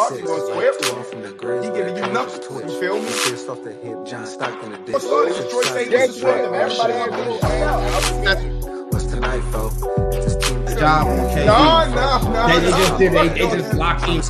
[0.00, 0.72] Martin gonna swear
[1.62, 2.68] He giving you nothing.
[2.68, 3.08] You feel me?
[3.50, 4.94] off the hip, John Stockton the dick.
[4.94, 5.28] What's good?
[5.28, 5.90] Detroit St.
[5.90, 6.54] Louis is man.
[6.54, 6.94] Everybody
[8.90, 9.82] What's tonight, folks?
[10.80, 11.44] job okay.
[11.44, 12.48] No, no, no.
[12.48, 13.12] They, they just did.
[13.12, 14.22] They, they just locked in.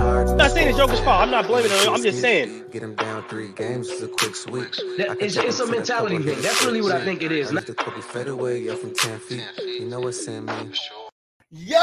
[0.00, 1.20] I'm not saying it's Joker's fault.
[1.20, 1.90] I'm not blaming him.
[1.90, 2.64] I'm just saying.
[2.70, 4.72] Get him down three games is a quick sweep.
[4.96, 6.40] That, it's, it's a mentality thing.
[6.40, 7.50] That's really what I think it is.
[7.50, 9.44] The Kobe fed away, yeah, from ten feet.
[9.66, 10.72] You know what Sam mean?
[11.50, 11.76] Yo!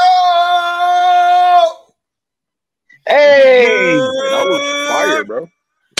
[3.07, 3.66] Hey!
[3.98, 5.49] That was fire, bro.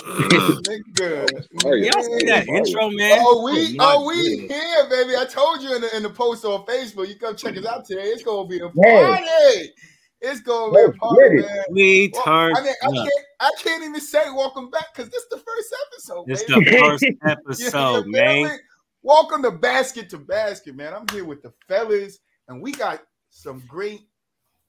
[0.04, 1.30] Nigga.
[1.64, 3.20] Y'all see that intro, man?
[3.22, 5.16] Oh, we, oh, we here, baby.
[5.18, 7.10] I told you in the, in the post on Facebook.
[7.10, 8.04] You come check us out today.
[8.04, 9.74] It's gonna be a party.
[10.22, 11.64] It's gonna be a party, man.
[11.72, 12.56] We turn.
[12.56, 13.10] I mean, I can't,
[13.42, 16.26] I can't even say welcome back because this is the first episode.
[16.28, 18.58] This the first episode, man.
[19.02, 20.94] Welcome to Basket to Basket, man.
[20.94, 24.02] I'm here with the fellas, and we got some great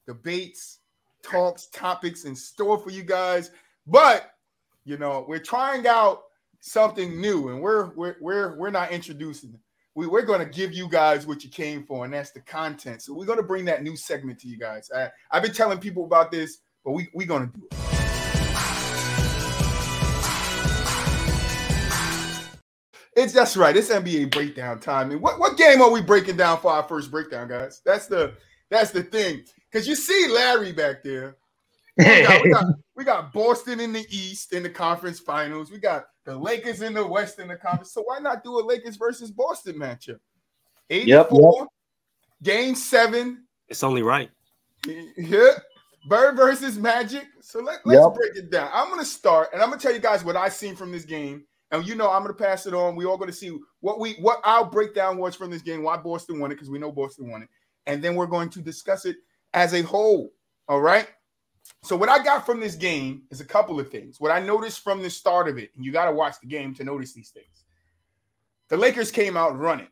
[0.06, 0.80] debates,
[1.24, 3.50] talks, topics in store for you guys.
[3.86, 4.30] But
[4.84, 6.24] you know, we're trying out
[6.60, 9.58] something new, and we're we're we're we're not introducing.
[9.96, 13.02] We, we're to give you guys what you came for, and that's the content.
[13.02, 14.90] So we're to bring that new segment to you guys.
[14.94, 17.84] I, I've been telling people about this, but we we're to do it.
[23.16, 23.76] It's that's right.
[23.76, 25.12] It's NBA breakdown time.
[25.12, 27.80] And what, what game are we breaking down for our first breakdown, guys?
[27.84, 28.34] That's the
[28.70, 29.44] that's the thing.
[29.74, 31.36] Because you see Larry back there.
[31.96, 32.64] We got, we, got,
[32.96, 35.70] we got Boston in the East in the conference finals.
[35.70, 37.92] We got the Lakers in the West in the conference.
[37.92, 40.18] So why not do a Lakers versus Boston matchup?
[40.90, 41.68] 84, yep, yep.
[42.42, 43.44] game seven.
[43.68, 44.28] It's only right.
[45.16, 45.50] Yeah.
[46.08, 47.26] Bird versus Magic.
[47.40, 48.14] So let, let's yep.
[48.14, 48.70] break it down.
[48.74, 51.44] I'm gonna start and I'm gonna tell you guys what I seen from this game.
[51.70, 52.96] And you know, I'm gonna pass it on.
[52.96, 56.40] We all gonna see what we what our breakdown was from this game, why Boston
[56.40, 57.48] won it, because we know Boston won it.
[57.86, 59.16] And then we're going to discuss it
[59.54, 60.32] as a whole.
[60.68, 61.08] All right.
[61.82, 64.20] So what I got from this game is a couple of things.
[64.20, 66.74] What I noticed from the start of it, and you got to watch the game
[66.74, 67.64] to notice these things.
[68.68, 69.88] The Lakers came out running,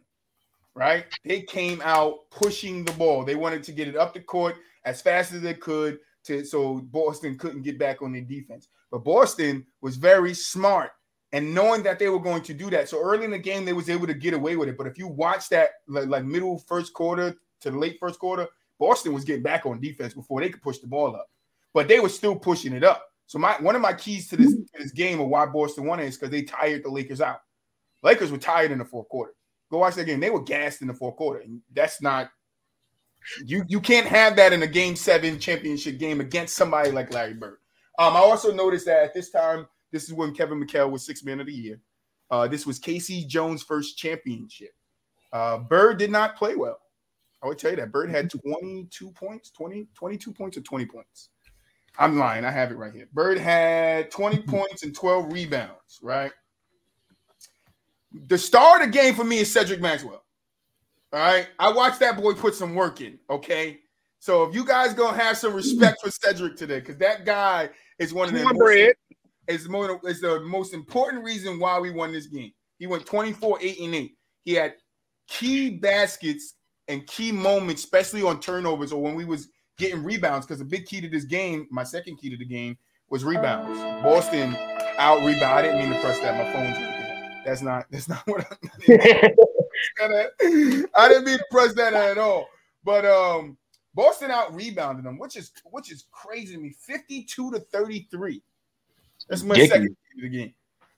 [0.75, 1.05] right?
[1.25, 3.25] They came out pushing the ball.
[3.25, 6.79] They wanted to get it up the court as fast as they could to so
[6.79, 8.69] Boston couldn't get back on their defense.
[8.91, 10.91] But Boston was very smart
[11.33, 12.89] and knowing that they were going to do that.
[12.89, 14.77] So early in the game, they was able to get away with it.
[14.79, 18.49] But if you watch that like, like middle first quarter to late first quarter,
[18.83, 21.29] Boston was getting back on defense before they could push the ball up
[21.75, 23.09] but they were still pushing it up.
[23.27, 26.17] So my one of my keys to this, this game of why Boston won is
[26.17, 27.41] because they tired the Lakers out.
[28.03, 29.33] Lakers were tired in the fourth quarter.
[29.71, 30.21] Go watch that game.
[30.21, 32.31] They were gassed in the fourth quarter, and that's not
[33.47, 33.65] you.
[33.69, 37.59] You can't have that in a game seven championship game against somebody like Larry Bird.
[37.99, 41.25] Um, I also noticed that at this time, this is when Kevin McHale was six
[41.25, 41.81] man of the year.
[42.31, 43.27] Uh, this was K.C.
[43.27, 44.71] Jones' first championship.
[45.33, 46.79] Uh, Bird did not play well.
[47.43, 51.31] I would tell you that Bird had 22 points, 20, 22 points or 20 points.
[51.99, 52.45] I'm lying.
[52.45, 53.09] I have it right here.
[53.13, 56.33] Bird had 20 points and 12 rebounds, right?
[58.29, 60.25] The star of the game for me is Cedric Maxwell.
[61.13, 61.49] All right.
[61.59, 63.19] I watched that boy put some work in.
[63.29, 63.81] Okay.
[64.21, 68.15] So if you guys gonna have some respect for Cedric today, because that guy is
[68.15, 68.95] one of the most,
[69.49, 72.53] is, more, is the most important reason why we won this game.
[72.79, 74.17] He went 24, 8, and 8.
[74.45, 74.75] He had
[75.27, 76.55] key baskets
[76.89, 79.49] and key moments, especially on turnovers or when we was
[79.79, 82.77] getting rebounds because the big key to this game, my second key to the game,
[83.09, 83.79] was rebounds.
[84.03, 84.57] Boston
[84.99, 85.45] out rebound.
[85.45, 86.37] I didn't mean to press that.
[86.37, 87.43] My phone's right there.
[87.45, 87.87] That's not.
[87.91, 88.71] That's not what I'm.
[90.95, 92.49] I didn't mean to press that at all.
[92.85, 93.57] But um,
[93.95, 96.75] Boston out rebounded them, which is which is crazy to me.
[96.79, 98.43] Fifty-two to thirty-three.
[99.29, 100.55] That's my second key to the game.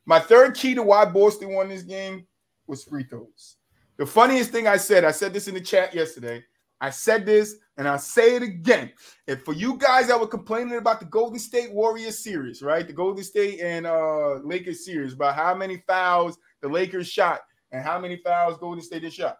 [0.06, 2.26] My third key to why Boston won this game
[2.66, 3.56] was free throws.
[3.96, 6.44] The funniest thing I said, I said this in the chat yesterday.
[6.80, 8.92] I said this and I'll say it again.
[9.26, 12.86] If for you guys that were complaining about the Golden State Warriors series, right?
[12.86, 17.40] The Golden State and uh Lakers series about how many fouls the Lakers shot
[17.72, 19.38] and how many fouls Golden State shot.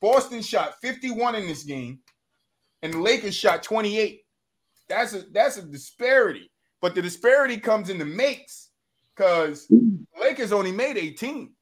[0.00, 2.00] Boston shot 51 in this game,
[2.82, 4.22] and the Lakers shot 28.
[4.88, 6.50] That's a that's a disparity.
[6.80, 8.70] But the disparity comes in the makes
[9.14, 9.70] because
[10.18, 11.52] Lakers only made 18.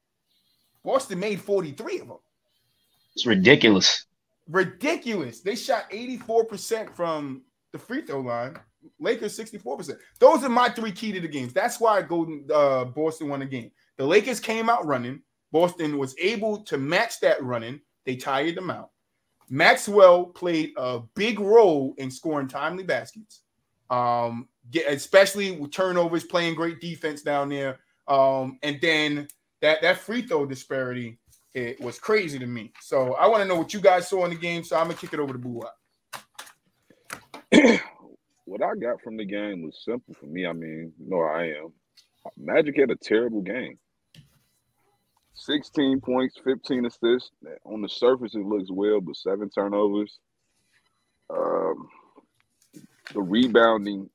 [0.89, 2.19] Boston made 43 of them.
[3.15, 4.07] It's ridiculous
[4.49, 5.41] ridiculous.
[5.41, 7.43] They shot 84% from
[7.73, 8.59] the free throw line.
[8.99, 9.99] Lakers 64%.
[10.19, 11.53] Those are my three key to the games.
[11.53, 13.71] That's why Golden uh, Boston won the game.
[13.97, 15.21] The Lakers came out running.
[15.53, 17.81] Boston was able to match that running.
[18.05, 18.91] They tired them out.
[19.51, 23.43] Maxwell played a big role in scoring timely baskets,
[23.91, 24.49] um,
[24.89, 27.79] especially with turnovers, playing great defense down there.
[28.07, 29.29] Um, and then
[29.61, 31.19] that that free throw disparity
[31.55, 32.73] it was crazy to me.
[32.81, 34.63] So I want to know what you guys saw in the game.
[34.65, 35.63] So I'm gonna kick it over to Boo
[38.45, 40.47] what I got from the game was simple for me.
[40.47, 41.73] I mean, you know I am.
[42.37, 43.79] Magic had a terrible game.
[45.35, 47.31] 16 points, 15 assists.
[47.65, 50.19] On the surface, it looks well, but seven turnovers.
[51.31, 51.89] Um,
[53.15, 54.11] the rebounding,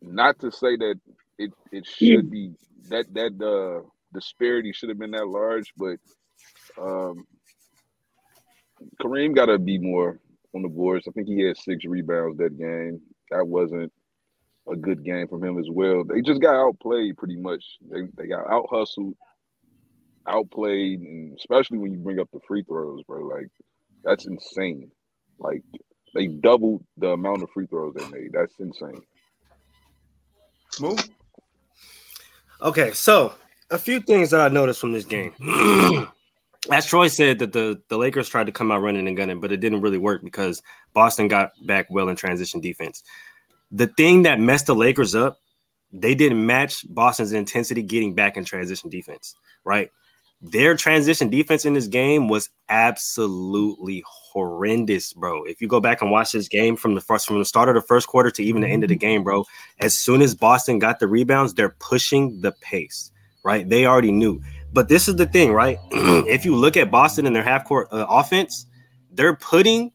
[0.00, 1.00] not to say that
[1.38, 2.52] it, it should be
[2.88, 5.96] that that uh, disparity should have been that large, but
[6.80, 7.26] um,
[9.00, 10.18] Kareem got to be more
[10.54, 11.06] on the boards.
[11.08, 13.00] I think he had six rebounds that game.
[13.30, 13.92] That wasn't
[14.70, 16.04] a good game from him as well.
[16.04, 17.64] They just got outplayed pretty much.
[17.90, 19.14] They they got out hustled,
[20.26, 23.26] outplayed, and especially when you bring up the free throws, bro.
[23.26, 23.48] Like
[24.04, 24.90] that's insane.
[25.38, 25.62] Like
[26.14, 28.32] they doubled the amount of free throws they made.
[28.32, 29.00] That's insane.
[30.80, 31.08] Move.
[32.62, 33.34] Okay, so
[33.70, 35.32] a few things that I noticed from this game.
[36.70, 39.50] As Troy said, that the, the Lakers tried to come out running and gunning, but
[39.50, 40.62] it didn't really work because
[40.92, 43.02] Boston got back well in transition defense.
[43.70, 45.38] The thing that messed the Lakers up,
[45.92, 49.34] they didn't match Boston's intensity getting back in transition defense,
[49.64, 49.90] right?
[50.42, 55.44] Their transition defense in this game was absolutely horrendous, bro.
[55.44, 57.74] If you go back and watch this game from the first from the start of
[57.74, 59.00] the first quarter to even the end of the mm-hmm.
[59.00, 59.44] game, bro,
[59.80, 63.09] as soon as Boston got the rebounds, they're pushing the pace,
[63.44, 63.68] right?
[63.68, 64.42] They already knew.
[64.72, 65.78] But this is the thing, right?
[65.90, 68.66] if you look at Boston and their half court uh, offense,
[69.10, 69.92] they're putting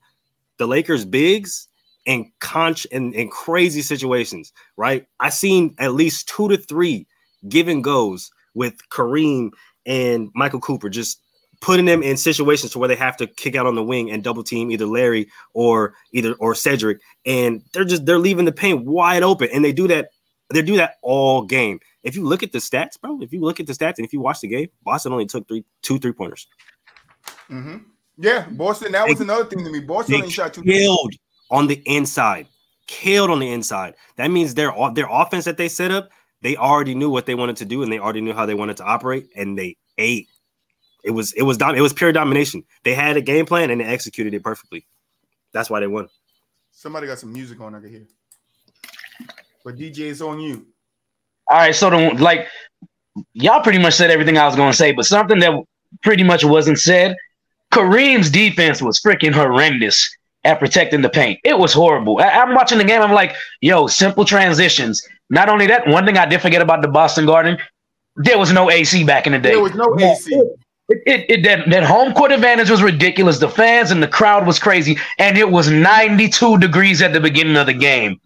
[0.57, 1.67] the Lakers bigs
[2.05, 5.07] in conch in, in crazy situations, right?
[5.19, 7.07] I seen at least two to three
[7.49, 9.51] give and goes with Kareem
[9.85, 11.21] and Michael Cooper, just
[11.61, 14.23] putting them in situations to where they have to kick out on the wing and
[14.23, 18.85] double team either Larry or either or Cedric, and they're just they're leaving the paint
[18.85, 20.09] wide open, and they do that
[20.53, 21.79] they do that all game.
[22.05, 24.13] If you look at the stats, bro, if you look at the stats and if
[24.13, 26.47] you watch the game, Boston only took three two three pointers.
[27.49, 27.77] Mm-hmm.
[28.17, 28.93] Yeah, Boston.
[28.93, 29.81] That they, was another thing to me.
[29.81, 30.63] Boston only shot two.
[30.63, 31.13] Killed
[31.51, 32.47] on the inside,
[32.87, 33.95] killed on the inside.
[34.15, 36.09] That means their their offense that they set up
[36.45, 38.77] they already knew what they wanted to do and they already knew how they wanted
[38.77, 40.27] to operate and they ate.
[41.03, 42.63] It was it was dom- it was pure domination.
[42.83, 44.85] They had a game plan and they executed it perfectly.
[45.53, 46.07] That's why they won.
[46.71, 48.05] Somebody got some music on over here.
[49.63, 50.67] But DJ is on you.
[51.49, 52.47] All right, so the, like
[53.33, 55.53] y'all pretty much said everything I was going to say, but something that
[56.01, 57.15] pretty much wasn't said.
[57.71, 61.39] Kareem's defense was freaking horrendous at protecting the paint.
[61.43, 62.19] It was horrible.
[62.19, 63.01] I, am watching the game.
[63.01, 65.05] I'm like, yo, simple transitions.
[65.29, 67.57] Not only that, one thing I did forget about the Boston Garden,
[68.15, 69.49] there was no AC back in the day.
[69.49, 70.41] There was no AC.
[70.87, 73.39] It, it, it, that, that home court advantage was ridiculous.
[73.39, 77.55] The fans and the crowd was crazy, and it was 92 degrees at the beginning
[77.55, 78.19] of the game.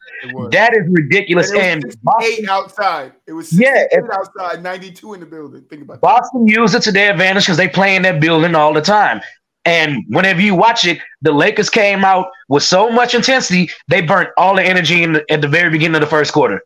[0.52, 1.52] That is ridiculous.
[1.52, 3.14] And, and Boston, outside.
[3.28, 5.62] It was yeah, outside, 92 in the building.
[5.70, 6.02] Think about that.
[6.02, 6.52] Boston that.
[6.52, 9.22] used it to their advantage because they play in that building all the time.
[9.64, 14.30] And whenever you watch it, the Lakers came out with so much intensity, they burnt
[14.38, 16.62] all the energy the, at the very beginning of the first quarter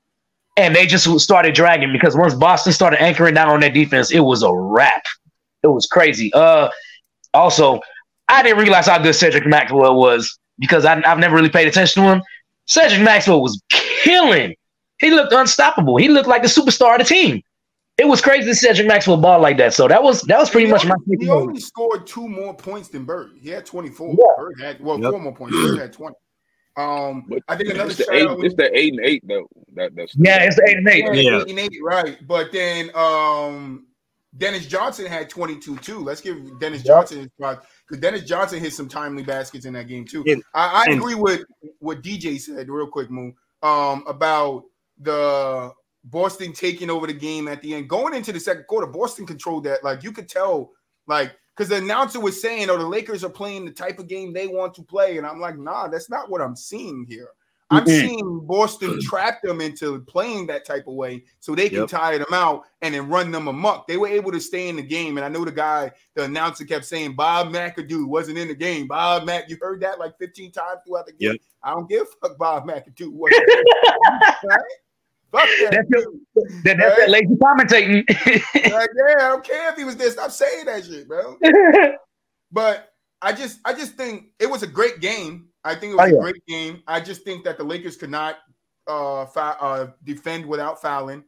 [0.58, 4.20] and they just started dragging because once Boston started anchoring down on that defense, it
[4.20, 5.04] was a wrap.
[5.64, 6.32] It was crazy.
[6.34, 6.70] Uh,
[7.34, 7.80] also,
[8.28, 12.04] I didn't realize how good Cedric Maxwell was because I, have never really paid attention
[12.04, 12.22] to him.
[12.66, 14.56] Cedric Maxwell was killing.
[15.00, 15.98] He looked unstoppable.
[15.98, 17.42] He looked like the superstar of the team.
[17.98, 19.74] It was crazy to Cedric Maxwell ball like that.
[19.74, 21.16] So that was that was pretty he much only, my.
[21.20, 23.34] He only scored two more points than Bird.
[23.40, 24.10] He had twenty four.
[24.10, 24.26] Yeah.
[24.38, 25.12] Bird had well yep.
[25.12, 25.56] four more points.
[25.56, 26.16] Bird had twenty.
[26.76, 29.48] Um, but I think another it's the, eight, it's the eight and eight though.
[29.76, 31.06] That, that's yeah, it's the eight and eight.
[31.14, 32.18] Yeah, Eight and eight, right?
[32.26, 33.86] But then um,
[34.38, 36.00] Dennis Johnson had 22 too.
[36.00, 36.88] Let's give Dennis yep.
[36.88, 40.24] Johnson his spot because Dennis Johnson hit some timely baskets in that game too.
[40.54, 41.44] I, I and, agree with
[41.80, 44.64] what DJ said real quick, Moon, um, about
[45.00, 45.72] the
[46.06, 47.90] Boston taking over the game at the end.
[47.90, 49.84] Going into the second quarter, Boston controlled that.
[49.84, 50.72] Like you could tell,
[51.08, 54.34] like because the announcer was saying, "Oh, the Lakers are playing the type of game
[54.34, 57.30] they want to play," and I'm like, "Nah, that's not what I'm seeing here.
[57.74, 58.08] I'm mm-hmm.
[58.08, 61.90] seeing Boston trap them into playing that type of way, so they can yep.
[61.90, 63.88] tire them out and then run them amok.
[63.88, 66.66] They were able to stay in the game, and I know the guy, the announcer,
[66.66, 68.88] kept saying Bob McAdoo wasn't in the game.
[68.88, 71.32] Bob Mac, you heard that like 15 times throughout the game.
[71.32, 71.42] Yep.
[71.64, 73.12] I don't give a fuck Bob McAdoo.
[74.44, 74.60] right?
[75.34, 75.72] Fuck that.
[75.72, 76.04] That's, your,
[76.64, 76.98] that, that's right?
[76.98, 78.04] that lazy commentating.
[78.72, 80.12] like, yeah, I don't care if he was there.
[80.12, 81.38] Stop saying that shit, bro.
[82.52, 85.48] but I just, I just think it was a great game.
[85.64, 86.20] I think it was oh, yeah.
[86.20, 86.84] a great game.
[86.88, 88.40] I just think that the Lakers could not
[88.88, 91.24] uh, uh defend without fouling.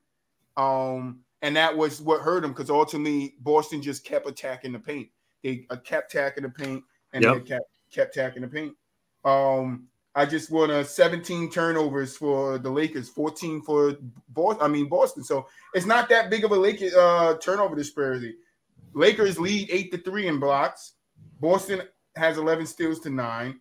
[0.58, 5.10] Um, and that was what hurt them because ultimately Boston just kept attacking the paint.
[5.44, 7.36] They uh, kept attacking the paint and yep.
[7.36, 8.74] they kept kept attacking the paint.
[9.24, 13.98] Um, I just want a 17 turnovers for the Lakers, 14 for
[14.30, 14.64] Boston.
[14.64, 15.24] I mean Boston.
[15.24, 18.36] So it's not that big of a Lakers uh, turnover disparity.
[18.94, 20.94] Lakers lead eight to three in blocks.
[21.40, 21.82] Boston
[22.16, 23.60] has 11 steals to nine.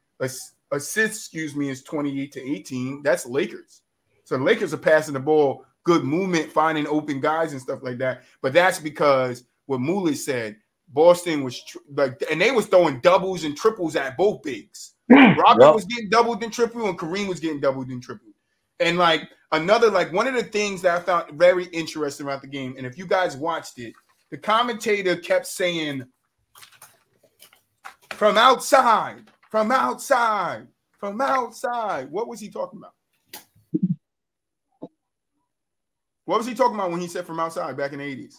[0.75, 3.03] Assists, excuse me, is 28 to 18.
[3.03, 3.83] That's Lakers.
[4.25, 7.99] So the Lakers are passing the ball, good movement, finding open guys and stuff like
[7.99, 8.23] that.
[8.43, 10.57] But that's because what Mooley said,
[10.89, 14.95] Boston was tr- like, and they was throwing doubles and triples at both bigs.
[15.11, 15.75] Robert yep.
[15.75, 18.33] was getting doubled and tripled, and Kareem was getting doubled and tripled.
[18.81, 22.49] And like another, like one of the things that I found very interesting about the
[22.49, 23.93] game, and if you guys watched it,
[24.31, 26.05] the commentator kept saying,
[28.11, 30.67] "From outside, from outside,
[30.99, 32.93] from outside." What was he talking about?
[36.25, 38.35] What was he talking about when he said from outside back in the 80s?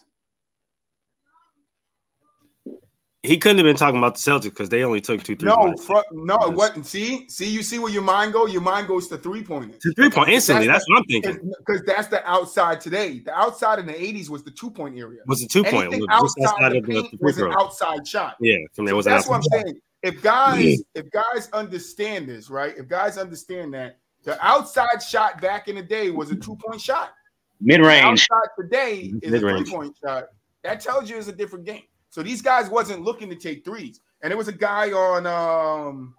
[3.23, 5.47] He couldn't have been talking about the Celtics because they only took two three.
[5.47, 6.35] No, fr- no.
[6.35, 6.85] What?
[6.85, 8.45] See, see, you see where your mind go.
[8.45, 9.79] Your mind goes to three pointers.
[9.83, 10.67] To three point instantly.
[10.67, 11.51] That's, that's what I'm thinking.
[11.59, 13.19] Because that's the outside today.
[13.19, 15.21] The outside in the '80s was the two point area.
[15.27, 15.93] Was the two point?
[16.09, 18.35] Outside, outside of the, the was an outside shot.
[18.41, 19.05] Yeah, from there was.
[19.05, 19.79] that's what I'm saying.
[20.05, 22.77] If guys, if guys understand this, right?
[22.77, 26.79] If guys understand that the outside shot back in the day was a two point
[26.79, 27.13] shot.
[27.59, 28.27] Mid range.
[28.29, 29.61] Outside today is Mid-range.
[29.61, 30.25] a three point shot.
[30.63, 31.83] That tells you it's a different game.
[32.09, 33.99] So these guys wasn't looking to take threes.
[34.21, 36.13] And there was a guy on um,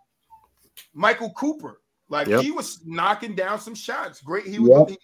[0.92, 1.80] Michael Cooper.
[2.08, 2.42] Like yep.
[2.42, 4.20] he was knocking down some shots.
[4.20, 4.98] Great, he was yep.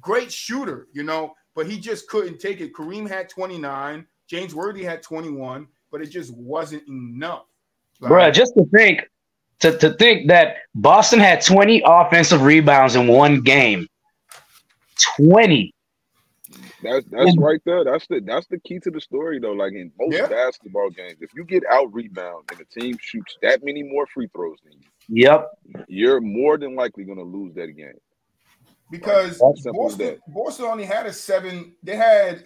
[0.00, 2.72] great shooter, you know, but he just couldn't take it.
[2.72, 7.46] Kareem had 29, James Worthy had 21, but it just wasn't enough.
[8.00, 9.08] Like, Bruh, just to think
[9.60, 13.86] to, to think that Boston had 20 offensive rebounds in one game.
[15.18, 15.72] 20.
[16.82, 17.84] That's that's right there.
[17.84, 19.52] That's the that's the key to the story though.
[19.52, 20.26] Like in most yeah.
[20.26, 24.28] basketball games, if you get out rebound and the team shoots that many more free
[24.28, 25.48] throws than you, yep,
[25.88, 27.98] you're more than likely going to lose that game.
[28.90, 31.74] Because Boston, Boston only had a seven.
[31.82, 32.44] They had.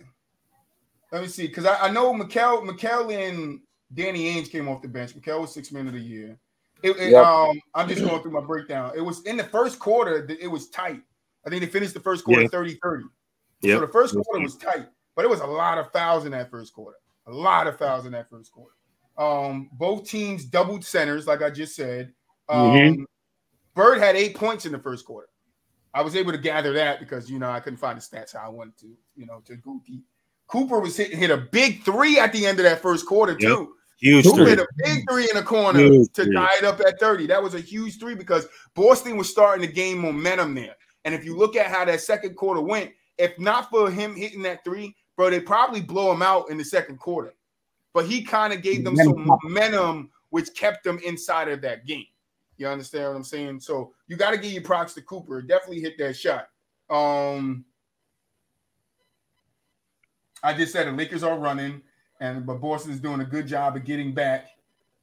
[1.13, 3.61] Let me see, because I, I know McHale, McHale and
[3.93, 5.15] Danny Ainge came off the bench.
[5.15, 6.39] McHale was six man of the year.
[6.83, 7.25] It, it, yep.
[7.25, 8.93] um, I'm just going through my breakdown.
[8.95, 10.27] It was in the first quarter.
[10.29, 11.03] It was tight.
[11.47, 12.49] I think they finished the first quarter yeah.
[12.49, 13.05] 30 30.
[13.63, 13.77] Yep.
[13.77, 16.51] So the first quarter was tight, but it was a lot of fouls in that
[16.51, 16.97] first quarter.
[17.27, 18.75] A lot of fouls in that first quarter.
[19.19, 22.13] Um, both teams doubled centers, like I just said.
[22.49, 23.03] Um, mm-hmm.
[23.75, 25.29] Bird had eight points in the first quarter.
[25.93, 28.47] I was able to gather that because you know I couldn't find the stats how
[28.47, 30.05] I wanted to, you know, to go deep.
[30.47, 33.75] Cooper was hit hit a big three at the end of that first quarter too.
[34.01, 34.51] Huge Cooper three.
[34.51, 36.35] hit a big three in the corner huge to three.
[36.35, 37.27] tie it up at 30.
[37.27, 40.75] That was a huge three because Boston was starting to gain momentum there.
[41.05, 44.43] And if you look at how that second quarter went, if not for him hitting
[44.43, 47.35] that three, bro, they probably blow him out in the second quarter.
[47.93, 52.07] But he kind of gave them some momentum, which kept them inside of that game.
[52.57, 53.61] You understand what I'm saying?
[53.61, 55.43] So you got to give your props to Cooper.
[55.43, 56.49] Definitely hit that shot.
[56.89, 57.65] Um,
[60.43, 61.83] I just said the Lakers are running,
[62.21, 64.51] and but Boston is doing a good job of getting back.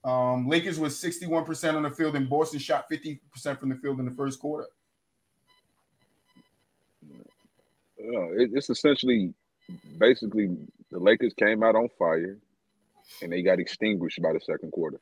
[0.04, 3.20] Um, Lakers was 61% on the field, and Boston shot 50%
[3.60, 4.68] from the field in the first quarter.
[8.00, 9.34] it, it's essentially
[9.98, 10.56] basically
[10.92, 12.38] the Lakers came out on fire
[13.22, 15.00] and they got extinguished by the second quarter.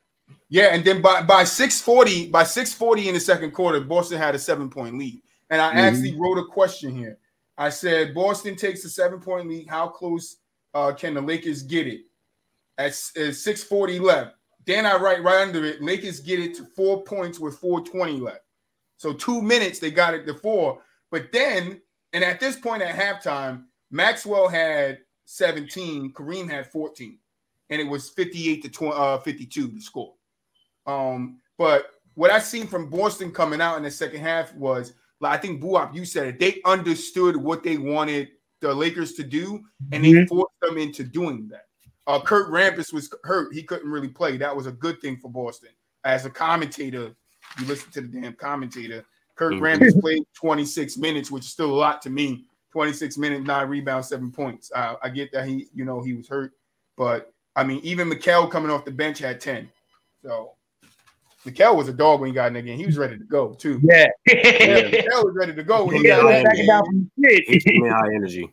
[0.48, 4.38] Yeah, and then by by 640, by 640 in the second quarter, Boston had a
[4.38, 5.22] seven-point lead.
[5.50, 5.78] And I mm-hmm.
[5.78, 7.18] actually wrote a question here.
[7.56, 9.68] I said, Boston takes a seven-point lead.
[9.68, 10.38] How close
[10.76, 12.02] uh, can the Lakers get it?
[12.78, 14.36] At, at 640 left.
[14.66, 18.40] Then I write right under it, Lakers get it to four points with 420 left.
[18.96, 20.80] So two minutes, they got it to four.
[21.10, 21.80] But then
[22.16, 27.18] and at this point at halftime, Maxwell had 17, Kareem had 14,
[27.68, 30.14] and it was 58 to 20, uh, 52 to score.
[30.86, 35.38] Um, but what I seen from Boston coming out in the second half was, like,
[35.38, 38.28] I think Buop, you said it, they understood what they wanted
[38.60, 40.26] the Lakers to do, and they mm-hmm.
[40.26, 41.66] forced them into doing that.
[42.06, 44.36] Uh, Kurt Rambis was hurt; he couldn't really play.
[44.36, 45.70] That was a good thing for Boston.
[46.04, 47.14] As a commentator,
[47.58, 49.04] you listen to the damn commentator.
[49.34, 49.64] Kurt mm-hmm.
[49.64, 52.46] Rambis played 26 minutes, which is still a lot to me.
[52.72, 54.70] 26 minutes, nine rebounds, seven points.
[54.74, 56.52] Uh, I get that he, you know, he was hurt,
[56.96, 59.70] but I mean, even McHale coming off the bench had 10.
[60.22, 60.55] So
[61.46, 62.78] McHale was a dog when he got in the game.
[62.78, 63.80] He was ready to go too.
[63.82, 64.34] Yeah, yeah
[64.90, 66.48] McHale was ready to go when he got in
[67.24, 67.86] the game.
[67.86, 68.52] high energy.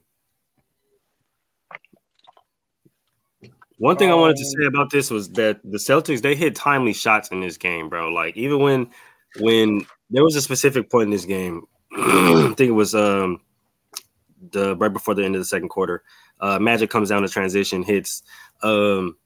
[3.79, 6.93] One thing I wanted to say about this was that the Celtics they hit timely
[6.93, 8.09] shots in this game, bro.
[8.09, 8.91] Like even when
[9.39, 11.63] when there was a specific point in this game.
[11.97, 13.41] I think it was um
[14.51, 16.03] the right before the end of the second quarter.
[16.39, 18.23] Uh, Magic comes down to transition, hits
[18.61, 19.17] um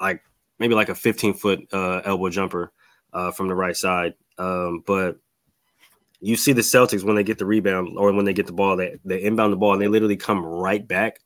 [0.00, 0.22] like
[0.58, 2.72] maybe like a 15 foot uh, elbow jumper
[3.14, 4.14] uh, from the right side.
[4.38, 5.16] Um, but
[6.20, 8.76] you see the Celtics when they get the rebound or when they get the ball,
[8.76, 11.20] they, they inbound the ball and they literally come right back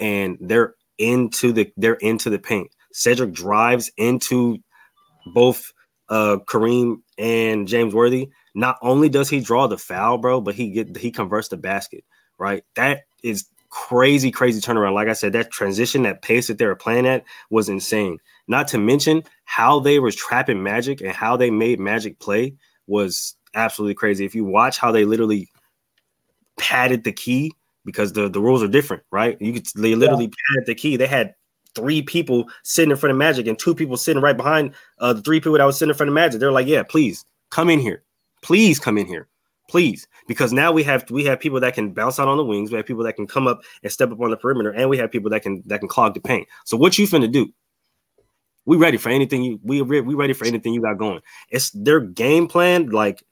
[0.00, 2.70] and they're into the they're into the paint.
[2.92, 4.58] Cedric drives into
[5.26, 5.72] both
[6.08, 10.70] uh, Kareem and James Worthy, not only does he draw the foul, bro, but he
[10.70, 12.04] get he converts the basket,
[12.38, 12.64] right?
[12.76, 14.94] That is crazy, crazy turnaround.
[14.94, 18.18] Like I said, that transition, that pace that they were playing at was insane.
[18.46, 22.54] Not to mention how they were trapping Magic and how they made Magic play
[22.86, 24.24] was absolutely crazy.
[24.24, 25.48] If you watch how they literally
[26.58, 27.52] padded the key
[27.84, 29.40] because the, the rules are different, right?
[29.40, 30.54] You could they literally yeah.
[30.54, 30.96] padded the key.
[30.96, 31.34] They had
[31.74, 35.22] three people sitting in front of Magic and two people sitting right behind uh, the
[35.22, 36.40] three people that was sitting in front of Magic.
[36.40, 38.02] They're like, yeah, please come in here.
[38.42, 39.28] Please come in here
[39.68, 42.70] please because now we have we have people that can bounce out on the wings
[42.70, 44.98] we have people that can come up and step up on the perimeter and we
[44.98, 47.52] have people that can that can clog the paint so what you finna do
[48.66, 51.20] we ready for anything you we we ready for anything you got going.
[51.50, 53.22] It's their game plan like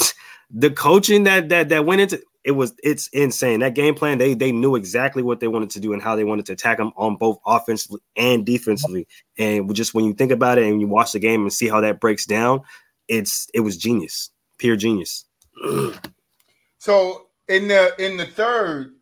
[0.50, 3.60] the coaching that that that went into it was it's insane.
[3.60, 6.24] That game plan they they knew exactly what they wanted to do and how they
[6.24, 9.06] wanted to attack them on both offensively and defensively.
[9.38, 11.80] And just when you think about it and you watch the game and see how
[11.80, 12.62] that breaks down
[13.08, 15.24] it's it was genius pure genius.
[16.78, 18.92] So in the in the third,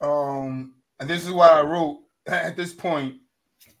[0.00, 3.16] um, and this is why I wrote at this point,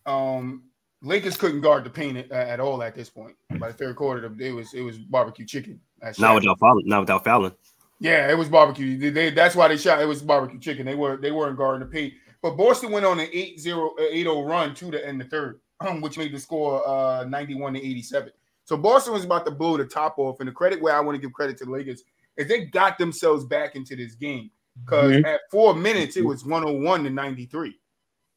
[0.04, 0.64] um,
[1.02, 3.34] Lakers couldn't guard the paint at, at all at this point.
[3.58, 5.80] By the third quarter, it was it was barbecue chicken.
[6.18, 6.88] Not without fouling.
[6.88, 7.52] Not without fouling.
[7.98, 8.98] Yeah, it was barbecue.
[8.98, 10.02] They, they, that's why they shot.
[10.02, 10.86] It was barbecue chicken.
[10.86, 12.14] They were they weren't guarding the paint.
[12.42, 16.00] But Boston went on an 8-0, 8-0 run to the end of the third, um,
[16.00, 18.32] which made the score uh, 91 to 87.
[18.64, 20.40] So Boston was about to blow the top off.
[20.40, 22.02] And the credit where I want to give credit to the Lakers
[22.36, 24.50] is they got themselves back into this game
[24.84, 25.24] because mm-hmm.
[25.24, 27.78] at four minutes it was 101 to 93.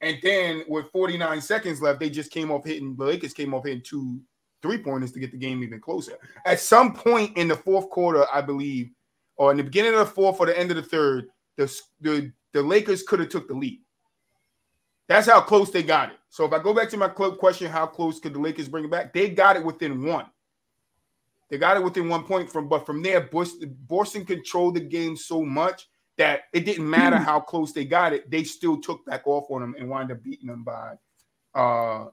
[0.05, 3.65] And then with 49 seconds left, they just came off hitting the Lakers came off
[3.65, 4.21] hitting two
[4.61, 6.13] three pointers to get the game even closer.
[6.45, 8.91] At some point in the fourth quarter, I believe,
[9.37, 12.31] or in the beginning of the fourth or the end of the third, the the,
[12.53, 13.81] the Lakers could have took the lead.
[15.07, 16.17] That's how close they got it.
[16.29, 18.91] So if I go back to my question, how close could the Lakers bring it
[18.91, 19.11] back?
[19.11, 20.27] They got it within one.
[21.49, 25.43] They got it within one point from, but from there, Boston controlled the game so
[25.43, 28.29] much that it didn't matter how close they got it.
[28.29, 30.93] They still took back off on them and wound up beating them by
[31.53, 32.07] uh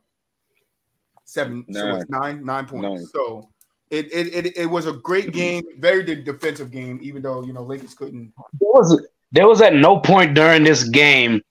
[1.24, 2.00] seven, nine.
[2.00, 2.82] so nine, nine points.
[2.82, 3.06] Nine.
[3.06, 3.48] So
[3.90, 7.62] it, it it it was a great game, very defensive game, even though you know
[7.62, 8.32] Lakers couldn't.
[8.60, 11.42] There was there was at no point during this game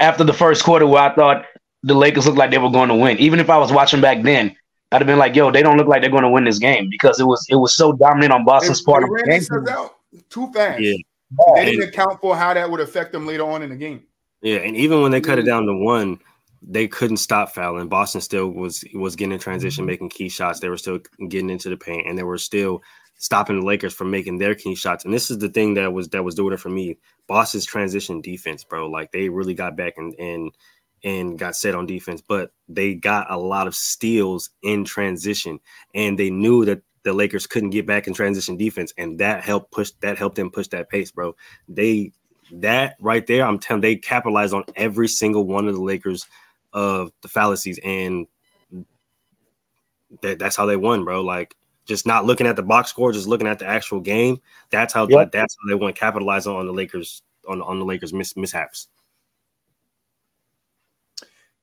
[0.00, 1.44] after the first quarter where I thought
[1.82, 3.18] the Lakers looked like they were going to win.
[3.18, 4.54] Even if I was watching back then,
[4.92, 6.88] I'd have been like, "Yo, they don't look like they're going to win this game
[6.90, 9.94] because it was it was so dominant on Boston's they, part." They ran out
[10.28, 10.80] too fast.
[10.80, 10.96] Yeah.
[11.54, 14.04] They didn't account for how that would affect them later on in the game.
[14.42, 16.18] Yeah, and even when they cut it down to one,
[16.62, 17.88] they couldn't stop fouling.
[17.88, 19.90] Boston still was was getting in transition, mm-hmm.
[19.90, 20.60] making key shots.
[20.60, 22.82] They were still getting into the paint, and they were still
[23.16, 25.04] stopping the Lakers from making their key shots.
[25.04, 26.98] And this is the thing that was that was doing it for me.
[27.28, 28.88] Boston's transition defense, bro.
[28.90, 30.52] Like they really got back and and
[31.02, 35.60] and got set on defense, but they got a lot of steals in transition,
[35.94, 39.70] and they knew that the Lakers couldn't get back in transition defense, and that helped
[39.72, 41.34] push that helped them push that pace, bro.
[41.68, 42.12] They
[42.52, 46.26] that right there, I'm telling they capitalized on every single one of the Lakers
[46.72, 48.26] of the fallacies, and
[50.22, 51.22] that, that's how they won, bro.
[51.22, 54.40] Like just not looking at the box score, just looking at the actual game.
[54.70, 55.32] That's how yep.
[55.32, 58.88] that's how they want to capitalize on the Lakers on on the Lakers mis- mishaps.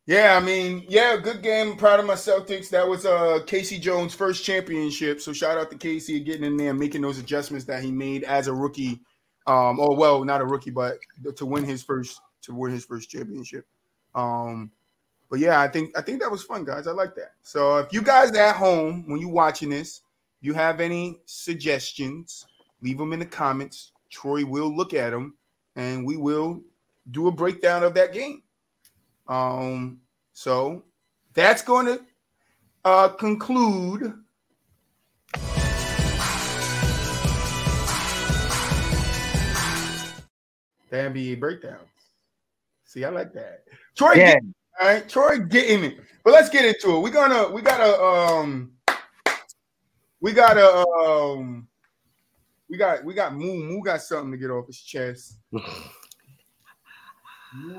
[0.08, 1.76] Yeah, I mean, yeah, good game.
[1.76, 2.70] Proud of my Celtics.
[2.70, 3.78] That was uh K.C.
[3.78, 5.20] Jones' first championship.
[5.20, 6.22] So shout out to K.C.
[6.22, 9.02] getting in there, and making those adjustments that he made as a rookie.
[9.48, 10.98] Um, or well, not a rookie, but
[11.36, 13.66] to win his first to win his first championship.
[14.16, 14.72] Um,
[15.30, 16.88] but yeah, I think I think that was fun, guys.
[16.88, 17.34] I like that.
[17.42, 20.04] So if you guys at home when you watching this,
[20.40, 22.46] you have any suggestions,
[22.82, 23.92] leave them in the comments.
[24.10, 25.36] Troy will look at them,
[25.76, 26.62] and we will
[27.12, 28.42] do a breakdown of that game.
[29.28, 30.00] Um,
[30.34, 30.84] so
[31.34, 32.02] that's going to
[32.86, 34.14] uh, conclude.
[40.90, 41.82] The NBA breakdowns.
[42.86, 43.66] See, I like that.
[43.96, 44.34] Troy, yeah.
[44.36, 44.44] Get,
[44.80, 45.98] all right, Troy getting it.
[46.24, 47.00] But let's get into it.
[47.02, 48.72] We're gonna we gotta um
[50.22, 51.68] we gotta um
[52.70, 53.64] we got we got Moo.
[53.64, 55.40] Moo got something to get off his chest.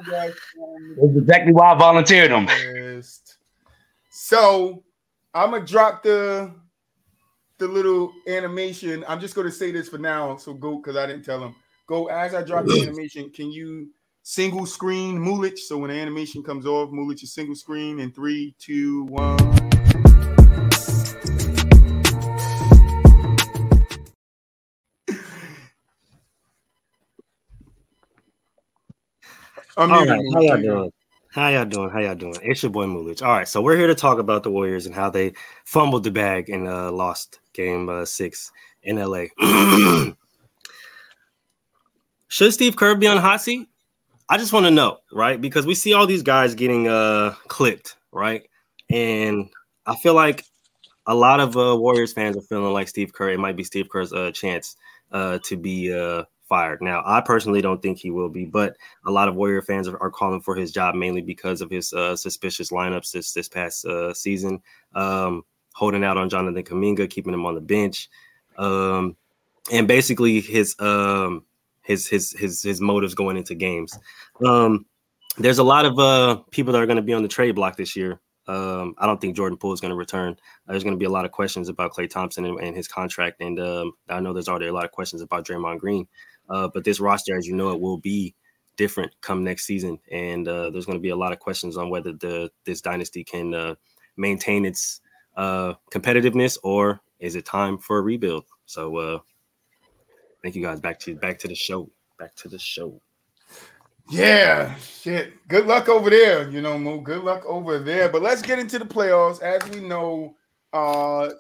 [0.07, 2.49] That's exactly why I volunteered them.
[4.11, 4.83] So
[5.35, 6.53] I'm gonna drop the
[7.59, 9.05] the little animation.
[9.09, 10.37] I'm just gonna say this for now.
[10.37, 11.55] So go because I didn't tell him.
[11.87, 13.31] Go as I drop the animation.
[13.31, 13.89] Can you
[14.23, 15.59] single screen Mulich?
[15.59, 19.78] So when the animation comes off, Mulich is single screen in three, two, one.
[29.79, 30.93] I'm All right, how y'all doing?
[31.31, 31.89] How y'all doing?
[31.89, 32.35] How y'all doing?
[32.43, 33.23] It's your boy Mulich.
[33.23, 36.11] All right, so we're here to talk about the Warriors and how they fumbled the
[36.11, 38.51] bag and uh, lost game uh, six
[38.83, 39.27] in LA.
[42.27, 43.69] Should Steve Kerr be on hot seat?
[44.29, 45.41] I just want to know, right?
[45.41, 48.49] Because we see all these guys getting uh clipped, right?
[48.91, 49.49] And
[49.87, 50.45] I feel like
[51.07, 53.31] a lot of uh, Warriors fans are feeling like Steve Kerr.
[53.31, 54.75] It might be Steve Kerr's uh, chance
[55.13, 56.81] uh, to be uh, fired.
[56.81, 60.11] Now, I personally don't think he will be, but a lot of Warrior fans are,
[60.11, 64.15] calling for his job mainly because of his uh, suspicious lineups this this past uh,
[64.15, 64.61] season,
[64.95, 68.09] um, holding out on Jonathan Kuminga, keeping him on the bench,
[68.57, 69.17] um,
[69.71, 71.45] and basically his um,
[71.83, 73.99] his his his his motives going into games.
[74.45, 74.87] Um,
[75.39, 77.77] there's a lot of uh, people that are going to be on the trade block
[77.77, 78.21] this year.
[78.49, 80.33] Um, I don't think Jordan Poole is going to return.
[80.33, 82.89] Uh, there's going to be a lot of questions about Klay Thompson and, and his
[82.89, 86.09] contract, and um, I know there's already a lot of questions about Draymond Green.
[86.49, 88.35] Uh, but this roster, as you know, it will be
[88.77, 91.91] different come next season, and uh, there's going to be a lot of questions on
[91.91, 93.75] whether the this dynasty can uh,
[94.17, 95.01] maintain its
[95.37, 98.45] uh, competitiveness or is it time for a rebuild.
[98.67, 99.19] So, uh,
[100.43, 100.81] thank you guys.
[100.81, 101.91] Back to back to the show.
[102.19, 103.01] Back to the show.
[104.11, 105.47] Yeah, shit.
[105.49, 107.01] Good luck over there, you know, Mo.
[107.01, 108.09] Good luck over there.
[108.09, 109.43] But let's get into the playoffs.
[109.43, 110.35] As we know,
[110.73, 111.31] uh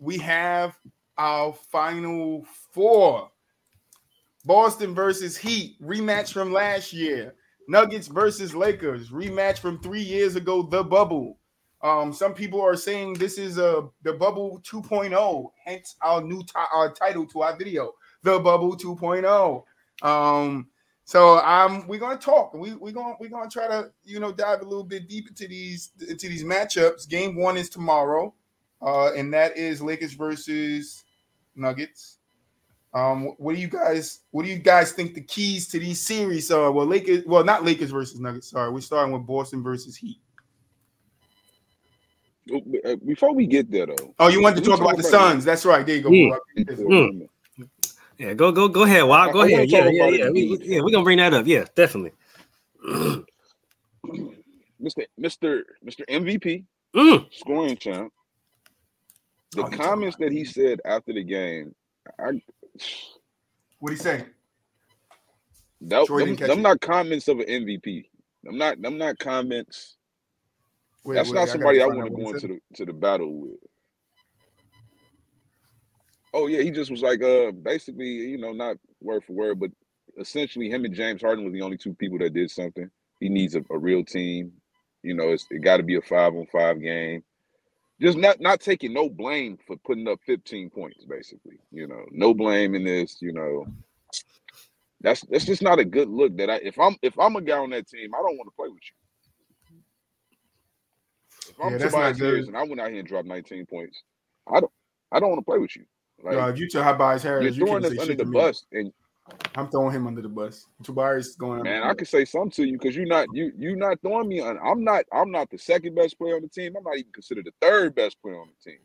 [0.00, 0.76] we have
[1.16, 3.30] our final four.
[4.46, 7.34] Boston versus Heat, rematch from last year.
[7.68, 11.38] Nuggets versus Lakers, rematch from three years ago, the bubble.
[11.82, 16.42] Um, some people are saying this is a uh, the bubble 2.0, hence our new
[16.42, 19.64] t- our title to our video, the bubble 2.0.
[20.08, 20.68] Um,
[21.04, 22.54] so um, we're gonna talk.
[22.54, 25.48] We we're gonna we're gonna try to you know dive a little bit deep into
[25.48, 27.08] these into these matchups.
[27.08, 28.32] Game one is tomorrow,
[28.80, 31.04] uh, and that is Lakers versus
[31.56, 32.15] Nuggets.
[32.96, 36.50] Um, what do you guys what do you guys think the keys to these series
[36.50, 36.72] are?
[36.72, 38.48] Well, Lakers, well, not Lakers versus Nuggets.
[38.48, 40.18] Sorry, we're starting with Boston versus Heat.
[42.50, 44.14] Oh, uh, before we get there, though.
[44.18, 45.44] Oh, you wanted to talk about the Suns?
[45.44, 45.84] That's right.
[45.84, 46.08] There you go.
[46.08, 47.28] Mm.
[48.16, 49.04] Yeah, go go go ahead.
[49.04, 49.68] Wow, go ahead.
[49.68, 50.30] Yeah, yeah, yeah.
[50.30, 51.46] We, yeah, we're gonna bring that up.
[51.46, 52.12] Yeah, definitely.
[52.82, 53.26] Mr.
[55.20, 55.62] Mr.
[55.84, 56.00] Mr.
[56.08, 57.34] MVP, mm.
[57.34, 58.10] scoring champ.
[59.52, 61.74] The oh, comments that he said after the game,
[62.18, 62.40] I
[63.78, 64.26] what he say?
[65.82, 68.06] That, them, them not comments of an MVP.
[68.48, 68.78] I'm not.
[68.84, 69.96] I'm not comments.
[71.04, 73.40] Wait, That's wait, not somebody I, I want to go into the to the battle
[73.40, 73.58] with.
[76.32, 79.70] Oh yeah, he just was like uh basically, you know, not word for word, but
[80.18, 82.90] essentially him and James Harden were the only two people that did something.
[83.20, 84.52] He needs a, a real team.
[85.02, 87.22] You know, it's it got to be a five on five game.
[88.00, 91.58] Just not not taking no blame for putting up 15 points, basically.
[91.70, 93.22] You know, no blame in this.
[93.22, 93.66] You know,
[95.00, 96.36] that's that's just not a good look.
[96.36, 98.56] That I if I'm if I'm a guy on that team, I don't want to
[98.56, 98.96] play with you.
[101.50, 104.02] If I'm yeah, Tobias Harris and I went out here and dropped 19 points,
[104.46, 104.72] I don't
[105.12, 105.84] I don't want to play with you.
[106.22, 108.92] Like, Yo, if you tell Tobias Harris, you're throwing us under the bus, and
[109.54, 110.66] I'm throwing him under the bus.
[110.82, 111.62] Tobias going.
[111.62, 114.40] Man, I could say something to you because you're not you you not throwing me.
[114.40, 116.74] On, I'm not I'm not the second best player on the team.
[116.76, 118.80] I'm not even considered the third best player on the team.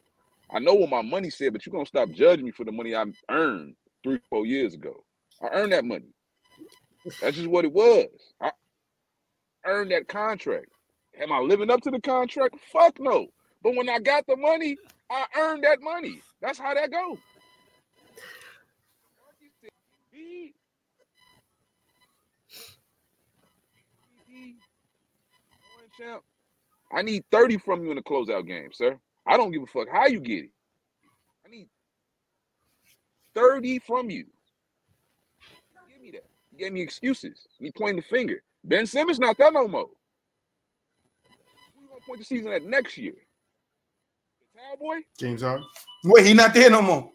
[0.50, 2.96] I know what my money said, but you're gonna stop judging me for the money
[2.96, 5.04] I earned three four years ago.
[5.42, 6.14] I earned that money.
[7.22, 8.08] That's just what it was.
[8.42, 8.52] I
[9.66, 10.68] earned that contract.
[11.22, 12.56] Am I living up to the contract?
[12.72, 13.28] Fuck no.
[13.64, 14.78] But when I got the money,
[15.10, 16.22] I earned that money.
[16.42, 17.18] That's how that goes.
[26.94, 28.98] I need 30 from you in the closeout game, sir.
[29.26, 30.52] I don't give a fuck how you get it.
[31.46, 31.68] I need
[33.36, 34.26] 30 from you.
[35.90, 36.26] Give me that.
[36.52, 37.48] You gave me excuses.
[37.60, 38.44] You pointing the finger.
[38.64, 39.90] Ben Simmons not that no more.
[41.80, 43.14] We gonna point the season at next year.
[44.70, 44.98] Cowboy?
[45.18, 45.66] James Harden.
[46.04, 47.10] Wait, he not there no more.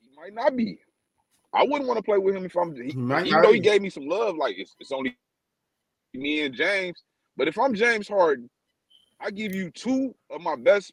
[0.00, 0.78] He might not be.
[1.52, 2.74] I wouldn't want to play with him if I'm.
[2.74, 5.16] He, even though he gave me some love, like it's, it's only
[6.14, 7.02] me and James.
[7.36, 8.50] But if I'm James Harden,
[9.20, 10.92] I give you two of my best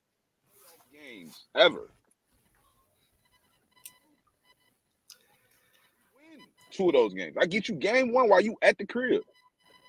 [0.93, 1.91] games ever.
[6.15, 6.39] Win
[6.71, 7.35] two of those games.
[7.39, 9.21] I get you game one while you at the crib.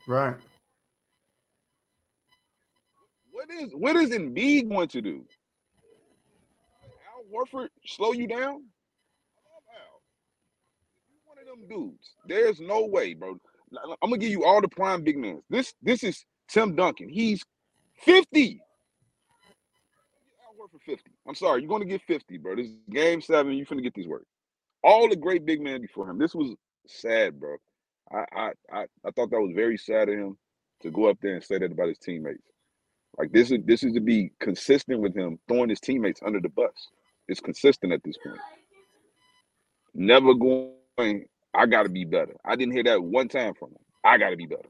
[0.06, 0.36] Right.
[3.30, 5.24] What is what is Embiid going to do?
[7.14, 8.40] Al Horford slow you down?
[8.40, 10.00] Al,
[11.26, 12.14] One of them dudes.
[12.26, 13.38] There's no way, bro.
[14.02, 15.42] I'm gonna give you all the prime big men.
[15.50, 17.08] This this is Tim Duncan.
[17.08, 17.42] He's
[18.02, 18.60] 50.
[20.46, 21.10] Al Horford 50.
[21.28, 22.56] I'm sorry, you're gonna get 50, bro.
[22.56, 23.52] This is game seven.
[23.54, 24.24] You're gonna get these work.
[24.82, 26.18] All the great big men before him.
[26.18, 26.54] This was
[26.86, 27.56] sad, bro.
[28.12, 30.38] I I I, I thought that was very sad of him
[30.82, 32.42] to go up there and say that about his teammates.
[33.18, 36.50] Like this is this is to be consistent with him throwing his teammates under the
[36.50, 36.72] bus.
[37.28, 38.38] is consistent at this point.
[39.94, 41.24] Never going,
[41.56, 42.36] I got to be better.
[42.44, 43.78] I didn't hear that one time from him.
[44.04, 44.68] I got to be better.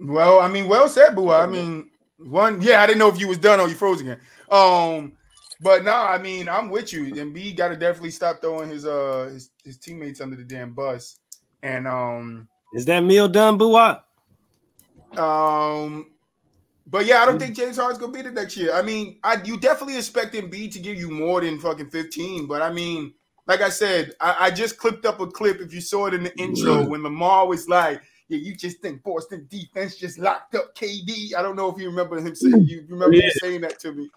[0.00, 1.30] Well, I mean, well said, Boo.
[1.30, 4.20] I mean, one, yeah, I didn't know if you was done or you froze again.
[4.50, 5.12] Um,
[5.60, 7.06] but no, I mean, I'm with you.
[7.14, 11.18] Embiid got to definitely stop throwing his uh his, his teammates under the damn bus.
[11.62, 13.76] And um, is that meal done, Boo?
[15.16, 16.06] Um,
[16.90, 17.40] but yeah, I don't mm.
[17.40, 18.72] think James Harden's gonna beat it next year.
[18.72, 22.62] I mean, I you definitely expect B to give you more than fucking 15, but
[22.62, 23.12] I mean,
[23.46, 25.60] like I said, I, I just clipped up a clip.
[25.60, 26.88] If you saw it in the intro, mm.
[26.88, 31.42] when Lamar was like, "Yeah, you just think Boston defense just locked up KD." I
[31.42, 32.68] don't know if you remember him saying mm.
[32.68, 33.24] you remember yeah.
[33.24, 34.10] him saying that to me.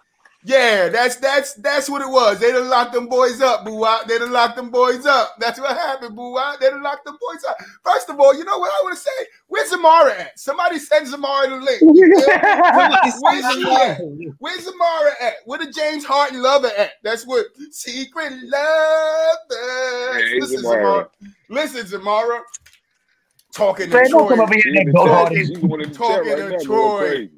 [0.43, 2.39] Yeah, that's that's that's what it was.
[2.39, 4.07] They done locked them boys up, boo out.
[4.07, 5.35] They done locked them boys up.
[5.39, 6.59] That's what happened, boo out.
[6.59, 7.57] They done locked them boys up.
[7.83, 9.27] First of all, you know what I want to say?
[9.47, 10.39] Where's Xiomara at?
[10.39, 11.81] Somebody send Xiomara the link.
[13.21, 14.01] Where's he at?
[14.39, 15.33] Where's Xiomara at?
[15.45, 16.93] Where the James Harden lover at?
[17.03, 19.37] That's what secret love.
[19.51, 21.09] Hey, Listen, Xiomara.
[21.49, 22.41] Listen, Xiomara.
[23.53, 24.35] Talking to Troy.
[24.35, 27.29] Talking, talking to Troy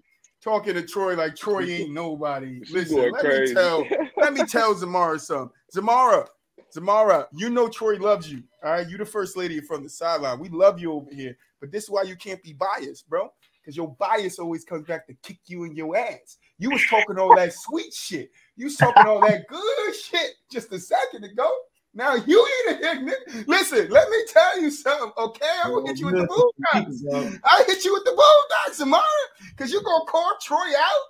[0.43, 2.61] talking to Troy like Troy ain't nobody.
[2.69, 3.53] Listen, let crazy.
[3.53, 3.85] me tell,
[4.17, 5.49] let me tell Xiomara something.
[5.73, 6.27] Xiomara,
[6.75, 8.43] Xiomara, you know Troy loves you.
[8.63, 10.39] All right, you the first lady from the sideline.
[10.39, 13.31] We love you over here, but this is why you can't be biased, bro.
[13.61, 16.37] Because your bias always comes back to kick you in your ass.
[16.59, 18.29] You was talking all that sweet shit.
[18.57, 21.49] You was talking all that good shit just a second ago.
[21.93, 23.47] Now you need a hit.
[23.47, 25.45] Listen, let me tell you something, okay?
[25.63, 27.05] I will hit you with the Bulldogs.
[27.43, 29.03] I hit you with the Bulldogs tomorrow
[29.49, 31.01] because you're gonna call Troy out.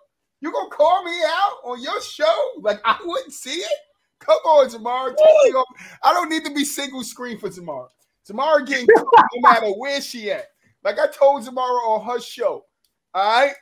[0.41, 3.79] You're gonna call me out on your show like I wouldn't see it.
[4.19, 5.15] Come on, tomorrow.
[6.03, 7.89] I don't need to be single screen for tomorrow.
[8.25, 10.47] Tomorrow getting no matter where she at.
[10.83, 12.65] Like I told tomorrow on her show.
[13.13, 13.53] All right.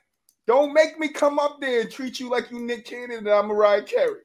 [0.47, 3.47] Don't make me come up there and treat you like you Nick Cannon and I'm
[3.47, 4.21] Mariah Carey.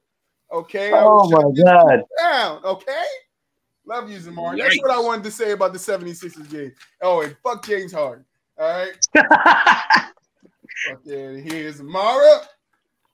[0.52, 0.90] Okay.
[0.92, 2.02] Oh my god.
[2.18, 2.64] Down.
[2.64, 3.04] Okay.
[3.87, 4.59] Love you, Zamar.
[4.59, 6.72] That's what I wanted to say about the 76ers game.
[7.00, 8.24] Oh, and fuck James Harden.
[8.59, 8.92] All right.
[9.14, 12.40] fuck yeah, here's Mara.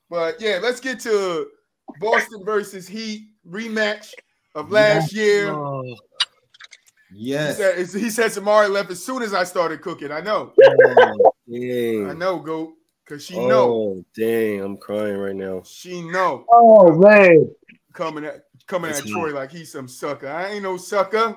[0.08, 1.48] But yeah, let's get to
[2.00, 4.14] Boston versus Heat rematch
[4.54, 5.52] of last year.
[5.52, 5.96] Oh.
[7.14, 7.58] Yes.
[7.58, 10.10] He said, he said Samari left as soon as I started cooking.
[10.10, 10.52] I know.
[10.62, 12.72] Oh, I know, Goat.
[13.06, 14.04] Cause she oh, know.
[14.16, 15.62] Dang, I'm crying right now.
[15.64, 16.44] She know.
[16.52, 17.50] Oh man.
[17.92, 19.12] Coming at coming That's at me.
[19.12, 20.28] Troy like he's some sucker.
[20.28, 21.36] I ain't no sucker.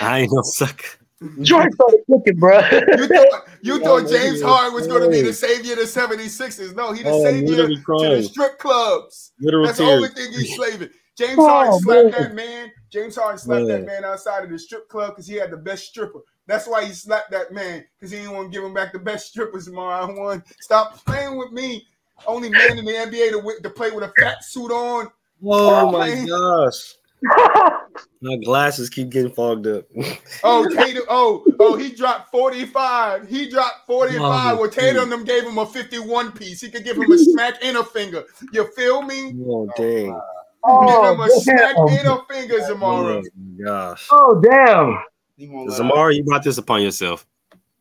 [0.00, 0.98] I ain't no sucker.
[1.44, 2.58] Troy started cooking, bro.
[2.58, 5.84] you thought, you thought oh, James Harden was going to be the savior of the
[5.84, 6.76] 76ers.
[6.76, 9.32] No, he the oh, savior to the strip clubs.
[9.40, 9.88] Literal That's tears.
[9.88, 10.90] the only thing he's slaving.
[11.16, 12.22] James oh, Harden slapped man.
[12.22, 12.72] that man.
[12.90, 13.80] James Harden slapped man.
[13.80, 16.20] that man outside of the strip club because he had the best stripper.
[16.46, 18.98] That's why he slapped that man because he didn't want to give him back the
[18.98, 20.06] best strippers tomorrow.
[20.06, 20.44] I won.
[20.60, 21.86] Stop playing with me.
[22.26, 25.10] Only man in the NBA to, to play with a fat suit on.
[25.44, 26.94] Oh my gosh.
[28.20, 29.84] My glasses keep getting fogged up.
[30.44, 31.04] oh, Tatum.
[31.08, 33.28] Oh, oh, he dropped 45.
[33.28, 34.20] He dropped 45.
[34.20, 36.60] Oh, well, Tatum them gave him a 51 piece.
[36.60, 38.24] He could give him a smack in a finger.
[38.52, 39.34] You feel me?
[39.46, 40.18] Oh, dang.
[40.64, 41.74] Oh, give him a oh, damn.
[41.74, 43.24] smack in a finger, Xiomara.
[43.24, 44.08] Oh, gosh.
[44.10, 44.98] Oh, damn.
[45.38, 47.26] Xiomara, you brought this upon yourself.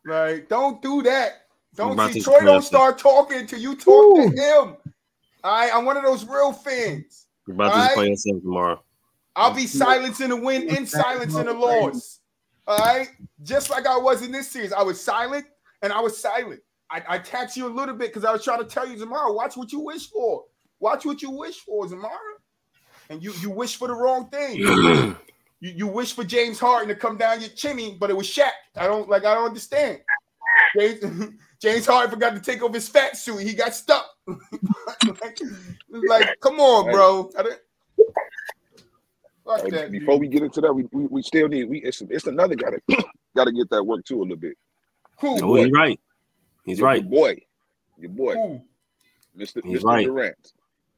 [0.03, 0.47] Right.
[0.47, 1.47] Don't do that.
[1.75, 4.29] Don't see Troy don't start talking until you talk Ooh.
[4.29, 4.77] to him.
[5.43, 5.71] All right.
[5.73, 7.27] I'm one of those real fans.
[7.47, 7.91] You brought this right?
[7.91, 8.83] upon yourself tomorrow.
[9.35, 12.21] I'll be silence in the win and silence in the loss.
[12.67, 13.09] All right.
[13.43, 14.71] Just like I was in this series.
[14.71, 15.45] I was silent
[15.81, 16.61] and I was silent.
[16.89, 19.33] I, I taxed you a little bit because I was trying to tell you tomorrow.
[19.33, 20.45] Watch what you wish for.
[20.79, 22.11] Watch what you wish for, Xiomara.
[23.09, 25.15] And you you wish for the wrong thing.
[25.65, 28.51] You, you wish for James Harden to come down your chimney, but it was Shaq.
[28.75, 29.25] I don't like.
[29.25, 29.99] I don't understand.
[30.77, 33.41] James, James Harden forgot to take off his fat suit.
[33.41, 34.05] He got stuck.
[34.27, 35.39] like,
[36.07, 37.31] like, come on, bro.
[39.45, 40.21] That, Before dude.
[40.21, 43.05] we get into that, we, we, we still need we it's, it's another guy that
[43.35, 44.55] got to get that work too a little bit.
[45.21, 45.39] Who?
[45.41, 45.99] Oh, he's right.
[46.63, 47.01] He's your, right.
[47.01, 47.37] Your boy,
[47.97, 48.61] your boy, Who?
[49.35, 49.65] Mr.
[49.65, 49.83] He's Mr.
[49.83, 50.05] Right.
[50.05, 50.51] Durant.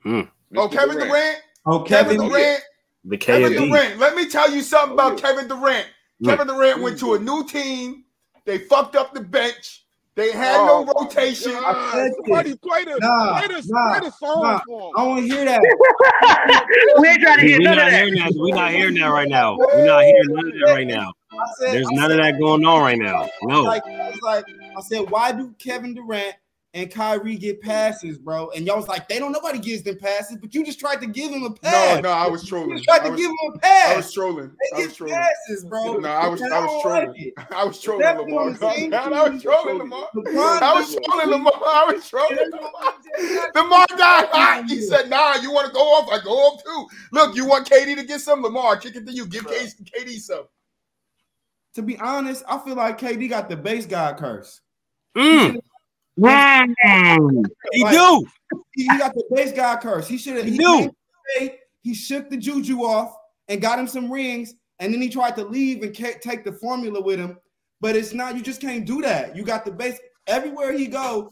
[0.04, 0.22] Hmm.
[0.58, 1.10] Oh, Kevin Durant.
[1.10, 1.38] Durant.
[1.66, 2.64] Oh, Kevin, Kevin Durant.
[3.06, 4.00] The Kevin Durant.
[4.00, 5.88] Let me tell you something about oh, Kevin Durant.
[6.24, 8.04] Kevin Durant went to a new team.
[8.46, 9.84] They fucked up the bench.
[10.16, 11.52] They had oh, no rotation.
[11.56, 15.04] I said Somebody play the, nah, play the, nah, play the song nah, for I
[15.06, 15.62] want to hear that.
[16.98, 17.92] we ain't trying to hear we none of that.
[17.92, 18.34] that.
[18.36, 19.56] We're not hearing that right now.
[19.58, 21.14] We're not hearing none of that right now.
[21.60, 23.30] Said, There's I none said, of that going on right now.
[23.44, 23.62] No.
[23.62, 26.34] Like, it's like I said, why do Kevin Durant
[26.78, 28.52] and Kyrie get passes, bro.
[28.52, 31.08] And y'all was like, they don't nobody gives them passes, but you just tried to
[31.08, 31.96] give him a pass.
[31.96, 32.78] No, no, I was trolling.
[32.78, 33.94] You tried to was, give him a pass.
[33.94, 34.52] I was trolling.
[34.72, 35.16] They I was trolling.
[35.16, 35.94] passes, bro.
[35.98, 37.34] No, I was, I was trolling.
[37.38, 38.40] Like I was trolling Lamar.
[38.40, 40.10] on the I was trolling Lamar.
[40.14, 41.54] I was trolling Lamar.
[41.66, 43.52] I was trolling Lamar.
[43.56, 44.66] Lamar got hot.
[44.68, 46.10] He said, "Nah, you want to go off?
[46.12, 46.88] I go off too.
[47.12, 48.44] Look, you want KD to get some?
[48.44, 49.26] Lamar, kick it to you.
[49.26, 50.46] Give KD some."
[51.76, 54.62] To be honest, I feel like KD got the base guy curse.
[55.16, 55.60] Mm.
[57.72, 58.26] He Like, do.
[58.74, 60.08] He, he got the base guy curse.
[60.08, 60.46] He should have.
[60.46, 60.92] He He, do.
[61.38, 61.50] came
[61.82, 63.16] he shook the juju off
[63.48, 66.52] and got him some rings, and then he tried to leave and ca- take the
[66.52, 67.38] formula with him.
[67.80, 68.36] But it's not.
[68.36, 69.36] You just can't do that.
[69.36, 71.32] You got the base everywhere he go.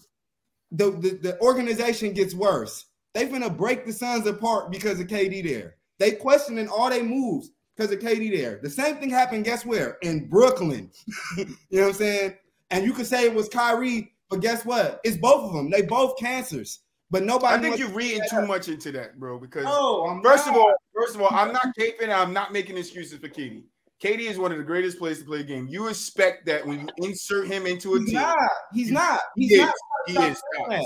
[0.72, 2.86] The, the the organization gets worse.
[3.14, 5.76] They finna break the Suns apart because of KD there.
[6.00, 8.60] They questioning all they moves because of KD there.
[8.62, 9.46] The same thing happened.
[9.46, 9.98] Guess where?
[10.02, 10.92] In Brooklyn.
[11.38, 12.34] you know what I'm saying?
[12.72, 15.00] And you could say it was Kyrie, but guess what?
[15.04, 15.70] It's both of them.
[15.70, 16.80] They both cancers.
[17.12, 17.56] But nobody.
[17.56, 19.40] I think you're reading too much into that, bro.
[19.40, 22.10] Because No, I'm First of all, first of all, I'm not caping.
[22.10, 23.64] I'm not making excuses for KD.
[24.04, 25.68] KD is one of the greatest players to play a game.
[25.70, 28.38] You expect that when you insert him into a he's team, not.
[28.74, 29.20] He's not.
[29.36, 29.62] He's he is.
[29.62, 29.74] not.
[30.08, 30.38] He Stop is.
[30.38, 30.66] Stop.
[30.66, 30.82] Stop.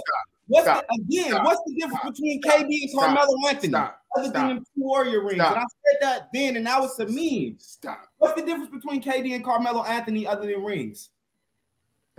[0.47, 0.86] What's Stop.
[0.88, 1.32] the, again?
[1.32, 1.45] Stop.
[1.45, 2.13] What's the difference Stop.
[2.13, 2.41] between.
[2.41, 2.99] KD and.
[2.99, 3.73] Carmelo Anthony?
[4.17, 7.06] Other than them two Warrior rings, and I said that then, and now it's a
[7.06, 7.58] meme.
[7.60, 8.08] Stop.
[8.17, 11.10] What's the difference between KD and Carmelo Anthony other than rings?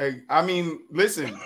[0.00, 1.38] Hey, I mean, listen.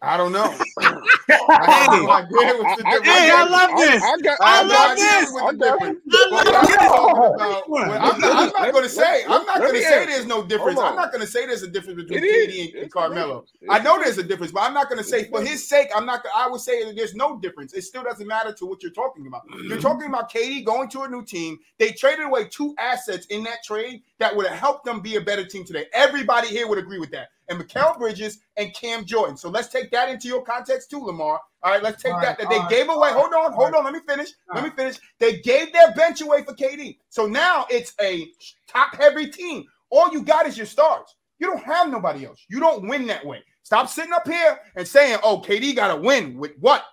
[0.00, 0.44] I don't know.
[0.80, 3.06] I have no idea what's the difference.
[3.08, 4.02] Hey, I love this.
[4.02, 4.38] I, got.
[4.40, 5.28] I I love this.
[5.28, 5.68] I love I'm this.
[5.68, 7.88] talking about- Which one?
[7.88, 9.24] well, I'm not, not going to say.
[9.24, 10.78] I'm not going to say there's no difference.
[10.78, 12.54] I'm not going to say there's a difference between It is.
[12.54, 13.44] KD and, and Carmelo.
[13.68, 15.88] I know there's a difference, but I'm not going to say for his sake.
[15.94, 16.24] I'm not.
[16.34, 17.74] I would say that there's no difference.
[17.74, 19.42] It still doesn't matter to what you're talking about.
[19.64, 21.58] You're talking about KD going to a new team.
[21.78, 25.20] They traded away two assets in that trade that would have helped them be a
[25.20, 25.86] better team today.
[25.94, 27.30] Everybody here would agree with that.
[27.48, 29.36] And Mikal Bridges and Cam Jordan.
[29.36, 31.40] So let's take that into your context too, Lamar.
[31.62, 32.38] All right, let's take All that.
[32.38, 33.08] That they all right, gave away.
[33.08, 33.84] all Hold on, hold on.
[33.84, 34.28] Let me finish.
[34.54, 34.98] Let me finish.
[35.18, 36.98] They gave their bench away for KD.
[37.08, 38.28] So now it's a
[38.68, 39.64] top heavy team.
[39.88, 41.16] All you got is your stars.
[41.38, 42.44] You don't have nobody else.
[42.48, 43.42] You don't win that way.
[43.62, 46.84] Stop sitting up here and saying, "Oh, KD got to win with what?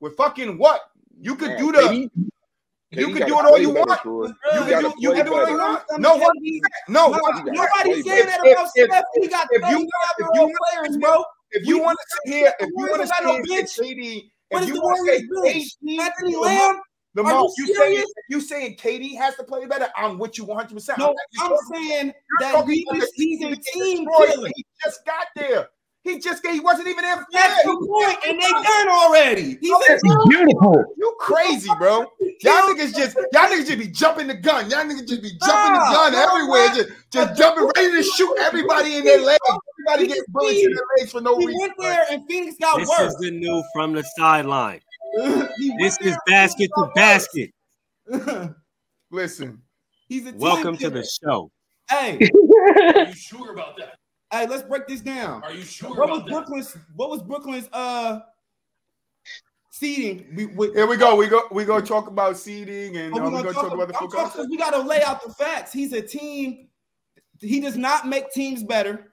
[0.00, 0.82] With fucking what?
[1.18, 2.10] You could Nah, do the.
[2.94, 3.90] KD you can do it all you want.
[4.04, 4.94] You can gotta do.
[4.98, 5.82] You play can do what you want.
[5.98, 6.34] No, what?
[6.88, 7.08] No.
[7.08, 8.42] No, nobody's play saying better.
[8.42, 9.04] that about If- if- Steph.
[9.14, 11.24] He got if you- 35 if year you old players, bro.
[11.52, 13.38] If you want to sit here, if you want to don't got no sit here
[13.38, 13.70] and bench.
[13.70, 15.98] say KD, if you want to say Warriors bench?
[15.98, 16.80] KD, Anthony Lamar, Lamb?
[17.16, 18.12] Lamar, Are you you saying serious?
[18.28, 20.74] you saying KD has to play better, I'm with you 100.
[20.74, 24.48] percent No, I'm saying that talking he about just, the he's a team team killer.
[24.54, 25.68] He just got there.
[26.04, 27.26] He just he wasn't even there.
[27.32, 29.56] That's the point, and they done already.
[29.58, 30.84] He's a That's beautiful.
[30.98, 32.04] You crazy, bro.
[32.42, 34.68] Y'all niggas just y'all niggas just be jumping the gun.
[34.68, 38.96] Y'all niggas just be jumping the gun everywhere, just, just jumping, ready to shoot everybody
[38.96, 39.38] in their legs.
[39.88, 41.60] Everybody gets bullets in their legs for no He reason.
[41.60, 43.12] went there, and Phoenix got This worse.
[43.12, 44.80] is the new from the sideline.
[45.80, 47.50] This is basket to basket.
[48.06, 48.50] Phoenix got worse.
[49.10, 49.62] Listen,
[50.08, 51.50] He's a team Welcome to the show.
[51.88, 52.18] Hey,
[52.94, 53.96] Are you sure about that?
[54.40, 55.42] Hey, let's break this down.
[55.42, 56.32] Are you sure What was about that?
[56.32, 56.76] Brooklyn's?
[56.94, 58.20] What was Brooklyn's uh
[59.70, 60.26] seeding?
[60.34, 61.16] We, we, here we go.
[61.16, 61.42] We go.
[61.50, 64.00] We go talk about seeding and Oh, we we gonna go talk about the I'm
[64.00, 64.28] football.
[64.30, 65.72] talking- we got to lay out the facts.
[65.72, 66.68] He's a team.
[67.40, 69.12] He does not make teams better.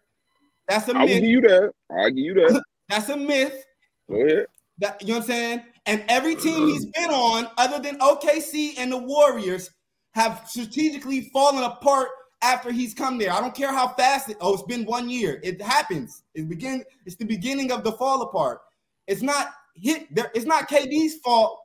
[0.68, 1.30] That's a I will give myth.
[1.30, 1.72] you that.
[1.92, 2.64] I give you that.
[2.90, 3.64] That's a myth.
[4.10, 4.46] Go ahead.
[4.80, 5.64] That you know what I'm saying?
[5.88, 9.70] And every team he's been on, other than OKC and the Warriors,
[10.14, 12.10] have strategically fallen apart
[12.42, 13.32] after he's come there.
[13.32, 14.38] I don't care how fast it.
[14.42, 15.40] Oh, it's been one year.
[15.44, 16.24] It happens.
[16.34, 16.84] It begin.
[17.06, 18.62] It's the beginning of the fall apart.
[19.08, 20.14] It's not hit.
[20.14, 20.32] There.
[20.34, 21.60] It's not KD's fault.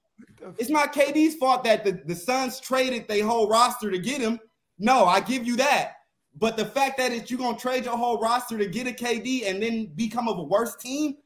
[0.58, 4.38] It's not KD's fault that the, the Suns traded their whole roster to get him.
[4.78, 5.94] No, I give you that.
[6.38, 9.48] But the fact that it, you're gonna trade your whole roster to get a KD
[9.48, 11.16] and then become of a worse team,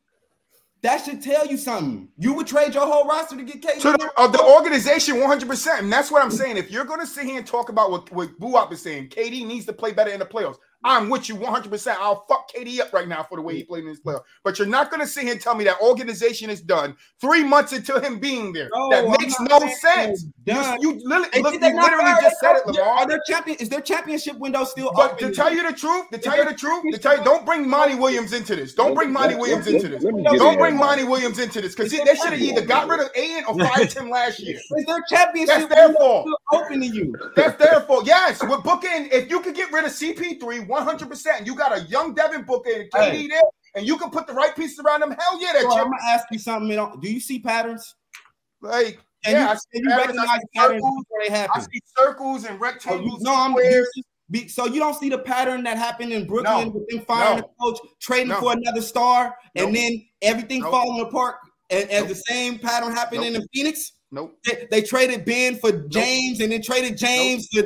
[0.83, 2.09] that should tell you something.
[2.16, 3.81] You would trade your whole roster to get KD.
[3.83, 5.79] To the, of the organization, 100%.
[5.79, 6.57] And that's what I'm saying.
[6.57, 9.47] If you're going to sit here and talk about what, what Buop is saying, KD
[9.47, 10.57] needs to play better in the playoffs.
[10.85, 11.97] I'm with you 100%.
[11.99, 14.23] I'll fuck KD up right now for the way he played in this playoff.
[14.45, 17.45] But you're not going to sit here and tell me that organization is done three
[17.45, 18.71] months into him being there.
[18.75, 20.25] No, that makes no sense.
[20.46, 22.98] You, you literally, look, you they literally just said it, their- Lamar.
[23.00, 23.59] Are their champion?
[23.61, 25.29] Is their championship window still But open?
[25.29, 27.69] to tell you the truth, to tell you the truth, to tell you, don't bring
[27.69, 28.75] Monty Williams into this.
[28.75, 30.02] Don't bring Monty Williams into this.
[30.02, 30.87] Let me get Don't bring there.
[30.87, 33.92] Monty Williams into this because they should have either got rid of Ayton or fired
[33.92, 34.59] him last year.
[34.77, 36.27] is their championship That's their window fault.
[36.50, 37.15] still open to you?
[37.37, 38.07] That's their fault.
[38.07, 42.14] Yes, with Booking, if you could get rid of CP3 100%, you got a young
[42.14, 43.27] Devin Booker and KD Hey.
[43.29, 43.40] there,
[43.75, 45.10] and you can put the right pieces around them.
[45.18, 46.68] Hell yeah, that Bro, I'm gonna ask you something.
[46.71, 47.94] you know, Do you see patterns?
[48.60, 51.35] Like, And yeah, I you, see and you patterns, I recognize see patterns circles, they
[51.35, 53.21] I see circles and Oh, you- rectangles.
[53.21, 53.54] no, I'm.
[53.54, 56.73] you- so you don't see the pattern that happened in Brooklyn No.
[56.75, 57.42] with them firing No.
[57.42, 58.40] the coach, trading No.
[58.40, 60.71] for another star, and then everything Nope.
[60.71, 61.37] falling apart.
[61.71, 62.08] And Nope.
[62.08, 63.35] the same pattern happened Nope.
[63.42, 64.37] in Phoenix, Nope.
[64.44, 67.48] they, they traded Ben for James, and then traded James.
[67.52, 67.62] for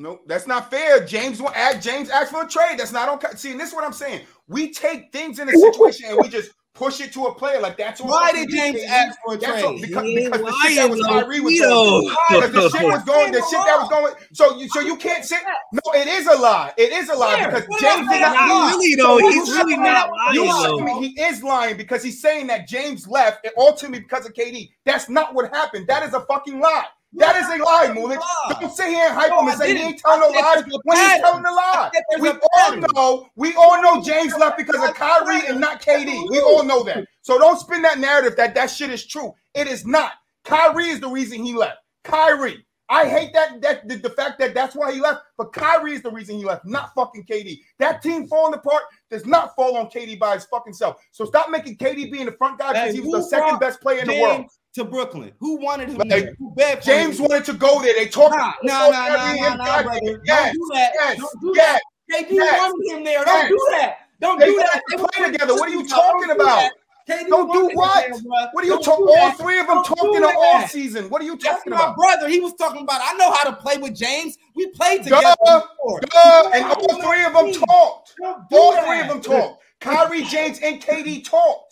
[0.00, 1.04] Nope, that's not fair.
[1.04, 2.78] James will add James asked for a trade.
[2.78, 3.34] That's not okay.
[3.36, 4.20] See, and this is what I'm saying.
[4.46, 7.76] We take things in a situation and we just push it to a player like
[7.76, 8.00] that's.
[8.00, 9.88] Why did James ask for a That's all- trade?
[9.88, 12.14] because, because the shit that was Kyrie was going.
[12.30, 13.32] Because the shit was going.
[13.32, 14.14] The shit that was going.
[14.34, 15.38] So you, so you can't say
[15.72, 15.80] no.
[15.92, 16.72] It is a lie.
[16.76, 18.78] It is a lie because James did not lying?
[18.78, 19.18] really, though.
[19.18, 21.00] So He's really not lying, showing though.
[21.00, 24.70] me He is lying because he's saying that James left and ultimately because of KD.
[24.84, 25.88] That's not what happened.
[25.88, 26.84] That is a fucking lie.
[27.14, 28.20] That is a lie, Mulich.
[28.60, 30.78] Don't sit here and hype No, him and say he ain't telling no lies a
[30.84, 31.72] when he's telling the lie.
[31.74, 35.58] I said there's We all know, we all know James left because of Kyrie and
[35.58, 36.30] not KD.
[36.30, 37.06] We all know that.
[37.22, 39.32] So don't spin that narrative that that shit is true.
[39.54, 40.12] It is not.
[40.44, 41.78] Kyrie is the reason he left.
[42.04, 42.64] Kyrie.
[42.90, 46.02] I hate that that the, the fact that that's why he left, but Kyrie is
[46.02, 47.58] the reason he left, not fucking KD.
[47.78, 50.96] That team falling apart does not fall on KD by his fucking self.
[51.12, 54.00] So stop making KD being the front guy because he was the second best player
[54.00, 54.46] in the world.
[54.74, 55.32] To Brooklyn.
[55.40, 56.34] Who wanted him Like, there?
[56.38, 57.94] Who begged James wanted to go there.
[57.94, 58.36] They talked.
[58.36, 60.20] Nah, nah, nah, nah, nah, nah, brother.
[60.24, 60.90] Yes, Don't do that.
[60.94, 61.80] yes, Don't do yes.
[62.10, 62.24] that.
[62.28, 63.24] KD yes, wanted him there.
[63.24, 63.96] Don't do that.
[64.20, 64.82] Don't They do that.
[64.90, 65.54] They play together.
[65.54, 66.70] What are you talking about?
[67.08, 68.06] KD Don't do what?
[68.10, 68.48] there.
[68.52, 69.06] What are you talking?
[69.06, 70.68] do All three of them Don't talking the that.
[70.70, 71.08] season.
[71.08, 72.28] What are you That's talking my brother.
[72.28, 73.00] He was talking about.
[73.02, 74.36] I know how to play with James.
[74.54, 75.34] We played Duh, together.
[75.44, 76.00] before.
[76.00, 78.14] Duh, and all three of them talked.
[78.52, 78.86] All that.
[78.86, 79.62] three of them talked.
[79.80, 81.67] Kyrie, James, and KD talked.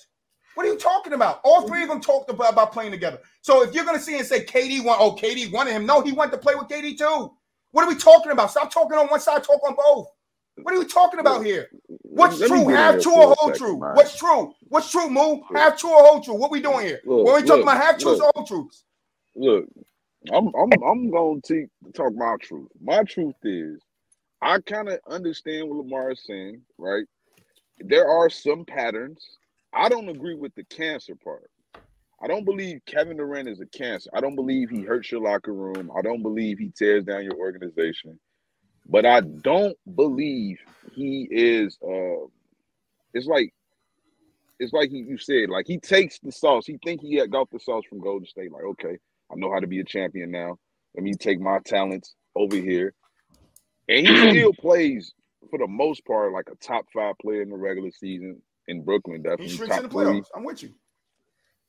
[0.57, 1.41] What are you talking about?
[1.45, 3.21] All three of them talked about, about playing together.
[3.43, 5.85] So if you're gonna see and say KD won, oh KD wanted him.
[5.85, 7.31] No, he went to play with KD too.
[7.73, 8.51] What are we talking about?
[8.51, 10.09] Stop talking on one side, talk on both.
[10.63, 11.69] What are we talking about here?
[12.01, 12.69] What's Let true?
[12.69, 13.79] Half true or whole true?
[13.79, 13.95] man.
[13.95, 14.55] What's true?
[14.69, 15.41] What's true, Moo?
[15.55, 16.35] Half true or whole true?
[16.35, 17.01] What we doing here?
[17.05, 18.85] Look, when we talking look, about half truths or whole truths?
[19.35, 19.67] Look,
[20.33, 22.71] I'm I'm I'm going to talk my truth.
[22.81, 23.83] My truth is,
[24.41, 27.05] I kind of understand what Lamar is saying, right?
[27.81, 29.23] There are some patterns.
[29.77, 31.51] I don't agree with the cancer part.
[32.23, 34.09] I don't believe Kevin Durant is a cancer.
[34.15, 35.91] I don't believe he hurts your locker room.
[35.97, 38.19] I don't believe he tears down your organization.
[38.89, 40.59] But I don't believe
[40.95, 41.77] he is.
[41.83, 42.27] Uh,
[43.13, 43.53] it's like
[44.59, 46.67] it's like he, you said, like he takes the sauce.
[46.67, 48.53] He think he got the sauce from Golden State.
[48.53, 48.97] Like, okay,
[49.31, 50.59] I know how to be a champion now.
[50.95, 52.95] Let me take my talents over here.
[53.89, 55.13] And he still plays
[55.51, 59.19] for the most part like a top five player in the regular season in Brooklyn.
[59.19, 60.23] He Definitely shrinks in the three.
[60.35, 60.71] I'm with you.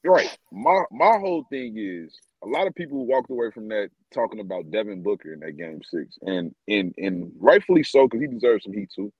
[0.04, 0.38] You're Right.
[0.52, 4.70] My my whole thing is a lot of people walked away from that talking about
[4.72, 8.74] Devin Booker in that game six, and and and rightfully so because he deserves some
[8.74, 9.12] heat too.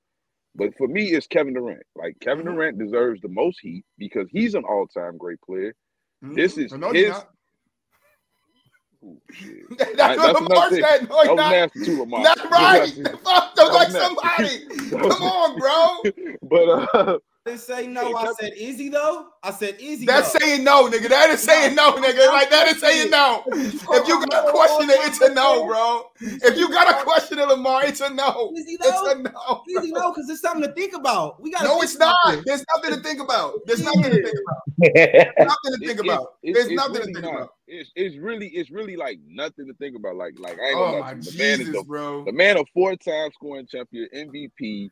[0.56, 1.84] But for me, it's Kevin Durant.
[1.96, 2.54] Like Kevin Mhm.
[2.56, 5.74] Durant deserves the most heat because he's an all time great player.
[6.22, 6.66] This Mhm.
[6.66, 7.30] is no, his- not.
[9.04, 9.22] Ooh.
[9.78, 10.82] That's That's what Lamar said.
[11.10, 11.52] No, That was not.
[11.52, 12.24] nasty too, Lamar.
[12.24, 13.20] Not That was right.
[13.24, 14.00] Fuck, don't like nasty.
[14.00, 14.90] somebody.
[14.90, 16.38] Come on, bro.
[16.44, 18.16] But uh, didn't say no.
[18.16, 19.28] I said, is he though?
[19.42, 20.06] I said, is he?
[20.06, 20.40] That's though?
[20.40, 21.10] saying no, nigga.
[21.10, 22.28] That is saying no, nigga.
[22.28, 23.44] Like that is saying no.
[23.48, 26.12] If you got a question it, it's a no, bro.
[26.20, 28.52] If you got a question it, Lamar, it's a no.
[28.56, 29.64] Is he It's a no.
[29.68, 30.12] Is he though?
[30.14, 31.42] Because it's something to think about.
[31.42, 31.64] We got.
[31.64, 32.16] No, it's not.
[32.46, 33.54] There's nothing to think about.
[33.66, 34.58] There's nothing to think about.
[34.80, 36.34] Nothing to think it- about.
[36.44, 37.54] it- There's it's nothing to really think about.
[37.68, 40.16] It's, it's really it's really like nothing to think about.
[40.16, 41.32] Like like I ain't Oh my lie to you.
[41.32, 42.24] The man is Jesus, the bro.
[42.26, 44.90] The man, a four-time scoring champion, MVP,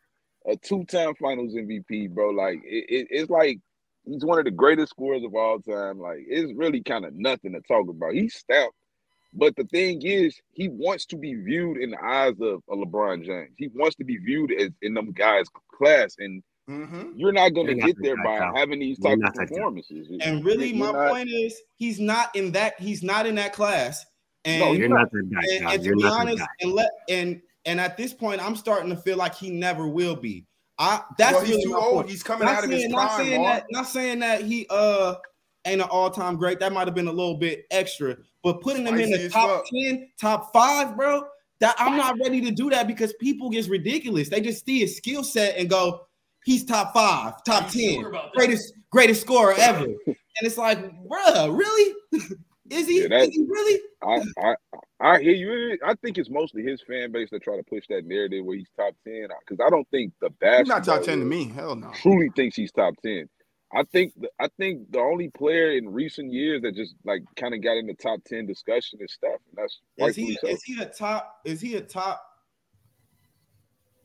[0.47, 2.29] a two-time Finals MVP, bro.
[2.29, 3.59] Like it, it, it's like
[4.05, 5.99] he's one of the greatest scorers of all time.
[5.99, 8.13] Like it's really kind of nothing to talk about.
[8.13, 8.71] He's stout,
[9.33, 13.25] but the thing is, he wants to be viewed in the eyes of a LeBron
[13.25, 13.51] James.
[13.57, 17.11] He wants to be viewed as in them guys' class, and Mm-hmm.
[17.15, 18.55] you're not going to get there by Kyle.
[18.55, 19.45] having these type of that guy.
[19.45, 20.07] performances.
[20.19, 22.73] And really, You're my not- point is, he's not in that.
[22.79, 24.03] He's not in that class.
[24.45, 25.41] And No, You're not that guy.
[25.57, 25.73] and, Kyle.
[25.73, 28.89] and to You're be not honest, and let and and at this point, I'm starting
[28.89, 30.45] to feel like he never will be.
[30.77, 31.93] I that's Well, he's really too old.
[31.95, 32.09] point.
[32.09, 34.67] He's coming Not out of his saying, not prime, saying that, not saying that he
[34.69, 35.15] uh
[35.65, 36.59] ain't an all-time great.
[36.59, 39.65] That might have been a little bit extra, but putting him in the top fuck.
[39.73, 41.23] 10, top five, bro.
[41.59, 44.27] That I'm not ready to do that because people gets ridiculous.
[44.27, 46.01] They just see his skill set and go,
[46.43, 49.85] he's top five, top 10, sure greatest, greatest scorer ever.
[49.85, 51.95] and it's like, bruh, really?
[52.69, 53.01] Is he?
[53.03, 53.81] Yeah, that- is he really?
[54.03, 54.55] I, I
[54.99, 55.77] I hear you.
[55.85, 58.69] I think it's mostly his fan base that try to push that narrative where he's
[58.75, 59.27] top ten.
[59.47, 61.45] Because I don't think the He's not top ten to me.
[61.49, 61.91] Hell no.
[62.01, 63.29] truly thinks he's top ten.
[63.73, 67.53] I think the, I think the only player in recent years that just like kind
[67.53, 70.47] of got in the top ten discussion is Steph, and that's Is he so.
[70.47, 71.35] is he a top?
[71.45, 72.23] Is he a top?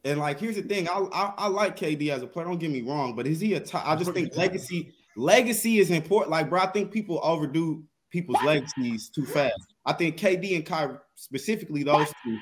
[0.05, 2.47] And like, here's the thing: I, I I like KD as a player.
[2.47, 3.87] Don't get me wrong, but is he a top?
[3.87, 6.31] I just think legacy legacy is important.
[6.31, 9.75] Like, bro, I think people overdo people's legacies too fast.
[9.87, 12.39] I think KD and Kyrie, specifically those two,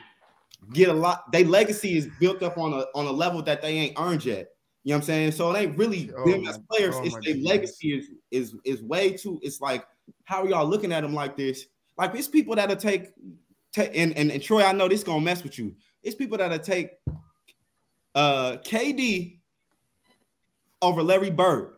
[0.72, 1.30] get a lot.
[1.32, 4.48] Their legacy is built up on a on a level that they ain't earned yet.
[4.84, 5.32] You know what I'm saying?
[5.32, 6.94] So it ain't really Oh them my- as players.
[6.96, 7.46] oh it's their goodness.
[7.46, 9.38] legacy is is is way too.
[9.42, 9.86] It's like
[10.24, 11.66] how are y'all looking at them like this?
[11.96, 13.10] Like it's people that'll take,
[13.72, 14.62] take and, and and Troy.
[14.64, 15.74] I know this gonna mess with you.
[16.02, 16.92] It's people that'll take
[18.14, 19.38] uh KD
[20.80, 21.74] over Larry Bird.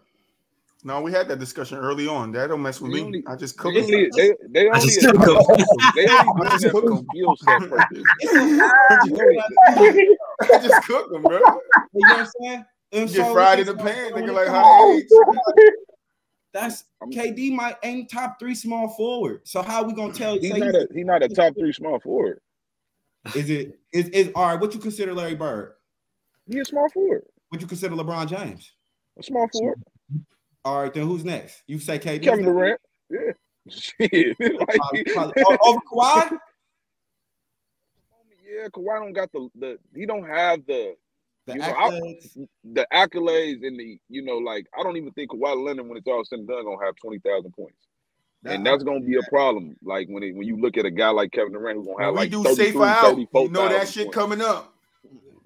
[0.83, 2.33] No, we had that discussion early on.
[2.33, 3.05] That don't mess with They me.
[3.07, 4.13] only- I just They cook only, it.
[4.17, 5.29] they, they I only, just they took 'em.
[5.29, 6.09] only do
[6.43, 7.07] I just for cook 'em.
[7.13, 8.05] skill set purpose.
[10.43, 11.39] I just cook them, bro.
[11.39, 12.65] You know what I'm saying?
[12.93, 15.13] And Get so fried in the pan, when nigga, like comes hot eggs.
[16.53, 19.43] That's KD might ain't top three small forward.
[19.45, 20.35] So how we gonna tell?
[20.39, 22.41] He's say not a he's not a top three small forward.
[23.37, 24.61] is it is is all right?
[24.61, 25.75] What you consider Larry Bird?
[26.49, 27.23] He's a small forward.
[27.51, 28.73] What you consider LeBron James?
[29.19, 29.81] A small forward.
[30.65, 31.63] All right, then who's next?
[31.67, 32.23] You say KD.
[32.23, 32.81] Kevin Durant.
[33.11, 33.19] Yeah.
[33.69, 34.37] Shit.
[34.41, 36.31] like, Probably- probably- oh, over Kawhi.
[38.45, 40.95] yeah, Kawhi don't got the, the he don't have the
[41.47, 42.47] The You know, I- accolades.
[42.65, 46.07] the accolades and the you know like I don't even think Kawhi Leonard when it's
[46.07, 47.77] all said and done gonna have twenty thousand points.
[48.45, 49.77] And that's gonna be a problem.
[49.83, 52.15] Like when it, when you look at a guy like Kevin Durant who's gonna have
[52.15, 53.19] we like do 33, safer out.
[53.19, 54.17] You know that shit points.
[54.17, 54.75] coming up.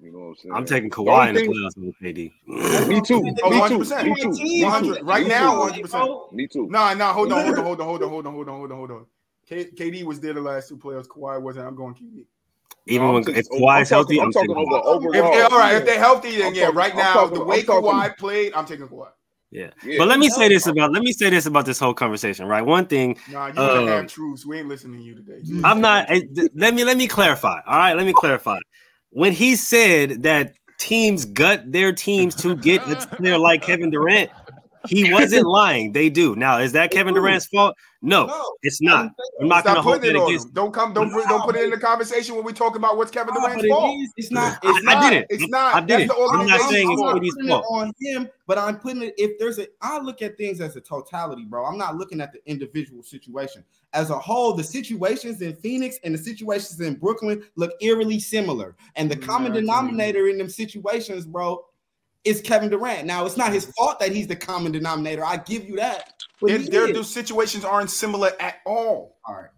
[0.05, 0.53] You know what I'm saying?
[0.55, 2.87] I'm taking Kawhi in the only playoffs over KD.
[2.87, 3.23] Me too.
[3.43, 4.03] Oh, Me 100%.
[4.03, 4.09] too.
[4.09, 4.21] Me
[4.61, 4.65] too.
[4.65, 5.01] 100.
[5.03, 6.31] Right Me now, 100%.
[6.33, 6.67] Me too.
[6.69, 8.71] Nah, nah, hold on, hold on, hold on, hold on, hold on, hold on, hold
[8.71, 9.05] on, hold on.
[9.49, 11.07] K- KD was there the last two playoffs.
[11.07, 11.67] Kawhi wasn't.
[11.67, 12.25] I'm going KD.
[12.87, 15.15] Even I'm when taking- if Kawhi's I'm healthy, I'm, I'm talking taking over Kawhi.
[15.15, 15.53] If, overall.
[15.53, 16.61] all right, if they're healthy, then I'm yeah.
[16.65, 19.07] talking- right now, talking- the I'm way talking- Kawhi played, I'm taking Kawhi.
[19.51, 19.69] Yeah.
[19.85, 19.99] Yeah.
[19.99, 22.61] But let me say this about let me say this about this whole conversation, right?
[22.61, 24.45] One thing Nah, you Uh, gonna have truths.
[24.45, 25.39] We ain't listening to you today.
[25.63, 26.09] I'm not.
[26.11, 27.59] eh, th- Let me let me clarify.
[27.65, 28.57] All right, let me clarify.
[29.15, 34.29] When he said that teams gut their teams to get a player like Kevin Durant,
[34.87, 35.91] he wasn't lying.
[35.91, 36.35] They do.
[36.35, 37.75] Now, is that Kevin Durant's fault?
[38.01, 39.11] No, No, it's not.
[39.41, 40.45] I'm not going to Stop hold putting it on against.
[40.47, 40.51] him.
[40.53, 40.93] Don't come.
[40.93, 43.55] Don't bring- don't put it in the conversation when we talking about what's Kevin Durant's
[43.55, 43.95] but it fault.
[43.99, 44.59] is- It's not.
[44.63, 45.09] I- It's I not.
[45.09, 45.27] did it.
[45.31, 45.75] It's not.
[45.75, 46.29] I did That's it.
[46.31, 47.13] I'm not saying it's fault.
[47.13, 47.65] Putting fault.
[47.65, 49.15] it on him, but I'm putting it.
[49.17, 51.65] If there's a, I look at things as a totality, bro.
[51.65, 53.63] I'm not looking at the individual situation
[53.93, 54.53] as a whole.
[54.53, 59.53] The situations in Phoenix and the situations in Brooklyn look eerily similar, and the common
[59.53, 61.65] Yeah, denominator in them situations, bro,
[62.25, 63.05] is Kevin Durant.
[63.05, 65.23] Now, it's not his fault that he's the common denominator.
[65.23, 66.13] I give you that.
[66.41, 69.17] Their, he their, those situations aren't similar at all.
[69.25, 69.49] All right.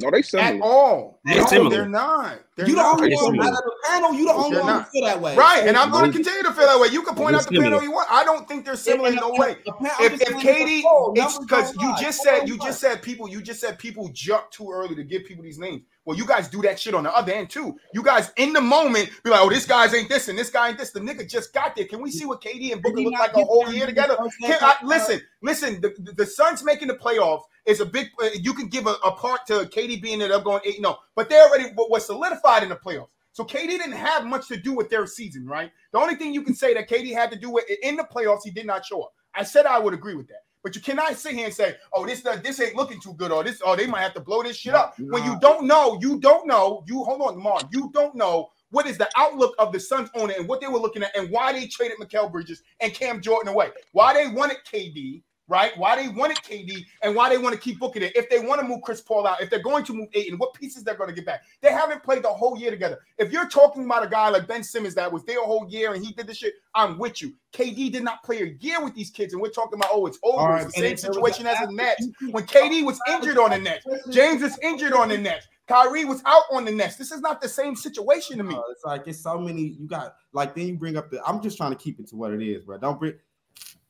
[0.00, 0.60] No, they At similar.
[0.62, 1.20] all.
[1.24, 1.70] They're No, similar.
[1.70, 2.38] they're not.
[2.56, 2.94] They're you the not.
[3.00, 3.44] only one similar.
[3.44, 4.14] out of the panel.
[4.14, 5.36] You the only one who feel that way.
[5.36, 6.88] Right, and I'm going to continue to feel that way.
[6.88, 7.82] You can point They're out the panel similar.
[7.82, 8.08] you want.
[8.10, 9.56] I don't think they're similar in no way.
[10.00, 10.82] If, If, if KD,
[11.16, 14.70] it's because you just said you just said people you just said people jump too
[14.72, 15.82] early to give people these names.
[16.04, 17.76] Well, you guys do that shit on the other end too.
[17.92, 20.68] You guys in the moment be like, oh, this guy's ain't this and this guy
[20.70, 20.90] ain't this.
[20.90, 21.84] The nigga just got there.
[21.84, 24.16] Can we see what KD and Booker look like a whole year together?
[24.42, 25.80] Can I, listen, listen.
[25.82, 28.08] The, the, the Suns making the playoffs is a big.
[28.20, 30.80] Uh, you can give a, a part to KD being it up going eight.
[30.80, 33.10] No, but they already wa- was solidified in the playoffs.
[33.32, 35.70] So KD didn't have much to do with their season, right?
[35.92, 38.40] The only thing you can say that KD had to do with in the playoffs,
[38.42, 39.12] he did not show up.
[39.34, 40.40] I said I would agree with that.
[40.64, 43.44] But you cannot sit here and say, "Oh, this this ain't looking too good," or
[43.44, 46.18] "This, oh, they might have to blow this shit up." When you don't know, you
[46.18, 46.82] don't know.
[46.86, 47.64] You hold on, Mark.
[47.72, 50.80] You don't know what is the outlook of the Suns owner and what they were
[50.80, 53.70] looking at, and why they traded Mikal Bridges and Cam Jordan away.
[53.92, 55.76] Why they wanted KD, right?
[55.76, 58.12] Why they wanted KD, and why they want to keep booking it.
[58.14, 60.54] If they want to move Chris Paul out, if they're going to move Ayton, what
[60.54, 61.42] pieces they're going to get back?
[61.60, 62.98] They haven't played the whole year together.
[63.18, 65.94] If you're talking about a guy like Ben Simmons that was there a whole year
[65.94, 67.34] and he did this shit, I'm with you.
[67.52, 70.18] KD did not play a year with these kids, and we're talking about, oh, it's
[70.22, 70.44] over.
[70.44, 72.06] Right, it's the same if there was situation as the Nets.
[72.30, 75.46] When KD was injured on the Nets, James was injured on the Nets.
[75.68, 76.96] Kyrie was out on the Nets.
[76.96, 78.54] This is not the same situation to me.
[78.54, 79.76] Uh, it's like it's so many.
[79.78, 81.22] You got like then you bring up the.
[81.24, 82.78] I'm just trying to keep it to what it is, bro.
[82.78, 83.14] Don't bring.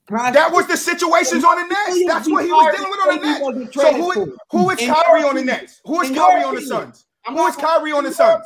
[0.09, 2.04] Can That was the situations on the Nets.
[2.06, 3.40] That's what he was dealing with on the Nets.
[3.42, 5.46] Wasn't So traded who who is In Kyrie on the opinion.
[5.46, 5.80] Nets?
[5.84, 6.66] Who is In Kyrie on the opinion.
[6.66, 7.06] Suns?
[7.26, 8.44] Who is not- Kyrie on the in Suns?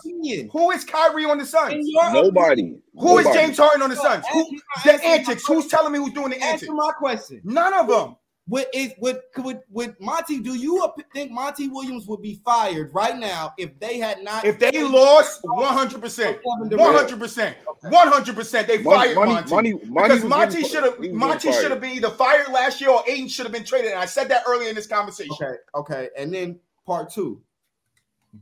[0.53, 1.87] Who is Kyrie on the In Suns?
[2.13, 2.77] Nobody.
[2.99, 4.25] Who is James Harden on the Suns?
[4.33, 4.45] Who
[4.85, 5.47] the answer antics?
[5.47, 6.63] Who's telling me who's doing the antics?
[6.65, 7.41] Answer my question.
[7.45, 8.17] None of them.
[8.53, 10.39] Would is would would would Monty?
[10.39, 14.45] Do you think Monty Williams would be fired right now if they had not?
[14.45, 19.55] If they lost 100%, 100%, 100%, they Money, fired money, Monty.
[19.55, 23.03] money, money Because Monty should have Monty should have been either fired last year or
[23.09, 23.93] Ayton should have been traded.
[23.93, 25.33] And I said that earlier in this conversation.
[25.41, 27.41] Okay, okay, and then part two.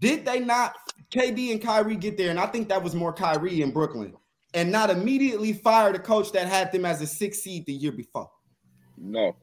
[0.01, 0.75] Did they not
[1.13, 2.31] KD and Kyrie get there?
[2.31, 4.17] And I think that was more Kyrie in Brooklyn,
[4.55, 7.93] and not immediately fire the coach that had them as a six seed the year
[7.93, 8.29] before.
[8.99, 9.37] No,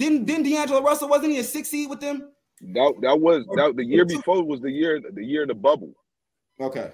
[0.00, 2.32] Didn't didn't D'Angelo Russell wasn't he a six seed with them?
[2.74, 5.92] that that was that the year before was the year the year of the bubble.
[6.58, 6.90] Okay,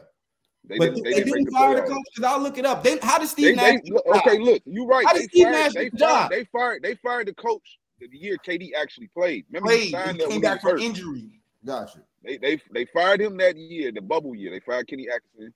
[0.68, 2.66] They but didn't they, they didn't didn't the fire the coach because I'll look it
[2.66, 2.82] up.
[2.82, 3.80] Then how did Steve they, Nash?
[3.86, 5.06] look, okay, look, you're right.
[5.06, 6.08] How They did Steve fired, Nash they get the job?
[6.08, 9.44] fired, they fired, they fired the coach the year KD actually played.
[9.50, 9.90] Remember he Played.
[9.92, 11.40] signed He came back from injury.
[11.64, 12.00] Gotcha.
[12.24, 14.50] They they they fired him that year, the bubble year.
[14.50, 15.52] They fired Kenny Atkinson.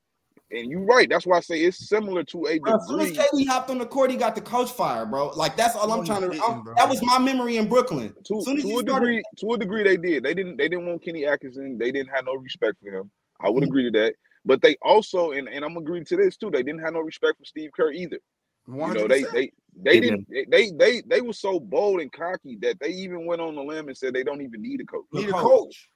[0.52, 1.08] And you're right.
[1.08, 3.44] That's why I say it's similar to a Bro, as soon as degree.
[3.44, 5.28] KD hopped on the court, he got the coach fired, bro.
[5.28, 6.36] Like that's all No, I'm trying to.
[6.42, 8.14] I'm- that was my memory in Brooklyn.
[8.24, 10.24] To, As soon as to a started- degree, to a degree, they did.
[10.24, 10.56] They didn't.
[10.56, 11.78] They didn't want Kenny Atkinson.
[11.78, 13.10] They didn't have no respect for him.
[13.40, 14.14] I would agree to that.
[14.44, 16.50] But they also, and, and I'm agreeing to this too.
[16.50, 18.18] They didn't have no respect for Steve Kerr either.
[18.66, 19.52] You know, they they they
[19.84, 20.26] They didn't.
[20.30, 23.62] They, they they they were so bold and cocky that they even went on the
[23.62, 25.04] limb and said they don't even need a coach.
[25.12, 25.88] need a coach.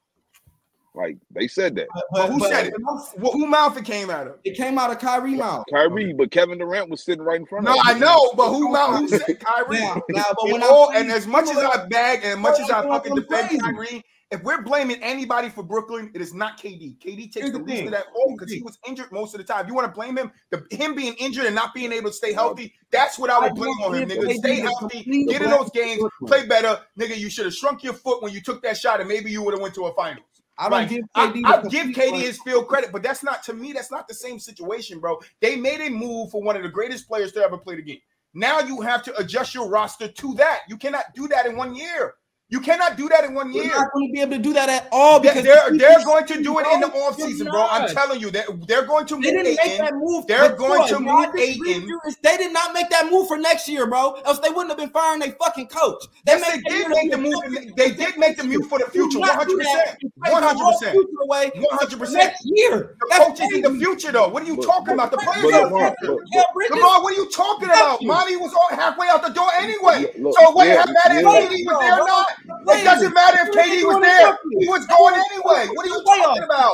[0.94, 1.04] Coach.
[1.04, 1.88] Like they said that.
[1.94, 2.74] But, But who but- said it?
[3.22, 4.38] Wh- Who mouth it came out of?
[4.44, 5.64] It came out of Kyrie mouth.
[5.70, 8.00] Kyrie, but Kevin Durant was sitting right in front No, of him.
[8.00, 8.98] No, I know, but who mouth?
[9.00, 9.78] Who said Kyrie?
[9.80, 12.38] Now, now, but And, when all, I and as much as I bag and as
[12.38, 13.58] much as I fucking defend crazy.
[13.60, 16.98] Kyrie, if we're blaming anybody for Brooklyn, it is not KD.
[16.98, 19.38] KD takes Here's the the least of that all because he was injured most of
[19.38, 19.68] the time.
[19.68, 20.32] You want to blame him?
[20.50, 23.54] The, him being injured and not being able to stay healthy, that's what I would
[23.54, 24.32] blame on him, nigga.
[24.34, 26.80] Stay healthy, get in those games, play better.
[26.98, 29.42] Nigga, you should have shrunk your foot when you took that shot and maybe you
[29.42, 30.24] would have went to a finals.
[30.56, 30.88] I don't Right.
[30.88, 31.42] give KD.
[31.44, 33.72] I give KD his field credit, but that's not to me.
[33.72, 35.20] That's not the same situation, bro.
[35.40, 38.00] They made a move for one of the greatest players to ever play the game.
[38.34, 40.60] Now you have to adjust your roster to that.
[40.68, 42.14] You cannot do that in one year.
[42.50, 43.74] You cannot do that in one You're year.
[43.74, 46.26] not going to be able to do that at all They- because They're they're going
[46.26, 47.66] to do it in the Bro, offseason, bro.
[47.70, 50.26] I'm telling you, they're, they're going to They didn't make that move.
[50.26, 51.82] They're But going to you know, I move disagree Ayton.
[51.82, 54.20] with you is They did not make that move for next year, bro.
[54.26, 56.04] Else they wouldn't have been firing their fucking coach.
[56.26, 57.42] They Yes, made they did make the to move.
[57.50, 59.18] be They did make the move for the future.
[59.18, 59.62] do not do 100%.
[59.64, 59.96] that.
[60.02, 60.94] You trade the whole 100%.
[61.24, 62.12] away 100%.
[62.12, 62.96] Next year.
[63.00, 64.28] The That's coach is in the future, though.
[64.28, 65.10] What are you But- talking about?
[65.10, 66.22] The but- players are in Lamar, the future.
[66.54, 68.02] but- Come on, what are you talking about?
[68.02, 68.08] you.
[68.08, 70.02] Monty was all halfway out the door anyway.
[70.02, 72.26] Look, look, so what yeah, it matter if was there not?
[72.64, 72.80] Players.
[72.80, 74.38] It doesn't matter if KD was there.
[74.58, 75.68] He was going anyway.
[75.74, 76.72] What are you talking about?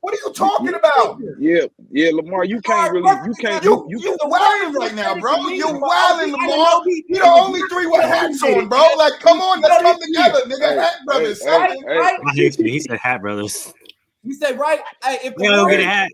[0.00, 1.20] What are you talking about?
[1.38, 5.18] Yeah, yeah, Lamar, you can't really, you can't, You you, you you wilding right now,
[5.18, 5.48] bro.
[5.48, 6.82] You're wilding, Lamar.
[6.86, 8.84] You're the only three with hats on, bro.
[8.96, 10.80] Like, come on, let's come together, nigga.
[10.80, 11.82] Hat brothers, hey, something.
[11.88, 12.18] hey, Right?
[12.26, 12.70] I hate me.
[12.70, 13.72] He said hat brothers.
[14.22, 14.80] You said right.
[15.02, 16.10] Hey, if I gotta go get a hat.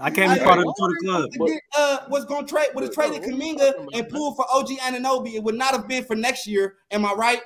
[0.00, 1.30] I can't be part of the club.
[1.38, 4.68] was uh, was going to trade would have traded What Kuminga and pulled for OG
[4.78, 5.34] Anunoby.
[5.34, 6.76] It would not have been for next year.
[6.92, 7.40] Am I right?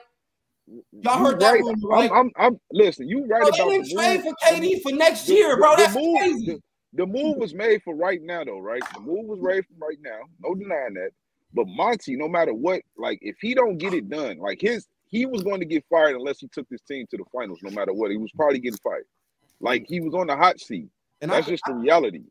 [0.93, 1.61] Y'all heard that right.
[1.63, 2.11] rumor, right?
[2.11, 4.35] I'm, I'm, I'm, listen, you right Bro, about the trade move.
[4.41, 5.71] for KD for next The- year, the- bro.
[5.77, 6.47] the That's move- crazy.
[6.47, 6.61] The,
[6.95, 8.83] the move was made for right now, though, right?
[8.95, 10.21] The move was made for right now.
[10.43, 11.11] No denying that.
[11.53, 15.25] But Monty, no matter what, like if he don't get it done, like his he
[15.27, 17.93] was going to get fired unless he took this team to the finals, no matter
[17.93, 18.11] what.
[18.11, 19.05] He was probably getting fired.
[19.61, 20.89] Like he was on the hot seat.
[21.21, 22.23] And I, That's just the reality.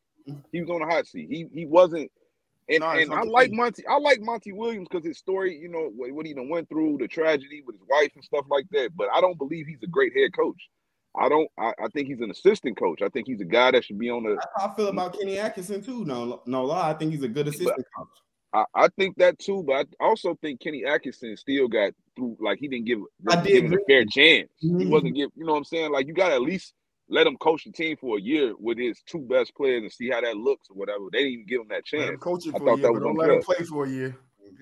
[0.51, 1.27] He was on the hot seat.
[1.29, 2.11] He he wasn't.
[2.67, 3.51] And, No, and I like.
[3.51, 3.85] Monty.
[3.87, 6.97] I like Monty Williams because his story, you know, what, what he done went through,
[6.99, 8.89] the tragedy with his wife and stuff like that.
[8.95, 10.57] But I don't believe he's a great head coach.
[11.17, 11.47] I don't.
[11.59, 13.01] I, I think he's an assistant coach.
[13.01, 14.35] I think he's a guy that should be on the.
[14.35, 16.03] that's how I feel about Kenny Atkinson too.
[16.05, 16.89] No, no lie.
[16.89, 18.07] I think he's a good assistant coach.
[18.53, 22.37] I, I think that too, but I also think Kenny Atkinson still got through.
[22.41, 23.03] Like he didn't give, I
[23.35, 24.49] wasn't did given a fair chance.
[24.57, 24.89] He Mhm.
[24.89, 25.29] wasn't give.
[25.35, 25.91] You know what I'm saying?
[25.91, 26.73] Like you got to at least
[27.09, 30.09] let him coach the team for a year with his two best players and see
[30.09, 31.05] how that looks or whatever.
[31.11, 32.23] They didn't even give him that Let him chance.
[32.23, 34.17] coach it I for a year, but don't let him play for a year.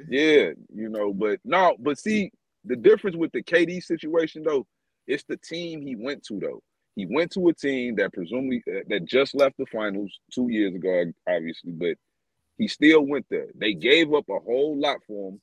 [0.10, 2.32] Yeah, you know, but no, but see,
[2.66, 4.66] the difference with the KD situation though,
[5.08, 6.62] it's the team he went to though.
[6.96, 10.74] He went to a team that presumably uh, that just left the finals two years
[10.76, 11.98] ago, obviously, but
[12.58, 13.48] he still went there.
[13.56, 15.42] They gave up a whole lot for him,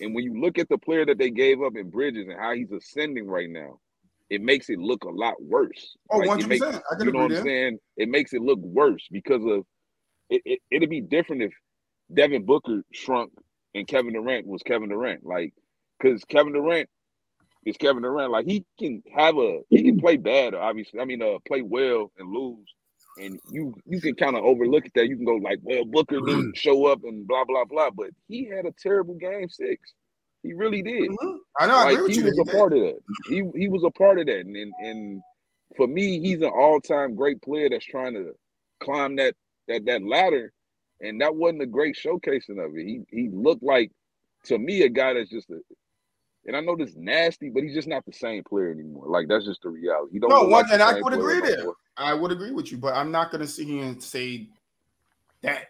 [0.00, 2.54] and when you look at the player that they gave up in Bridges and how
[2.54, 3.80] he's ascending right now,
[4.30, 5.96] it makes it look a lot worse.
[6.10, 6.48] Oh, Like, it 100%.
[6.48, 7.78] makes- I can you know what I'm saying?
[7.96, 9.64] It makes it look worse because of
[10.30, 10.60] it, it.
[10.70, 11.52] It'd be different if
[12.14, 13.32] Devin Booker shrunk
[13.74, 15.24] and Kevin Durant was Kevin Durant.
[15.24, 15.52] Like,
[16.00, 16.88] because Kevin Durant
[17.66, 18.32] is Kevin Durant.
[18.32, 21.00] Like, he can have a he can play bad, obviously.
[21.00, 22.66] I mean, uh, play well and lose,
[23.16, 25.08] and you you can kind of overlook at that.
[25.08, 28.46] You can go like, well, Booker didn't show up and blah blah blah, but he
[28.46, 29.92] had a terrible game six.
[30.42, 31.38] He really did Mhm.
[31.58, 31.74] I know.
[31.76, 32.24] I like agree he you.
[32.26, 32.56] was that a he did.
[32.56, 32.98] part of that.
[33.28, 35.22] He he was a part of that, and and, and
[35.76, 38.32] for me, he's an all time great player that's trying to
[38.80, 39.34] climb that
[39.68, 40.52] that that ladder,
[41.00, 42.86] and that wasn't a great showcasing of it.
[42.86, 43.92] He he looked like
[44.44, 45.60] to me a guy that's just a.
[46.46, 49.04] And I know this nasty, but he's just not the same player anymore.
[49.08, 50.14] Like that's just the reality.
[50.14, 50.30] He don't.
[50.30, 51.64] No, one, like and I would agree there.
[51.64, 51.76] more.
[51.98, 54.48] I would agree with you, but I'm not gonna sit here and say
[55.42, 55.66] that.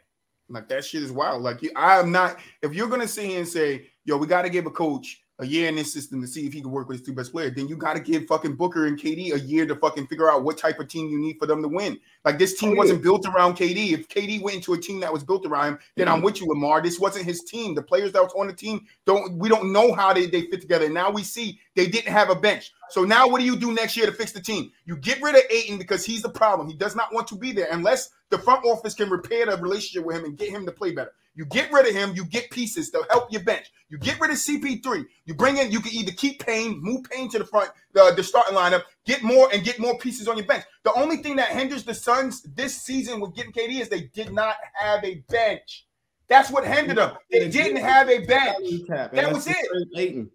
[0.49, 1.43] Like that shit is wild.
[1.43, 2.39] Like you, I'm not.
[2.63, 5.47] If you're gonna sit here and say, "Yo, we got to give a coach a
[5.47, 7.55] year in this system to see if he can work with his two best players,"
[7.55, 10.43] then you got to give fucking Booker and KD a year to fucking figure out
[10.43, 11.97] what type of team you need for them to win.
[12.25, 13.93] Like this team Oh, wasn't built around KD.
[13.93, 16.17] If KD went into a team that was built around him, then Mm-hmm.
[16.17, 16.83] I'm with you, Lamar.
[16.83, 17.77] This wasn't his team.
[17.77, 19.39] The players that was on the team don't.
[19.39, 20.89] We don't know how they they fit together.
[20.89, 22.73] Now we see they didn't have a bench.
[22.91, 24.73] So now what do you do next year to fix the team?
[24.87, 26.69] You get rid of Ayton because he's the problem.
[26.69, 30.05] He does not want to be there unless the front office can repair the relationship
[30.05, 31.13] with him and get him to play better.
[31.41, 33.73] You get rid of him, you get pieces to help your bench.
[33.89, 35.07] You get rid of CP3.
[35.25, 38.23] You bring in, you can either keep Payne, move Payne to the front, the, the
[38.23, 40.65] starting lineup, get more and get more pieces on your bench.
[40.83, 44.35] The only thing that hinders the Suns this season with getting KD is they did
[44.35, 45.87] not have a bench.
[46.29, 47.17] That's what hindered them.
[47.31, 48.83] They didn't have a bench.
[48.87, 50.29] That was it.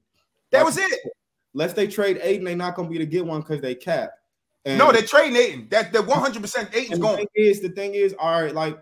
[0.49, 1.01] That was it.
[1.53, 4.09] Unless they trade Ayton, they're not gonna be to get one because they cap.
[4.65, 5.67] And, no, they're trading Ayton.
[5.69, 7.17] That the 100 percent Ayton's going.
[7.17, 8.79] Thing is, the thing is, all right, like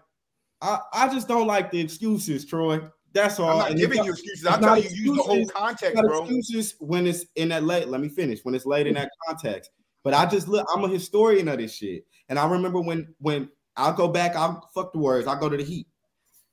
[0.64, 2.82] I, I just don't like the excuses, Troy.
[3.14, 3.50] That's all.
[3.50, 4.48] I'm not And giving it's you excuses.
[4.48, 6.22] I'm telling you, use the whole context, bro.
[6.24, 7.88] excuses when it's in that late.
[7.90, 8.40] Let me finish.
[8.44, 9.70] When it's laid in that context.
[10.04, 12.06] But I just look, I'm a historian of this shit.
[12.30, 15.58] And I remember when when I'll go back, I'll fuck the words, I'll go to
[15.58, 15.88] the heat.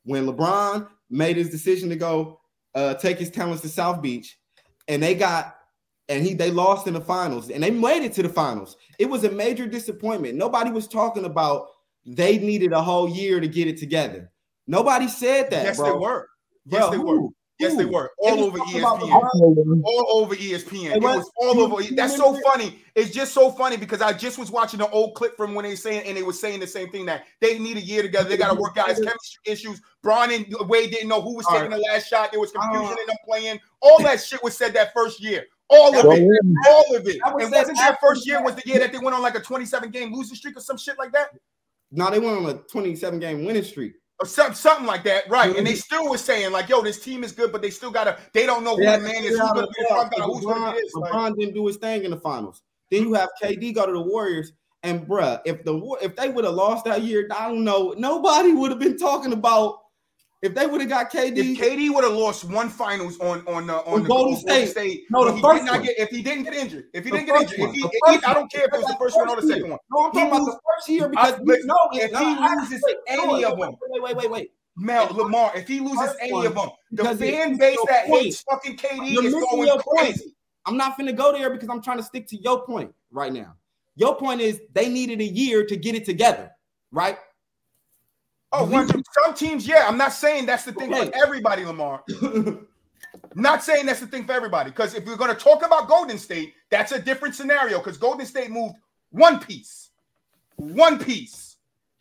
[0.04, 2.40] When LeBron made his decision to go
[2.74, 4.38] uh take his talents to South Beach,
[4.88, 5.56] and they got
[6.08, 8.76] and he they lost in the finals and they made it to the finals.
[8.98, 10.36] It was a major disappointment.
[10.36, 11.68] Nobody was talking about
[12.06, 14.30] they needed a whole year to get it together.
[14.66, 15.64] Nobody said that.
[15.64, 15.92] Yes, bro.
[15.92, 16.28] they were.
[16.66, 17.22] Yes, Bro, they who?
[17.22, 17.28] were.
[17.58, 18.10] Yes, they were.
[18.18, 19.82] All over ESPN.
[19.84, 20.96] All over ESPN.
[20.96, 21.82] It was all over.
[21.94, 22.78] That's so funny.
[22.94, 25.70] It's just so funny because I just was watching an old clip from when they
[25.70, 28.30] were saying and they were saying the same thing that they need a year together.
[28.30, 29.82] They got to work out his chemistry issues.
[30.02, 32.30] Bron and Wade didn't know who was All taking the last shot.
[32.30, 33.60] There was confusion in them playing.
[33.82, 35.44] All that shit was said that first year.
[35.68, 36.28] All of it.
[36.66, 37.18] All of it.
[37.22, 39.90] And wasn't that first year was the year that they went on like a 27
[39.90, 41.28] game losing streak or some shit like that?
[41.92, 43.94] No, they went on a 27 game winning streak.
[44.20, 45.56] Or some, something like that, right?
[45.56, 45.78] And they Mhm.
[45.82, 48.18] still was saying like, "Yo, this team is good, but they still gotta.
[48.34, 49.30] They don't know who the man is.
[49.30, 50.18] Who's gonna be the front guy?
[50.18, 50.90] gonna LeBron, be?
[50.94, 52.62] Like, LeBron didn't do his thing in the finals.
[52.90, 56.44] Then you have KD go to the Warriors, and bruh, if the if they would
[56.44, 59.78] have lost that year, I don't know, nobody would have been talking about
[60.42, 61.36] if they would have got KD.
[61.36, 64.68] If KD would have lost one finals on on uh, on the Golden State.
[64.70, 65.82] State, No, the if he first one.
[65.82, 68.20] get if he didn't get injured, if he The didn't get injured, if he, if
[68.20, 69.78] he- I don't care if it was the first one or the second one.
[69.92, 73.26] No, I'm talking about the first year because I- listen, if no, he loses any
[73.26, 74.50] no, of them- Wait, wait, wait, wait.
[74.76, 79.22] Mel Lamar, if he loses any of them, the fan base that hates fucking KD
[79.24, 80.34] is going crazy.
[80.66, 83.56] I'm not finna go there because I'm trying to stick to your point right now.
[83.96, 86.50] Your point is they needed a year to get it together,
[86.92, 87.18] right?
[88.52, 89.86] Oh, one- some teams, yeah.
[89.86, 91.06] I'm not saying that's the thing Okay.
[91.10, 92.02] for everybody, Lamar.
[93.34, 94.70] Not saying that's the thing for everybody.
[94.70, 97.78] Because if we're going to talk about Golden State, that's a different scenario.
[97.78, 98.74] Because Golden State moved
[99.10, 99.90] one piece,
[100.56, 101.56] one piece,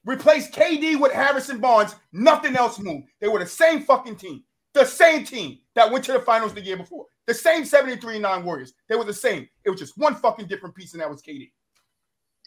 [0.05, 1.95] replaced KD with Harrison Barnes.
[2.11, 3.07] Nothing else moved.
[3.21, 4.43] They were the same fucking team,
[4.73, 7.05] the same team that went to the finals the year before.
[7.25, 8.73] The same 73 9 Warriors.
[8.87, 9.47] They were the same.
[9.65, 11.51] It was just one fucking different piece, and that was KD.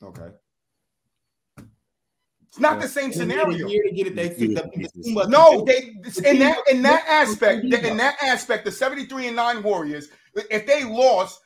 [0.03, 0.29] okay.
[2.53, 2.81] It's not Yeah.
[2.83, 3.67] the same scenario.
[3.67, 4.15] Year to get it.
[4.15, 4.61] They Yeah.
[4.61, 5.95] the, the team was- No, they
[6.29, 10.09] in that in that aspect, the- in that aspect, the 73 and 9 Warriors,
[10.51, 11.41] if they lost,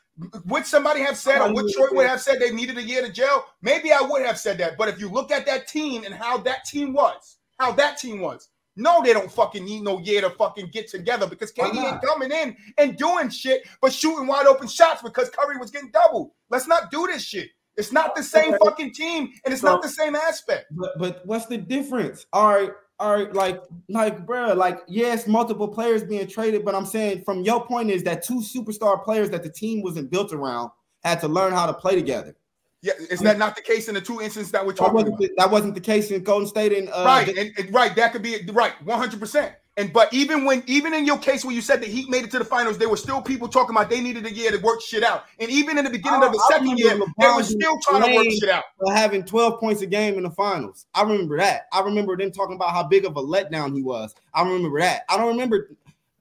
[0.47, 3.09] would somebody have said or would Troy would have said they needed a year to
[3.13, 3.45] jail?
[3.63, 4.77] Maybe I would have said that.
[4.77, 8.21] But if you look at that team and how that team was, how that team
[8.21, 11.85] was, no, they don't fucking need no year to fucking get together because Why KD
[11.93, 15.93] ain't coming in and doing shit but shooting wide open shots because Curry was getting
[15.93, 16.33] doubled.
[16.51, 17.51] Let's not do this shit.
[17.77, 20.67] It's not the same fucking team and it's So- not the same aspect.
[20.71, 22.27] But but what's the difference?
[22.33, 26.87] All right, all right, like like bro, like yes, multiple players being traded, but I'm
[26.87, 30.71] saying from your point is that two superstar players that the team wasn't built around
[31.05, 32.35] had to learn how to play together.
[32.83, 35.21] Yeah, is that not the case in the two instances that we're talking wasn't about?
[35.21, 38.13] the, that wasn't the case in Golden State and uh, right, and, and- right, that
[38.13, 39.55] could be right, one hundred percent.
[39.79, 42.31] And but even when even in your case where you said the Heat made it
[42.31, 44.81] to the finals, there were still people talking about they needed a year to work
[44.81, 45.25] shit out.
[45.39, 47.79] And even in the beginning of the I second remember year, they LeBron were still
[47.83, 48.65] trying to work shit out.
[48.79, 50.87] for having 12 points a game in the finals.
[50.95, 51.67] I remember that.
[51.75, 54.15] I remember them talking about how big of a letdown he was.
[54.33, 55.03] I remember that.
[55.11, 55.69] I don't remember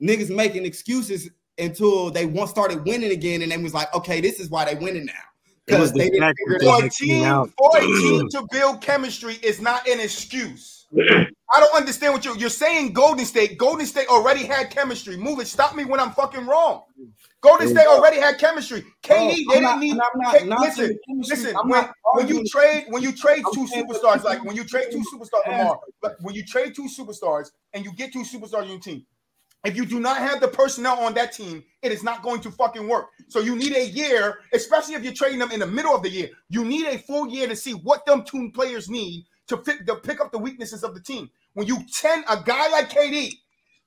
[0.02, 4.42] niggas making excuses until they once started winning again, and they was like, okay, this
[4.42, 5.14] is why they winning now.
[5.66, 7.50] Because they the didn't fact figure that it For a team, out.
[7.58, 10.88] for a team to build chemistry is not an excuse.
[11.56, 12.94] I don't understand what you're you're saying.
[12.94, 15.16] Golden State, Golden State already had chemistry.
[15.18, 15.48] Move it.
[15.48, 16.84] Stop me when I'm fucking wrong.
[17.42, 18.84] Golden State already had chemistry.
[19.04, 19.96] KD, they I'm didn't not- need.
[19.96, 21.00] not Hey, knocking listen.
[21.20, 24.64] Listen, I'm when, not when you trade when you trade two superstars, like when you
[24.66, 28.64] trade two superstars, Lamar, but when you trade two superstars and you get two superstars
[28.64, 29.06] on your team,
[29.64, 32.52] if you do not have the personnel on that team, it is not going to
[32.52, 33.08] fucking work.
[33.30, 36.10] So you need a year, especially if you're trading them in the middle of the
[36.10, 36.30] year.
[36.50, 39.96] You need a full year to see what them two players need to pick to
[39.96, 41.30] pick up the weaknesses of the team.
[41.56, 43.32] When you send a guy like KD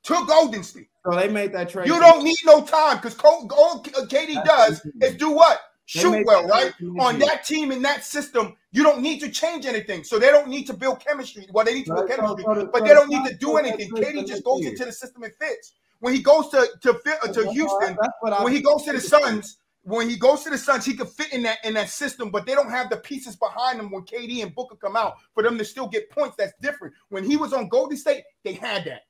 [0.05, 1.87] to Golden State, So they made that trade.
[1.87, 5.61] you don't need no time because all KD uh, does is do what?
[5.85, 6.73] Shoot well, right?
[7.01, 10.03] On that team in that system, you don't need to change anything.
[10.05, 11.47] So they don't need to build chemistry.
[11.53, 13.91] Well, they need to build chemistry, but they don't need to do anything.
[14.03, 15.73] KD just goes into the system and fits.
[16.01, 18.85] When he goes to to fit to Houston, what- that's what I- when he goes
[18.85, 19.59] to the Suns,
[19.89, 22.45] when he goes to the Suns, he could fit in that in that system, but
[22.45, 25.57] they don't have the pieces behind them when KD and Booker come out for them
[25.57, 26.37] to still get points.
[26.37, 26.95] That's different.
[27.09, 29.03] When he was on Golden State, they had that.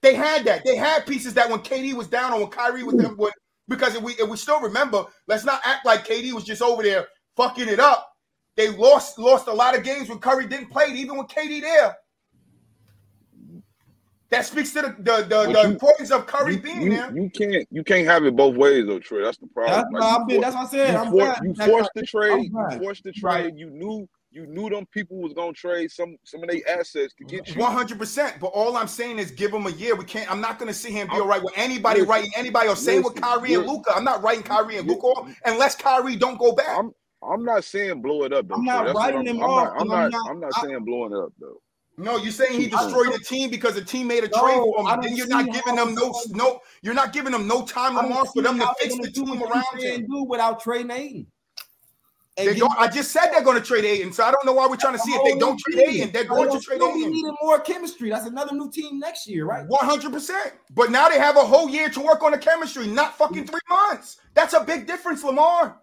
[0.00, 0.64] They had that.
[0.64, 3.32] They had pieces that when KD was down or when Kyrie was them, when,
[3.68, 6.82] because if we if we still remember, let's not act like KD was just over
[6.82, 8.08] there fucking it up.
[8.56, 11.96] They lost lost a lot of games when Curry didn't play, even with KD there.
[14.32, 17.14] That speaks to the the, the, the you- importance of Curry You, being you, there.
[17.14, 19.22] you can't you can't have it both ways though, Troy.
[19.22, 19.74] That's the problem.
[19.76, 20.92] That's, Like, why I've been, for- that's what I said.
[20.92, 22.50] you, I'm for- you That's forced why- the trade.
[22.52, 23.42] You forced the Right.
[23.42, 23.54] trade.
[23.58, 27.24] You knew you knew them people was gonna trade some some of their assets to
[27.24, 27.60] get you.
[27.60, 28.36] One hundred percent.
[28.40, 29.94] But all I'm saying is give him a year.
[29.94, 30.30] We can't.
[30.32, 32.68] I'm not going to sit here and be all right with anybody listen, writing anybody
[32.70, 33.92] or saying with listen, and Luka.
[33.94, 35.12] I'm not writing Kyrie and Luka
[35.44, 36.78] unless Kyrie don't go back.
[36.78, 38.54] I'm I'm not saying blow it up though.
[38.54, 40.10] I'm not That's writing them I'm off, Not, I'm I'm not.
[40.12, 41.60] not- I'm not saying blowing it up though.
[41.98, 44.90] No, you're saying he destroyed the team because the team made a No, trade for
[44.90, 45.00] him.
[45.02, 46.60] Then you're not giving them no no.
[46.80, 50.06] You're not giving them no time, Lamar, for them to fix the team around him.
[50.06, 51.26] do without Trey Ayton.
[52.36, 52.72] Don't.
[52.78, 54.94] I just said they're going to trade Ayton, so I don't know why we're trying
[54.94, 56.12] to see if they don't trade Ayton.
[56.12, 56.94] They're going to trade Ayton.
[56.94, 58.08] We needed more chemistry.
[58.08, 59.66] That's another new team next year, right?
[59.66, 60.54] One hundred percent.
[60.70, 63.60] But now they have a whole year to work on the chemistry, not fucking three
[63.68, 64.16] months.
[64.34, 65.78] That's a big difference, Lamar.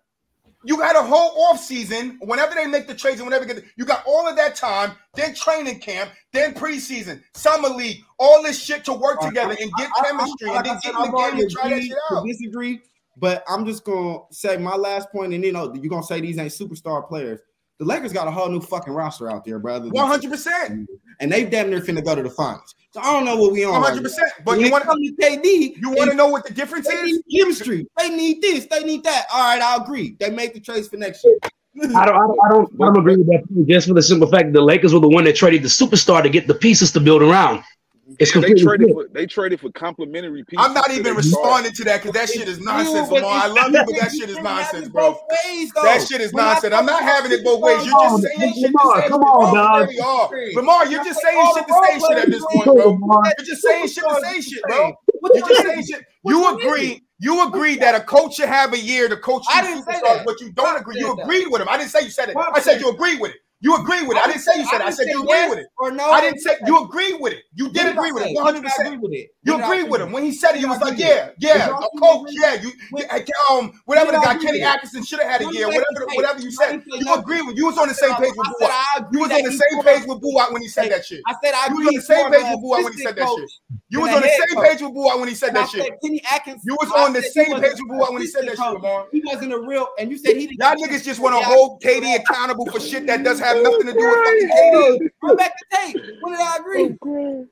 [0.63, 2.17] You had a whole off season.
[2.21, 4.91] Whenever they make the trades and whenever get, you got all of that time.
[5.15, 9.89] Then training camp, then preseason, summer league, all this shit to work together and get
[9.95, 11.97] I- I- chemistry, like and then I get in the game and try that shit
[12.11, 12.25] out.
[12.25, 12.81] Disagree,
[13.17, 16.37] but I'm just gonna say my last point, and you know you're gonna say these
[16.37, 17.39] ain't superstar players.
[17.79, 19.87] The Lakers got a whole new fucking roster out there, brother.
[19.89, 20.89] One hundred percent.
[21.21, 22.75] and they damn near finna go to the finals.
[22.91, 23.71] So I don't know what we on.
[23.71, 24.31] One hundred percent.
[24.43, 26.87] But When you it want come to KD, you want to know what the difference
[26.89, 27.21] they is?
[27.25, 27.87] need chemistry.
[27.97, 28.65] They need this.
[28.65, 29.27] They need that.
[29.33, 30.17] All right, I agree.
[30.19, 31.37] They make the trades for next year.
[31.41, 34.27] I don't, I don't, I don't, I don't agree with that just for the simple
[34.27, 36.91] fact that the Lakers were the one that traded the superstar to get the pieces
[36.91, 37.63] to build around.
[38.17, 40.65] It's They traded for they traded for complimentary pieces.
[40.65, 43.31] I'm not even responding to that because that shit is nonsense, Lamar.
[43.31, 45.17] I love you, but that shit is nonsense, bro.
[45.45, 45.71] Ways.
[45.73, 46.73] That shit is nonsense.
[46.73, 47.85] I'm not having it about both ways.
[47.85, 49.91] You're just saying shit to Lamar, say come on, dog.
[49.91, 50.29] You are.
[50.55, 52.99] Lamar, you're just saying shit to say shit at this point, bro.
[53.37, 54.93] You're just saying shit to say shit, bro.
[55.33, 56.05] You're just saying shit.
[56.25, 57.01] You you agree.
[57.21, 60.25] You agree that a coach should have a year to coach I didn't say that.
[60.25, 60.95] but you don't agree.
[60.99, 61.67] You agreed with him.
[61.69, 62.37] I didn't say you said it.
[62.37, 63.37] I said said you agreed with it.
[63.61, 64.23] You agreed with it.
[64.23, 64.87] I didn't say you said it.
[64.87, 65.67] I said you agreed yes with it.
[65.79, 66.09] or no.
[66.11, 67.43] I didn't say you agreed with it.
[67.55, 68.35] You What did agree with it.
[68.35, 68.61] 100.
[68.61, 69.27] did I agree percent with it?
[69.43, 70.61] You did I agree with him when he said it.
[70.61, 72.71] You was like, yeah, yeah, a did coach, yeah, you,
[73.51, 74.61] um, whatever the did I guy Kenny?
[74.61, 76.81] Atkinson should have had a year, whatever, whatever you said.
[76.87, 77.57] You agreed with.
[77.57, 79.07] You was on the same page with I Buat.
[79.11, 81.21] You was on the same page with Buat when he said that shit.
[81.27, 83.29] I said I You was on the same page with Buat when he said that
[83.29, 83.49] shit.
[83.89, 85.91] You was on the same page with Buat when he said that shit.
[86.03, 86.61] Kenny Atkinson.
[86.65, 89.07] You was on the same page with Buat when he said that shit, Lamar.
[89.11, 90.59] He wasn't a real, and you said he didn't.
[90.59, 93.87] Y'all niggas just want to hold I- KD accountable for shit that does have nothing
[93.87, 95.09] to do with fucking KD.
[95.23, 96.01] Run back the tape.
[96.21, 97.45] When did I agree?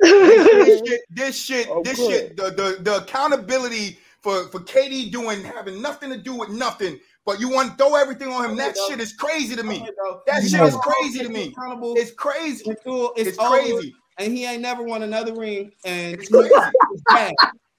[0.00, 5.42] this shit, this shit, Oh, this shit, the, the the accountability for for KD doing
[5.42, 8.56] having nothing to do with nothing, but you want to throw everything on him.
[8.56, 9.80] That shit is crazy to me.
[9.82, 9.90] Okay.
[10.26, 11.54] That You shit know, is crazy to me.
[11.96, 12.68] It's crazy.
[12.68, 13.94] until it's, It's over, crazy.
[14.18, 15.72] and he ain't never won another ring.
[15.84, 16.52] And It's crazy.
[16.90, 17.32] it's bad.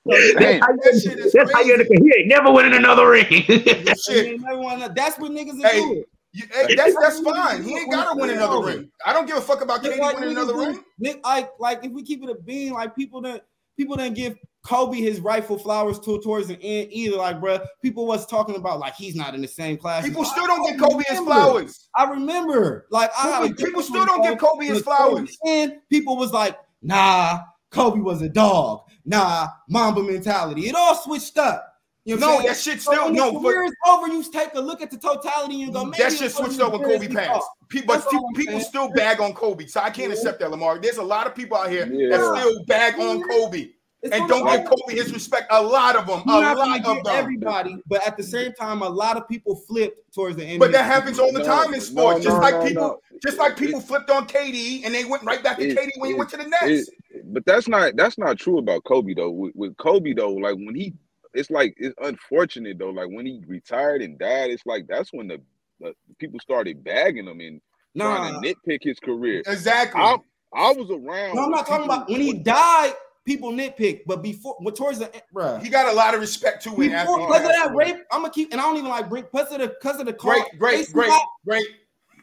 [0.05, 1.95] That shit is That's how you crazy.
[2.03, 3.26] he ain't never winning another ring.
[3.47, 4.39] This shit.
[4.41, 6.03] never won another- That's what niggas are Hey, doing.
[6.38, 7.64] You- hey, that's that's fine.
[7.64, 8.92] He ain't gotta win another ring.
[9.06, 10.84] I don't give a fuck about like winning another ring.
[11.00, 13.44] Nick, like, like if we keep it a bean, like people didn't
[13.78, 14.36] people didn't give
[14.66, 17.16] Kobe his rightful flowers to, towards the end either.
[17.18, 20.04] Like, bruh, people was talking about like he's not in the same class.
[20.06, 21.90] People still don't I give Kobe his flowers.
[21.96, 25.38] I remember, like, I People- people still don't give Kobe his flowers.
[25.46, 27.40] And people was like, nah,
[27.72, 28.82] Kobe was a dog.
[29.06, 30.68] Nah, Mamba mentality.
[30.68, 31.66] It all switched up.
[32.08, 33.32] You know No, that shit So still when no.
[33.34, 35.97] the but- career is over, you take a look at the totality and go, maybe
[36.03, 37.45] That shit switched up as when Kobe we passed.
[37.68, 38.64] People, That's all people saying.
[38.64, 40.80] still bag on Kobe, so I can't accept that, Lamar.
[40.80, 43.72] There's a lot of people out here that still bag on Kobe
[44.03, 45.47] It's and don't of give Kobe his respect.
[45.49, 47.14] A lot of them, a You're not lot of them.
[47.14, 50.60] everybody, but at the same time, a lot of people flipped towards the end.
[50.62, 52.24] But that happens all the No, time in no, sports.
[52.24, 52.99] just no, like no, people, no.
[53.22, 55.91] just like It- people flipped on KD and they went right back to it- KD
[55.97, 56.88] when he went to the Nets.
[57.12, 59.32] it- but that's not that's not true about Kobe though.
[59.32, 60.93] With, with Kobe though, like when he,
[61.34, 62.89] it's like it's unfortunate though.
[62.89, 65.41] Like when he retired and died, it's like that's when the,
[65.80, 67.61] the people started bagging him and
[67.97, 69.41] trying to nitpick his career.
[69.45, 70.01] exactly.
[70.01, 70.17] I
[70.53, 71.36] I was around.
[71.36, 72.93] no, I'm when not talking about when he died.
[73.25, 75.61] People nitpick, but before, but towards the end, bruh.
[75.61, 76.82] he got a lot of respect too.
[76.82, 78.89] In after Before, because of passed that rape, I'm gonna keep, and I don't even
[78.89, 81.65] like bring because of the because of the Great, great, great, got, great.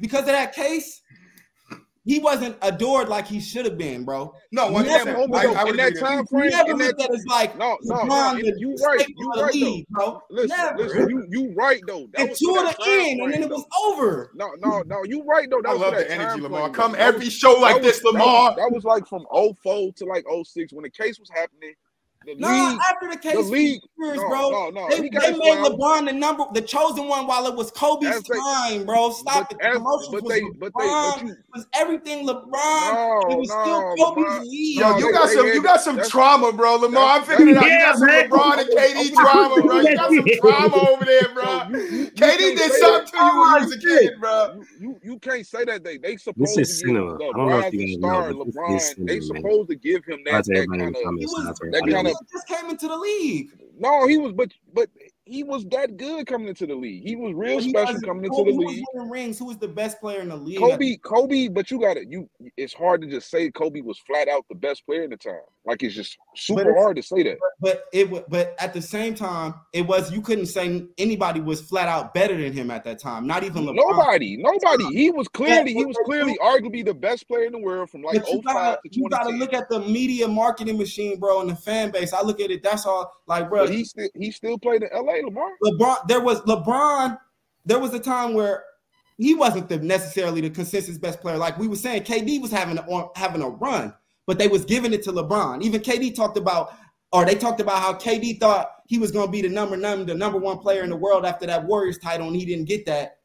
[0.01, 1.03] because of that case.
[2.07, 4.35] He wasn't adored like he should have been, bro.
[4.53, 5.19] No, one Never, percent.
[5.21, 7.01] moment I, though, I in that agree with time You frame, never in that looked
[7.01, 10.21] at as like no, no, no, LeBron, it- the you right, you right league, bro.
[10.31, 10.79] Listen, Never.
[10.85, 12.07] listen, you you right though.
[12.13, 14.31] That was Until the that time end, and then it was over.
[14.35, 15.63] No, no, no, you right though.
[15.63, 16.61] That I was love that the energy, Lamar.
[16.65, 18.57] frame, Come every show like that this, was- that was- Lamar.
[18.57, 19.25] That was like from
[19.63, 21.73] 04 to like 06 when the case was happening.
[22.27, 24.51] The No, league, after the case, the league, years, no, bro.
[24.51, 25.69] no, no, They, they made flowers.
[25.69, 29.11] LeBron the number, the chosen one, while it was Kobe's As they- time, bro.
[29.11, 29.59] Stop but it.
[29.63, 30.59] The as- promotions but was they- LeBron.
[30.59, 32.51] but they- but you- was everything LeBron.
[32.53, 34.79] No, it was no, still Kobe's LeBron- league.
[34.79, 36.77] Yo, you they- got they some, had you got some trauma, bro.
[36.77, 37.65] Lamar, I'm figuring it out.
[37.65, 38.31] You Yeah, got some man.
[38.31, 39.81] LeBron and KD trauma, bro.
[39.81, 41.45] You got some trauma over there, bro.
[41.45, 44.55] So you- you- you KD did something to you when you was a kid, bro.
[44.55, 47.15] You, you you can't say that they they supposed to give cinema.
[47.15, 48.33] I don't know if LeBron's you a guys star.
[48.33, 50.93] know, but this LeBron, they supposed to give him that, out to that everybody in
[50.93, 51.03] kind of.
[51.05, 51.21] comments.
[51.21, 53.51] He was, Shout out to that kind of- just came into the league.
[53.79, 54.89] No, he was, but but
[55.25, 57.03] he was that good coming into the league.
[57.03, 58.85] He was real He special coming into Kobe the was league.
[59.11, 59.39] rings.
[59.39, 60.59] Who was the best player in the league?
[60.59, 62.09] Kobe, Kobe, but you got it.
[62.09, 65.17] You, it's hard to just say Kobe was flat out the best player in the
[65.17, 65.41] time.
[65.67, 67.39] Like it's just super hard to say that.
[67.61, 71.63] But it wa- but at the same time, it was you couldn't say anybody was
[71.63, 73.27] flat out better than him at that time.
[73.27, 73.77] Not even LeBron.
[73.77, 74.85] Nobody, nobody.
[74.95, 78.21] He was clearly, he was clearly arguably the best player in the world from like
[78.21, 81.49] But you 05 gotta, to you gotta look at the media marketing machine, bro, and
[81.49, 82.13] the fan base.
[82.13, 82.63] I look at it.
[82.63, 83.11] That's all.
[83.27, 85.51] Like, bro, But he still he still played in LA, Lamar.
[85.65, 86.07] LeBron.
[86.09, 87.19] There was LeBron.
[87.65, 88.65] There was a time where
[89.17, 91.39] he wasn't the necessarily the consensus best player.
[91.39, 93.95] Like we were saying, KD was having a, having a run,
[94.27, 95.63] but they was giving it to LeBron.
[95.63, 96.75] Even KD talked about,
[97.13, 100.07] or they talked about how KD thought he was going to be the number nine,
[100.07, 102.87] the number one player in the world after that Warriors title, and he didn't get
[102.87, 103.19] that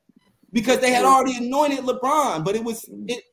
[0.52, 2.43] because they had already anointed LeBron.
[2.43, 3.24] But it was it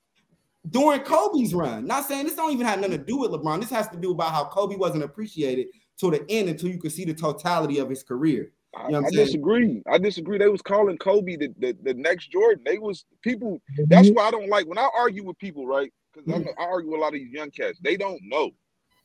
[0.71, 1.87] during Kobe's run.
[1.87, 3.61] Not saying this don't even have nothing to do with LeBron.
[3.61, 6.93] This has to do about how Kobe wasn't appreciated till the end until you could
[6.93, 8.53] see the totality of his career.
[8.75, 9.83] I, You know I I'm disagree.
[9.91, 10.39] I disagree.
[10.39, 12.62] They was calling Kobe the, the, the next Jordan.
[12.64, 13.59] They was people.
[13.87, 15.93] That's why I don't like when I argue with people, right?
[16.25, 16.55] Because Mhm.
[16.59, 17.79] I argue with a lot of these young cats.
[17.83, 18.51] They don't know,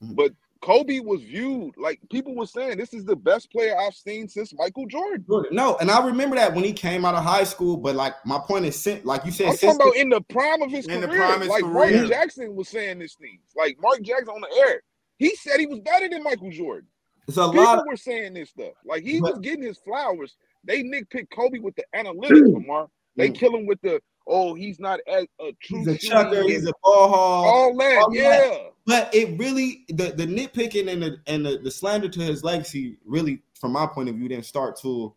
[0.04, 0.16] Mhm.
[0.16, 4.28] but Kobe was viewed like people were saying this is the best player I've seen
[4.28, 5.26] since Michael Jordan.
[5.52, 7.78] No, and I remember that when he came out of high school.
[7.78, 10.62] But like my point is, sin- like you said, I'm talking about in the prime
[10.62, 11.18] of his In the career.
[11.20, 11.98] prime of his like career.
[11.98, 13.42] Mark Jackson was saying these things.
[13.56, 14.84] Like Mark Jackson on the air,
[15.18, 16.88] he said he was better than Michael Jordan.
[17.28, 17.80] it's a People lot.
[17.80, 18.74] Of, were saying this stuff.
[18.86, 20.36] Like he But- was getting his flowers.
[20.64, 22.88] They nitpick Kobe with the analytics, Lamar.
[23.16, 23.36] They Mm.
[23.36, 26.44] kill him with the oh, he's not as a true he's a chucker.
[26.44, 27.46] He's a ball hog.
[27.46, 27.98] all that.
[27.98, 28.30] all yeah.
[28.30, 28.74] that.
[28.86, 32.98] But it really the the nitpicking and the and the, the slander to his legacy
[33.06, 35.16] really, from my point of view, didn't start till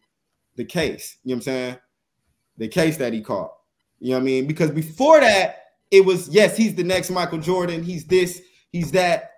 [0.57, 1.19] the case.
[1.25, 1.77] You know what I'm saying?
[2.59, 3.53] The case that he caught.
[4.01, 4.47] You know what I mean?
[4.47, 7.83] Because before that, it was yes, he's the next Michael Jordan.
[7.83, 8.43] He's this.
[8.71, 9.31] He's that.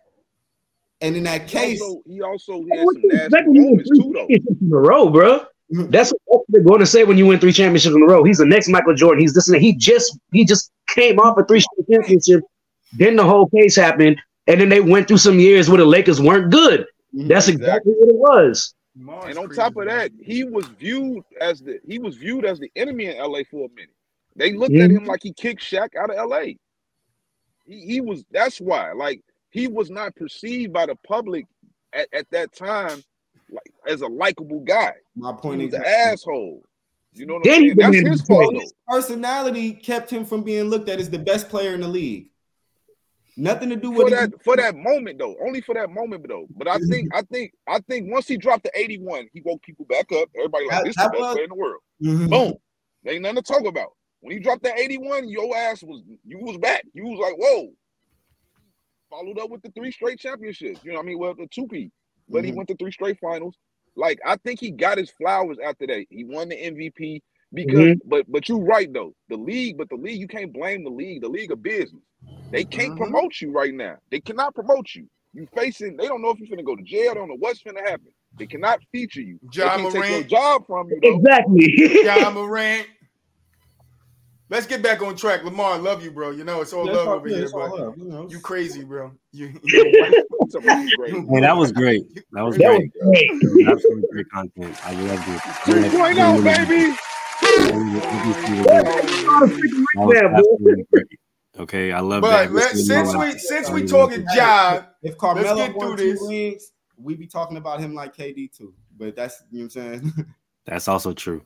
[1.03, 3.71] And in that He case, also, he also had some nasty expect when you win
[3.71, 4.27] moments too, though.
[4.67, 5.45] in a row, bro?
[5.73, 5.91] Mhm.
[5.91, 8.25] That's what they're going to say when you win three championships in a row.
[8.25, 9.21] He's the next Michael Jordan.
[9.21, 9.61] He's this and.
[9.61, 12.47] He just he just came off of three straight championships.
[12.93, 16.21] Then the whole case happened, and then they went through some years where the Lakers
[16.21, 16.87] weren't good.
[17.13, 18.75] That's exactly what it was.
[18.97, 22.59] Lamar's And on top of that, he was viewed as the he was viewed as
[22.59, 23.91] the enemy in LA for a minute.
[24.37, 24.99] They looked at Mhm.
[24.99, 26.55] him like he kicked Shaq out of LA.
[27.65, 31.47] He, he was that's why like he was not perceived by the public
[31.93, 33.03] at, at that time
[33.51, 34.93] like as a likable guy.
[35.15, 36.63] my He point was is an asshole.
[37.15, 37.77] You know what I'm saying?
[37.77, 38.65] That's his to fault play.
[38.65, 38.95] though.
[38.95, 42.31] personality kept him from being looked at as the best player in the league.
[43.39, 46.47] Nothing to do For with that for that moment though, only for that moment though.
[46.57, 49.85] But I think I think I think once he dropped the 81, he woke people
[49.87, 50.29] back up.
[50.37, 51.81] Everybody like this is the best player in the world.
[52.03, 52.31] Mhm.
[52.31, 52.55] Boom.
[53.03, 53.91] There ain't nothing to talk about.
[54.21, 56.85] When he dropped that 81, your ass was you was back.
[56.95, 57.69] You was like, whoa.
[59.11, 60.81] Followed up with the three straight championships.
[60.83, 61.19] You know what I mean?
[61.19, 61.91] Well, the two P.
[62.29, 62.57] But he Mhm.
[62.57, 63.57] went to three straight finals.
[63.97, 66.07] Like, I think he got his flowers after that.
[66.11, 67.23] He won the MVP.
[67.55, 69.15] Because but but you're right though.
[69.29, 71.23] The league, but the league, you can't blame the league.
[71.23, 72.03] The league of business.
[72.53, 72.97] They can't Mhm.
[72.97, 73.97] promote you right now.
[74.11, 75.09] They cannot promote you.
[75.35, 77.63] You facing, they don't know if you're gonna go to jail, they don't know what's
[77.63, 78.13] gonna happen.
[78.39, 79.41] They cannot feature you.
[79.61, 80.29] They Ja can't take your Morant.
[80.29, 81.25] job from you though.
[81.25, 81.75] Exactly.
[82.01, 82.87] Ja Morant.
[84.49, 85.43] Let's get back on track.
[85.43, 86.31] Lamar, I love you, bro.
[86.31, 88.29] You know it's all Yeah, love all- over yeah, here, but love, you know.
[88.31, 89.11] you crazy, bro.
[89.33, 89.49] You,
[90.51, 91.15] Something great.
[91.29, 92.05] Hey, that was great.
[92.33, 92.93] That was That was great.
[93.43, 93.67] great.
[93.67, 94.77] Absolutely great content.
[94.87, 95.43] I loved it.
[95.91, 96.97] 2.0, baby.
[99.95, 100.47] That was.
[101.59, 102.53] Okay, I love but that.
[102.53, 106.23] let, since we since we talking Ja, If Carmelo get won through two this.
[106.29, 108.75] rings, we be talking about him like KD too.
[108.97, 110.13] But that's you know what I'm saying.
[110.67, 111.43] That's also true.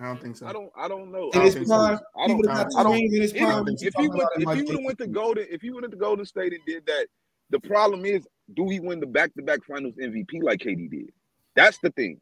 [0.00, 0.46] I don't think so.
[0.46, 0.70] I don't.
[0.76, 1.30] I don't know.
[1.34, 1.74] in I his don't, so.
[1.76, 2.36] prime, I don't.
[2.38, 2.96] would have I don't.
[2.96, 3.64] in his If, prime.
[3.64, 5.46] we if talking he went, about him if like he would have went to Golden,
[5.50, 7.06] if he went to Golden State and did that,
[7.50, 11.10] the problem is, do he win the back-to-back Finals MVP like KD did?
[11.56, 12.20] That's the thing.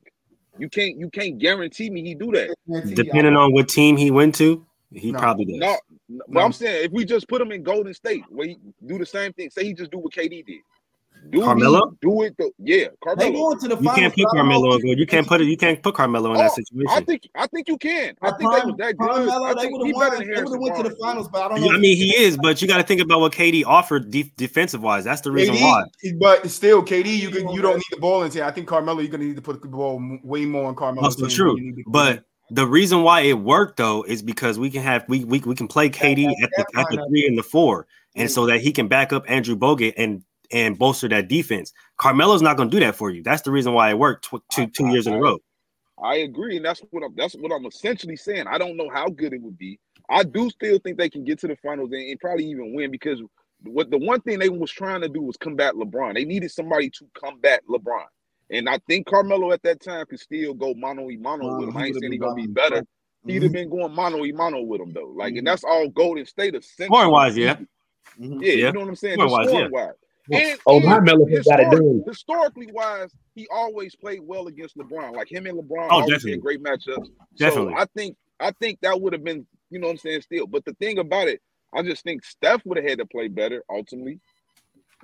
[0.58, 0.98] You can't.
[0.98, 2.54] You can't guarantee me he do that.
[2.94, 5.18] Depending on what team he went to, he No.
[5.18, 5.58] probably does.
[5.58, 5.76] No,
[6.08, 8.98] no, but I'm saying if we just put him in Golden State, where he do
[8.98, 10.60] the same thing, say he just do what KD did.
[11.30, 11.90] Do Carmelo?
[11.90, 12.50] he do it though?
[12.58, 13.32] Yeah, They Carmelo.
[13.32, 14.74] going to the You can't put I Carmelo.
[14.76, 15.44] if in- You can't put it.
[15.46, 18.14] You can't put Carmelo in that Oh, I think I think you can.
[18.22, 19.08] I think they Prime- was that good.
[19.08, 20.18] Carmelo, I they think would he have better won.
[20.18, 21.70] than They would Harrison have went to the finals, but I don't know.
[21.74, 24.82] I mean, he is, but you got to think about what KD offered de- defensive
[24.82, 25.04] wise.
[25.04, 25.84] That's the reason why.
[26.20, 28.44] But still, KD, you can, you don't need the ball in here.
[28.44, 31.06] I think Carmelo, you're gonna need to put the ball way more on Carmelo.
[31.06, 31.56] Also true,
[31.86, 35.54] but the reason why it worked though is because we can have we we, we
[35.56, 38.70] can play KD at the at the three and the four, and so that he
[38.72, 40.22] can back up Andrew Bogut and
[40.52, 41.72] and bolster that defense.
[41.98, 43.22] Carmelo's not going to do that for you.
[43.22, 45.38] That's the reason why it worked tw- two two years in a row.
[46.02, 48.46] I agree, and that's what I'm that's what I'm essentially saying.
[48.46, 49.78] I don't know how good it would be.
[50.10, 52.90] I do still think they can get to the finals and, and probably even win
[52.90, 53.20] because
[53.64, 56.14] what the one thing they was trying to do was combat LeBron.
[56.14, 58.04] They needed somebody to combat LeBron.
[58.50, 61.68] And I think Carmelo at that time could still go mano y mano Wow, with
[61.70, 61.76] him.
[61.76, 62.86] I ain't saying been he gonna be dropping better.
[63.26, 63.30] Mhm.
[63.30, 65.12] He'd have been going mano y mano with him though.
[65.16, 65.38] Like, Mhm.
[65.38, 66.86] and that's all Golden State essentially.
[66.86, 67.56] Scoring wise, yeah.
[68.20, 68.40] Mhm.
[68.42, 68.66] Yeah, Yeah.
[68.66, 69.14] you know what I'm saying?
[69.14, 69.94] Scoring wise, Scoring wise.
[70.32, 72.02] And, Oh, and my Melo got it done.
[72.06, 75.14] historically wise, he always played well against LeBron.
[75.14, 76.38] Like him and LeBron Oh, always definitely.
[76.38, 77.08] great matchups.
[77.36, 77.74] Definitely.
[77.74, 80.46] So I think I think that would have been, you know what I'm saying, still.
[80.46, 81.40] But the thing about it,
[81.72, 84.20] I just think Steph would have had to play better ultimately.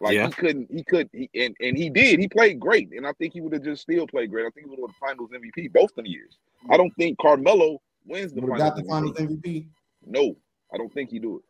[0.01, 0.27] Like Yeah.
[0.27, 2.19] he couldn't, he could, he, and and he did.
[2.19, 4.47] He played great, and I think he would have just still played great.
[4.47, 6.37] I think he would have won Finals MVP both of the years.
[6.71, 8.59] I don't think Carmelo wins the Finals.
[8.59, 9.43] got the Finals MVP.
[9.43, 9.67] MVP.
[10.07, 10.37] No,
[10.75, 11.43] I don't think he do it.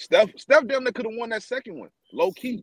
[0.00, 2.62] Steph, Steph damn near could have won that second one, low key.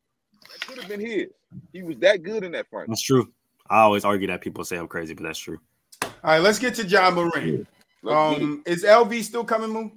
[0.49, 1.27] That could have been his.
[1.73, 2.87] He was that good in that final.
[2.87, 3.31] That's true.
[3.69, 5.59] I always argue that people say I'm crazy, but that's true.
[6.03, 7.33] all right, let's get to Ja Morant.
[7.33, 8.43] Let's get it.
[8.43, 9.91] Um, is LV still coming, Moon?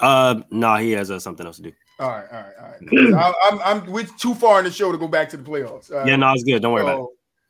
[0.00, 1.72] Uh, no, he has uh, something else to do.
[2.00, 3.14] All right, all right, all right.
[3.14, 5.92] I, I'm, I'm, we're too far in the show to go back to the playoffs.
[5.92, 6.08] All right?
[6.08, 6.60] Yeah, no, it's good.
[6.60, 7.06] Don't worry about it.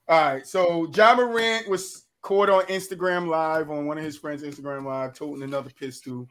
[0.06, 0.46] All right.
[0.46, 5.14] So Ja Morant was caught on Instagram Live on one of his friends' Instagram Live,
[5.14, 6.28] toting another pistol.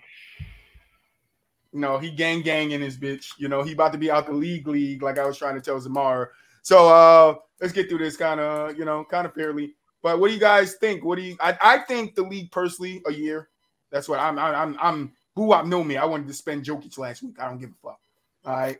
[1.73, 3.31] You know, he gang gang in his bitch.
[3.37, 5.61] You know, he about to be out the league league, like I was trying to
[5.61, 6.29] tell Zamar.
[6.61, 9.73] So uh let's get through this kind of, you know, kind of fairly.
[10.03, 11.03] But what do you guys think?
[11.03, 13.49] What do you I, I think the league personally a year.
[13.89, 15.97] That's what I'm I'm I'm, who I know me.
[15.97, 17.39] I wanted to spend Jokic last week.
[17.39, 17.99] I don't give a fuck.
[18.45, 18.77] All right.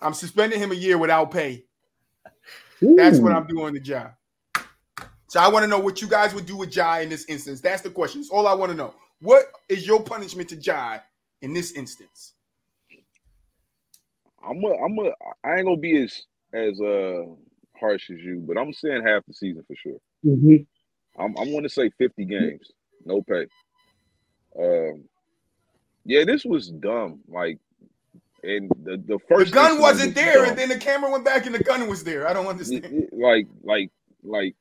[0.00, 1.64] I'm suspending him a year without pay.
[2.80, 4.08] That's what I'm doing to Ja.
[5.28, 7.60] So I want to know what you guys would do with Ja in this instance.
[7.60, 8.22] That's the question.
[8.22, 8.94] It's all I want to know.
[9.20, 10.98] What is your punishment to Ja
[11.42, 12.34] in this instance?
[14.46, 15.10] I'm a, I'm a,
[15.44, 16.22] I ain't gonna be as
[16.52, 17.24] as uh
[17.78, 19.98] harsh as you, but I'm saying half the season for sure.
[20.24, 20.66] Mhm.
[21.18, 22.70] I'm I'm gonna say 50 games,
[23.04, 23.46] no pay.
[24.58, 25.04] Um,
[26.04, 27.20] yeah, this was dumb.
[27.28, 27.58] Like,
[28.42, 30.48] and the the The first gun wasn't was there, dumb.
[30.50, 32.26] and then the camera went back, and the gun was there.
[32.26, 32.84] I don't understand.
[32.86, 33.90] It- it- like like
[34.22, 34.56] like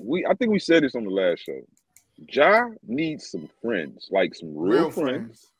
[0.00, 1.60] we I think we said this on the last show.
[2.32, 5.50] Ja needs some friends, like some real, Real friends, friends.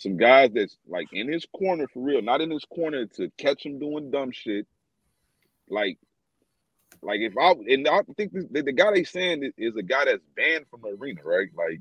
[0.00, 3.66] Some guys that's like in his corner for real, not in his corner to catch
[3.66, 4.66] him doing dumb shit.
[5.68, 5.98] Like,
[7.02, 10.06] like if I and I think this, the, the guy they saying is, a guy
[10.06, 11.48] that's banned from the arena, right?
[11.56, 11.80] Like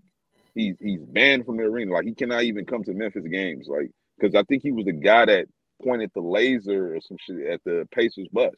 [0.55, 1.93] he's he's banned from the arena.
[1.93, 3.67] Like he cannot even come to Memphis games.
[3.69, 5.47] Like because I think he was the guy that
[5.83, 8.55] pointed the laser or some shit at the Pacers bus.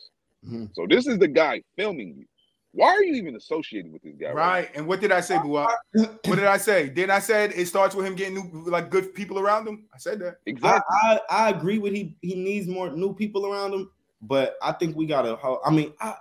[0.48, 0.72] Mhm.
[0.74, 2.26] So this is the guy filming you.
[2.74, 4.32] Why are you even associated with this guy?
[4.32, 4.70] Right.
[4.76, 5.58] And what did I say, Boo?
[6.26, 6.88] What did I say?
[6.90, 9.86] Didn't I said it starts with him getting new, like good people around him?
[9.94, 10.38] I said that.
[10.46, 10.82] Exactly.
[11.04, 13.92] I, I agree with he he needs more new people around him,
[14.22, 15.36] but I think we gotta.
[15.36, 16.16] ho- I mean, I,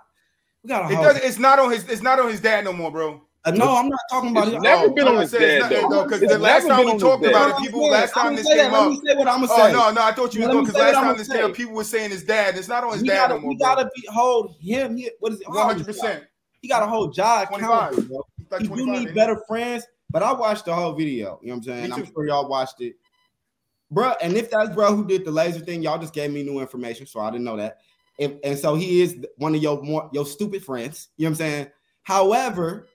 [0.63, 0.93] we gotta.
[0.93, 1.23] It doesn't.
[1.23, 1.87] It's not on his.
[1.87, 3.21] It's not on his dad no more, bro.
[3.43, 4.61] Uh, no, I'm not talking about It's it.
[4.61, 5.87] never Oh, been on his dad, though.
[5.87, 7.89] no, because the last time we talked about No, it, people.
[7.89, 8.71] Last time this came that.
[8.71, 9.69] Let me say what I'm gonna say.
[9.69, 10.01] Oh no, no!
[10.03, 11.37] I thought you was Let going because last time gonna this say.
[11.37, 12.55] came up, people were saying his dad.
[12.57, 14.99] It's not on his we dad gotta, no more, we gotta be hold him.
[15.19, 15.49] What is it?
[15.49, 16.25] One hundred percent.
[16.61, 17.49] He got a whole job.
[17.49, 17.69] 25.
[17.69, 18.27] accountable, bro.
[18.59, 21.39] Like 25, need better friends, but I watched the whole video.
[21.41, 21.93] You know what I'm saying?
[21.93, 22.95] I'm sure y'all watched it.
[23.93, 26.59] Bruh, and if that's bro who did the laser thing, y'all just gave me new
[26.59, 27.79] information, so I didn't know that.
[28.17, 31.09] If, and so he is one of your more your stupid friends.
[31.17, 31.67] You know what I'm saying?
[32.03, 32.87] However,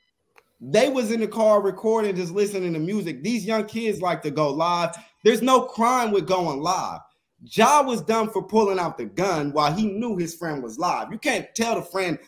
[0.60, 3.22] they was in the car recording, just listening to music.
[3.22, 4.96] These young kids like to go live.
[5.22, 7.00] There's no crime with going live.
[7.42, 11.12] Ja was done for pulling out the gun while he knew his friend was live.
[11.12, 12.18] You can't tell the friend,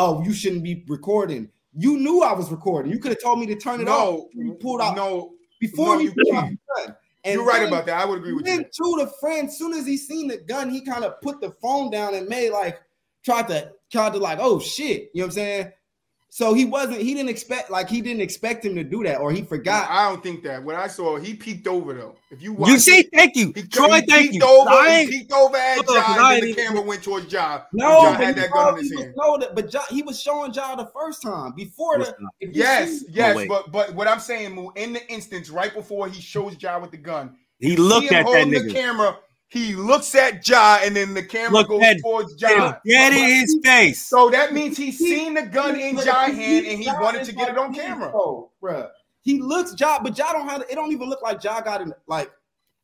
[0.00, 2.90] "Oh, you shouldn't be recording." You knew I was recording.
[2.90, 4.14] You could have told me to turn it off.
[4.14, 5.34] No, You pulled out no.
[5.60, 6.56] before no, you pulled out the
[6.86, 6.96] gun.
[7.22, 8.00] And You're right then- about that.
[8.00, 8.64] I would agree with then you.
[8.64, 11.50] Then to the friend, soon as he seen the gun, he kind of put the
[11.62, 12.80] phone down and made like
[13.24, 15.72] tried to tried to like, oh shit, you know what I'm saying?
[16.32, 19.32] So he wasn't, he didn't expect like he didn't expect him to do that, or
[19.32, 19.90] he forgot.
[19.90, 20.62] I don't think that.
[20.62, 22.14] What I saw, he peeked over though.
[22.30, 23.96] If you watch You see, it, thank you, he, Troy.
[24.00, 24.48] he Thank peeked you.
[24.48, 24.70] over.
[24.70, 27.02] I He ain't- peeked over at Look, 'cause Ja, I and then the camera went
[27.02, 27.62] towards Ja.
[27.72, 29.14] No, Ja but had he, that gun in his was hand.
[29.20, 32.14] showing it, but Ja, he was showing Ja the first time before the.
[32.40, 33.48] Yes, yes, wait.
[33.48, 36.92] but but what I'm saying, Muu, in the instance right before he shows Ja with
[36.92, 39.18] the gun, He looked see at that holding the camera.
[39.50, 42.74] He looks at Ja, and then the camera Look goes at- towards Ja.
[42.84, 44.06] Get in his face.
[44.06, 47.24] So that means he's seen the gun in But Ja he- hand, and he wanted
[47.24, 48.10] to get it on camera.
[48.12, 48.88] though, bruh.
[49.22, 50.62] He looks Ja, but Ja don't have.
[50.70, 51.88] It don't even look like Ja got it.
[52.06, 52.30] Like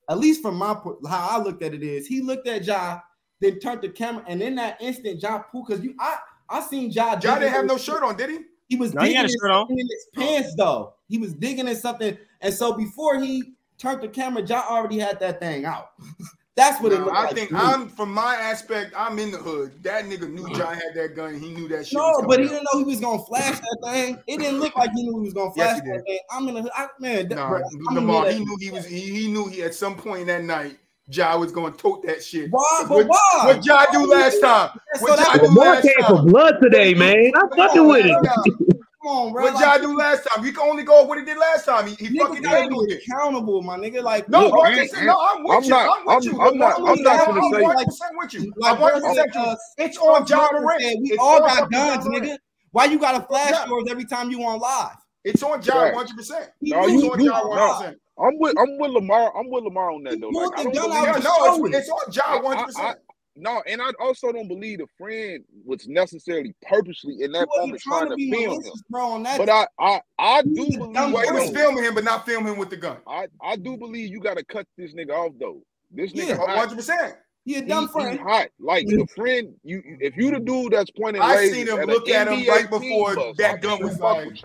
[0.08, 3.00] at least from my po- how I looked at it is he looked at Ja,
[3.40, 6.16] then turned the camera, and in that instant, Ja pulled because you I
[6.50, 7.10] I seen Ja.
[7.12, 8.38] Ja digging didn't have no shirt on, did he?
[8.68, 9.66] He was No, he digging had a in shirt on.
[9.70, 10.94] in his pants though.
[11.08, 15.20] He was digging in something, and so before he turned the camera, Ja already had
[15.20, 15.90] that thing out.
[16.56, 17.34] That's what it No, looked I like.
[17.34, 17.52] think.
[17.52, 18.94] I'm from my aspect.
[18.96, 19.82] I'm in the hood.
[19.82, 21.38] That nigga knew Ja had that gun.
[21.38, 21.98] He knew that shit.
[21.98, 24.18] No, was but he didn't know he was gonna flash that thing.
[24.26, 26.18] It didn't look like he knew he was gonna flash he that thing.
[26.30, 26.70] I'm in the hood.
[26.74, 27.58] I, man, that, Nah, bro,
[27.90, 28.86] I'm in Lamar, here he knew he was.
[28.86, 30.78] He, he knew he at some point that night,
[31.10, 32.50] Ja was going to tote that shit.
[32.50, 32.62] Why?
[32.88, 33.42] But What, why?
[33.54, 34.70] what Ja do last time?
[34.94, 37.32] So What that's- Ja do Lamar last came for blood today, man.
[37.36, 38.75] I'm fucking with it.
[39.06, 39.44] Come on, bro.
[39.44, 40.44] What Ja do last time?
[40.44, 41.86] You can only go with what he did last time.
[41.86, 43.02] He, he Niggas fucking gotta handled be it.
[43.06, 44.02] accountable, my nigga.
[44.02, 45.70] Like, No, look, bro, I I'm, ain't- just, no, I'm with I'm you.
[45.70, 46.40] not- I'm with I'm- you.
[46.40, 48.52] I'm not- I'm not I'm gonna say- 100 percent with you.
[48.56, 49.84] like I'm 100 percent brother, with you.
[49.84, 50.82] It's on Ja Morant.
[50.82, 52.24] said, we It's all on got fucking guns, Ja Morant.
[52.24, 52.38] nigga.
[52.72, 53.66] Why you gotta flash Yeah.
[53.68, 54.96] yours every time you on live?
[55.24, 55.94] It's on John Right.
[55.94, 56.16] 100.
[56.16, 57.62] percent He No, knew you- he It's on was you- John on no.
[57.62, 57.86] 100.
[57.86, 57.96] live.
[58.18, 59.36] I'm with I'm with Lamar.
[59.38, 60.30] I'm with Lamar on that He though.
[60.30, 61.78] pulled Like, I the don't gun believe, out Yeah, to no, show it's, it.
[61.78, 62.64] it's on John 100.
[62.66, 62.98] percent
[63.36, 67.80] no, and I also don't believe the friend was necessarily purposely in He that moment
[67.82, 68.72] trying to to be film him.
[68.90, 69.22] bro.
[69.22, 72.58] But I I I do believe dumb he was filming him, but not filming him
[72.58, 72.98] with the gun.
[73.06, 75.62] I I do believe you got to cut this nigga off though.
[75.90, 76.76] This nigga Yeah, 100.
[76.76, 77.14] percent
[77.44, 78.18] he a He, dumb he friend.
[78.20, 78.48] hot.
[78.58, 82.08] Like the friend, you if you the dude that's pointing I seen him at look
[82.08, 84.40] at him right before bus, that gun was fired.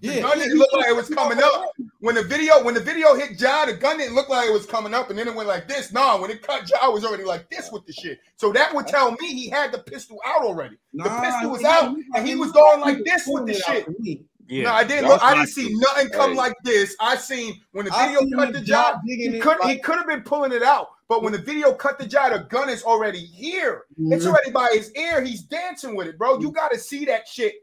[0.00, 0.10] With you.
[0.10, 1.70] The Yeah, gun didn't look like it was coming up.
[2.00, 4.66] When the video, when the video hit Ja, the gun didn't look like it was
[4.66, 5.92] coming up, and then it went like this.
[5.92, 8.18] Nah, when it cut Ja, it was already like this with the shit.
[8.36, 10.76] So that would tell me he had the pistol out already.
[10.94, 13.46] The Nah, pistol was out, and he he was was going like like this with
[13.46, 14.20] the pulling it out shit.
[14.48, 14.62] Yeah.
[14.64, 15.22] No, I didn't look.
[15.22, 15.74] I didn't see see.
[15.74, 16.36] nothing come Hey.
[16.36, 16.94] like this.
[17.00, 20.06] I seen when the video cut the Ja Ja, he it could he could have
[20.06, 20.90] been pulling it out.
[21.08, 23.84] But when the video cut the Ja, the gun is already here.
[23.98, 24.28] It's Mhm.
[24.28, 25.20] already by his ear.
[25.20, 26.38] He's dancing with it, bro.
[26.38, 27.54] You got to see that shit.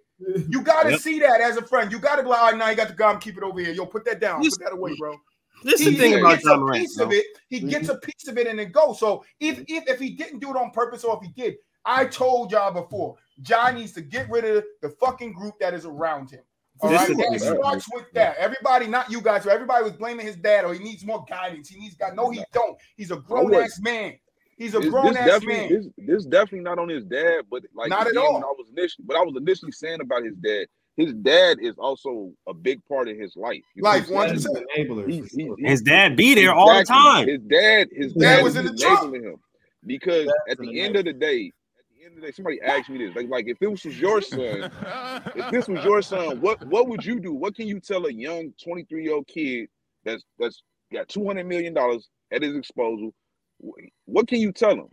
[0.49, 0.99] You got to Yep.
[1.01, 1.91] see that as a friend.
[1.91, 3.19] You got to be like, all right, now you got the gun.
[3.19, 3.73] Keep it over here.
[3.73, 4.41] Yo, put that down.
[4.41, 5.15] This- Put that away, bro.
[5.63, 7.05] This is He, the thing he about gets John a piece bro.
[7.05, 7.25] of it.
[7.47, 8.93] He gets a piece of it and then go.
[8.93, 11.55] So if, if if he didn't do it on purpose or if he did,
[11.85, 15.85] I told y'all before, John needs to get rid of the fucking group that is
[15.85, 16.41] around him.
[16.81, 18.35] All This right, is- that starts with that.
[18.37, 21.69] Everybody, not you guys, but everybody was blaming his dad or he needs more guidance.
[21.69, 22.13] He needs God.
[22.15, 22.77] No, he don't.
[22.97, 24.15] He's a grown ass man.
[24.57, 25.69] He's a This, grown this ass definitely man.
[25.69, 28.37] this, this definitely not on his dad, but like Not at all.
[28.37, 30.67] I was initially, but I was initially saying about his dad.
[30.95, 33.61] His dad is also a big part of his life.
[33.75, 34.45] You know Life, what 100%.
[34.77, 35.07] Enabler.
[35.09, 37.27] He's, he's, he's, His dad be there all the time.
[37.27, 39.01] His dad, his Dad dad was was in the truck.
[39.01, 39.35] enabling him
[39.85, 42.89] because at the end of the day, at the end of the day, somebody asked
[42.89, 44.71] me this, like, like if this was your son,
[45.35, 47.33] if this was your son, what what would you do?
[47.33, 49.69] What can you tell a young 23 year old kid
[50.05, 50.61] that's that's
[50.91, 53.13] got 200 million dollars at his disposal?
[53.63, 54.89] Wh- What can you tell him?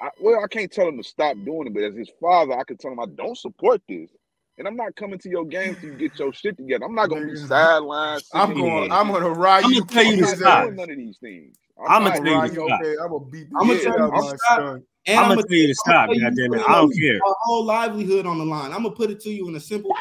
[0.00, 2.64] I, well, I can't tell him to stop doing it, but as his father, I
[2.64, 4.10] can tell him I don't support this.
[4.58, 6.84] And I'm not coming to your games to get your shit together.
[6.86, 8.22] I'm not gonna be sidelined.
[8.32, 8.84] I'm going.
[8.84, 8.92] here.
[8.92, 9.80] I'm gonna ride I'm you.
[9.80, 10.64] gonna tell you I'm to not stop.
[10.64, 11.56] doing none of these things.
[11.78, 12.80] I'm I'm gonna gonna tell you to stop.
[12.80, 14.80] I'm gonna beat the I'ma tell you to stop.
[15.06, 16.06] And I'm I'ma tell you to stop.
[16.08, 16.62] tell you Goddamn it!
[16.66, 17.20] I don't care.
[17.26, 18.72] Our whole livelihood on the line.
[18.72, 19.94] I'm gonna put it to you in a simple.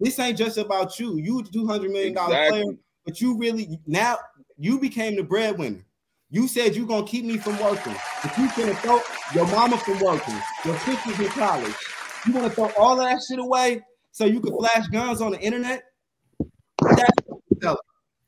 [0.00, 1.18] This ain't just about you.
[1.18, 2.62] You two hundred million dollar Exactly.
[2.62, 4.16] player, but you really now
[4.58, 5.84] you became the breadwinner.
[6.32, 7.94] You said you're gonna keep me from working,
[8.24, 9.00] If you gonna throw
[9.34, 10.34] your mama from working,
[10.64, 11.74] your sisters in college.
[12.26, 13.82] You wanna throw all of that shit away
[14.12, 15.82] so you can flash guns on the internet?
[16.80, 17.76] That's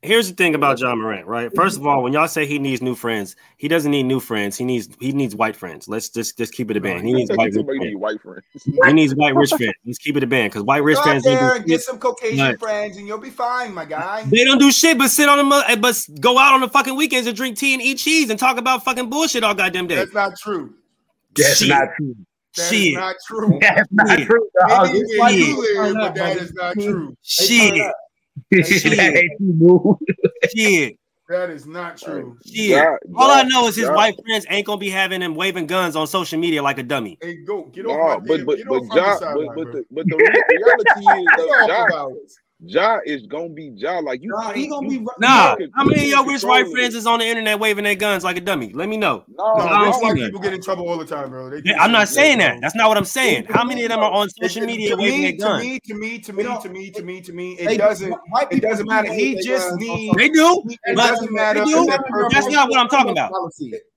[0.05, 1.49] Here's the thing about Ja Morant, right?
[1.55, 4.57] First of all, when y'all say he needs new friends, he doesn't need new friends.
[4.57, 5.87] He needs he needs white friends.
[5.87, 7.05] Let's just just keep it a band.
[7.05, 7.79] He needs white rich friends.
[7.83, 8.43] need white friends.
[8.63, 9.73] He needs white rich friends.
[9.85, 11.65] Let's keep it a band because white rich Go out friends ain't there do and
[11.65, 12.59] get some Caucasian Right.
[12.59, 14.23] friends, and you'll be fine, my guy.
[14.25, 16.95] They don't do shit but sit on them, uh, but go out on the fucking
[16.95, 19.95] weekends and drink tea and eat cheese and talk about fucking bullshit all goddamn day.
[19.95, 20.73] That's not true.
[21.35, 21.69] That's Shit.
[21.69, 22.15] not true.
[22.55, 22.93] That is Shit.
[22.93, 23.57] not true.
[23.59, 24.49] That's not true.
[24.69, 24.87] dog.
[24.87, 26.39] Maybe it's where like you you live, but up, that buddy.
[26.45, 27.17] is not true.
[27.23, 27.91] Shit,
[28.51, 29.97] that ain't true,
[30.55, 30.97] shit,
[31.29, 32.37] That is not true.
[32.45, 32.69] shit.
[32.69, 35.65] Ja- All I know is his Ja- white friends ain't gonna be having him waving
[35.67, 37.17] guns on social media like a dummy.
[37.21, 39.55] Hey, go get No, off my but damn- but but off on Ja, the but
[39.55, 42.13] but the but the reality is though, off
[42.61, 43.09] Ja, about it.
[43.09, 43.99] Ja is gonna be Ja.
[43.99, 46.67] Like you, Nah, he gonna you- be Nah, can- how many of your rich white
[46.71, 48.71] friends is on the internet waving their guns like a dummy?
[48.73, 49.23] Let me know.
[49.27, 50.25] No, No, I don't rich see white that.
[50.25, 51.49] people get in trouble all the time, bro.
[51.49, 52.47] They do I'm not shit, saying bro.
[52.47, 52.61] that.
[52.61, 53.45] That's not what I'm saying.
[53.49, 55.59] How many of them are on It- social it- media to waving me, their to
[55.59, 58.13] me, to me, to me, to me, to me, to me, They- it doesn't.
[58.51, 59.11] It doesn't matter.
[59.13, 60.15] He just needs.
[60.15, 61.85] They do, It doesn't matter they if do.
[61.87, 63.31] that person- That's not what I'm talking about.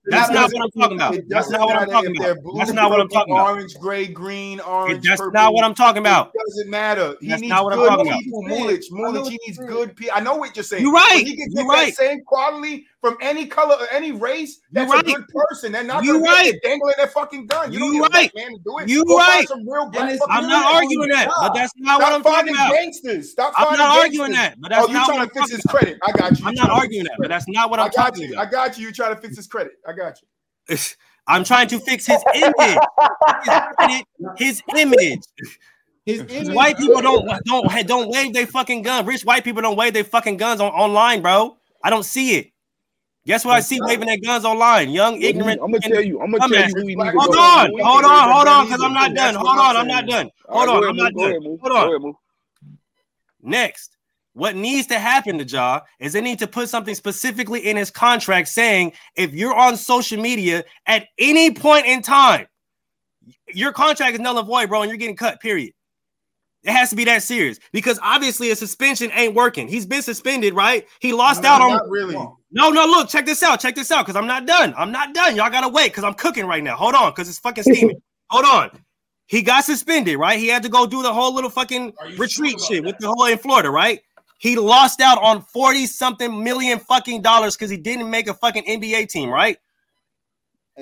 [0.09, 0.33] Policy.
[0.33, 1.13] That's not what I'm talking about.
[1.13, 2.43] That's doesn't what I'm talking about.
[2.43, 3.49] blue, That's not what I'm talking about.
[3.49, 5.05] Orange, gray, green, orange.
[5.05, 5.33] That's purple.
[5.33, 6.31] not what I'm talking about.
[6.33, 7.15] It doesn't matter.
[7.21, 8.43] He That's needs not what I'm good talking people.
[8.45, 10.13] I know Mulich, Mulich, he needs good people.
[10.15, 10.83] I know what you're saying.
[10.83, 11.09] You're right.
[11.13, 11.87] But he can You're right.
[11.87, 14.59] that same quality from any color or any race.
[14.71, 15.01] That's right.
[15.01, 15.71] a good person.
[15.71, 16.53] They're not gonna right.
[16.63, 17.71] dangling their fucking gun.
[17.71, 18.31] You don't need a right.
[18.35, 18.89] man to do it.
[18.89, 19.47] You're Go right.
[19.47, 22.73] Some real black I'm not arguing that, but that's not what I'm talking about.
[22.73, 23.31] gangsters.
[23.31, 24.55] Stop I'm not arguing gangsters.
[24.55, 25.99] that, but that's oh, you not trying what to I'm fix his talking credit?
[26.05, 26.45] I got you.
[26.45, 28.33] I'm You not arguing that, but that's not what I'm I got talking you.
[28.33, 28.47] about.
[28.47, 28.87] I got you.
[28.87, 29.73] You trying to fix his credit?
[29.87, 30.77] I got you.
[31.27, 32.53] I'm trying to fix his image.
[33.45, 34.05] His, credit,
[34.37, 35.19] his image.
[36.05, 39.05] His image- White people don't don't don't wave their fucking gun.
[39.05, 41.55] Rich white people don't wave their fucking guns on online, bro.
[41.83, 42.51] I don't see it.
[43.29, 43.57] Guess what?
[43.57, 44.89] I see waving their guns online.
[44.89, 45.61] Young, ignorant.
[45.61, 46.19] I'm gonna tell you.
[46.19, 48.91] I'm gonna tell you who to Hold on, Who hold on, hold on, because I'm
[48.91, 49.35] not done.
[49.35, 50.31] Hold on, I'm I'm not done.
[50.47, 51.59] Hold on, I'm not done.
[51.61, 52.15] Hold on.
[53.43, 53.97] Next,
[54.33, 57.91] what needs to happen to Ja is they need to put something specifically in his
[57.91, 62.47] contract saying if you're on social media at any point in time,
[63.53, 65.39] your contract is null and void, bro, and you're getting cut.
[65.39, 65.71] Period.
[66.63, 69.67] It has to be that serious because obviously a suspension ain't working.
[69.67, 70.85] He's been suspended, right?
[70.99, 71.69] He lost No, out on.
[71.69, 72.15] not really.
[72.51, 73.59] No, no, look, check this out.
[73.61, 74.73] Check this out because I'm not done.
[74.77, 75.35] I'm not done.
[75.35, 76.75] Y'all gotta wait because I'm cooking right now.
[76.75, 78.01] Hold on, because it's fucking steaming.
[78.29, 78.71] Hold on.
[79.27, 80.37] He got suspended, right?
[80.39, 83.07] He had to go do the whole little fucking retreat sure about shit with the
[83.07, 84.01] whole in Florida, right?
[84.39, 88.63] He lost out on 40 something million fucking dollars because he didn't make a fucking
[88.63, 89.57] NBA team, right?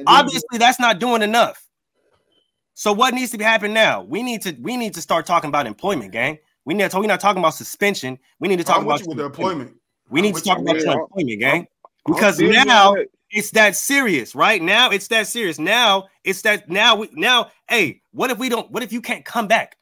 [0.05, 1.66] Obviously, that's not doing enough.
[2.79, 4.03] So what needs to be happening now?
[4.03, 6.37] We need to we need to start talking about employment, gang.
[6.63, 8.19] We need to we're not talking about suspension.
[8.39, 9.77] We need to talk I'm about with you with the employment.
[10.11, 11.67] We need I'm to talk about employment, gang.
[12.05, 12.95] Because now
[13.31, 14.61] it's that serious, right?
[14.61, 15.57] Now it's that serious.
[15.57, 19.25] Now it's that now we now, hey, what if we don't what if you can't
[19.25, 19.75] come back?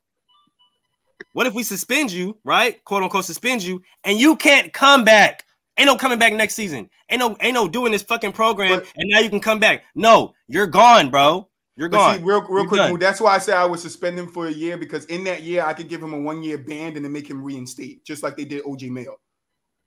[1.34, 2.82] What if we suspend you, right?
[2.86, 5.44] Quote unquote suspend you, and you can't come back?
[5.78, 6.90] Ain't no coming back next season.
[7.10, 9.84] Ain't no ain't no doing this fucking program, But- and now you can come back.
[9.96, 11.50] No, you're gone, bro.
[11.78, 12.18] You're gone.
[12.18, 13.00] see, real, real You're quick.
[13.00, 15.64] That's why I said I would suspend him for a year because in that year
[15.64, 18.38] I could give him a one year ban and then make him reinstate, just like
[18.38, 19.18] they did OJ Mayo.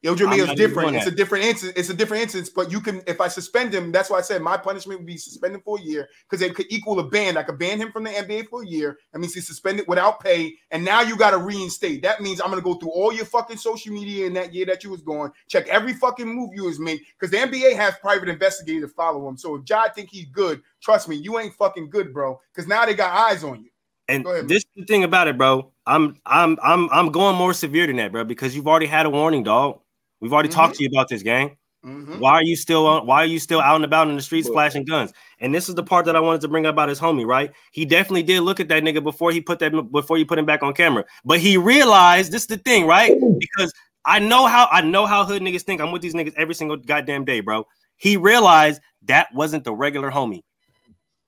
[0.05, 0.97] OJ I'm is different.
[0.97, 1.73] It's a different instance.
[1.75, 4.43] It's a different instance, but you can if I suspend him, that's why I said
[4.43, 7.37] my punishment would be suspended for a year because it could equal a ban.
[7.37, 8.99] I could ban him from the NBA for a year.
[9.13, 12.03] That means he's suspended without pay, and now you got to reinstate.
[12.03, 14.85] That means I'm gonna go through all your fucking social media in that year that
[14.85, 18.29] you was gone, check every fucking move you was made because the NBA has private
[18.29, 19.37] investigators to follow him.
[19.37, 22.41] So if Jai think he's good, trust me, you ain't fucking good, bro.
[22.55, 23.71] Because now they got eyes on you.
[24.09, 25.73] And ahead, this is the thing about it, bro.
[25.87, 29.11] I'm I'm I'm I'm going more severe than that, bro, because you've already had a
[29.11, 29.81] warning, dog.
[30.21, 31.57] We've already talked to you about this, gang.
[31.85, 32.19] Mhm.
[32.19, 34.49] Why are you still on, why are you still out and about in the streets
[34.49, 35.13] flashing guns?
[35.41, 37.53] And this is the part that I wanted to bring up about his homie, right?
[37.71, 40.45] He definitely did look at that nigga before he put that before you put him
[40.47, 41.05] back on camera.
[41.25, 43.13] But he realized this is the thing, right?
[43.39, 43.73] Because
[44.05, 45.81] I know how I know how hood niggas think.
[45.81, 47.65] I'm with these niggas every single goddamn day, bro.
[47.97, 50.43] He realized that wasn't the regular homie.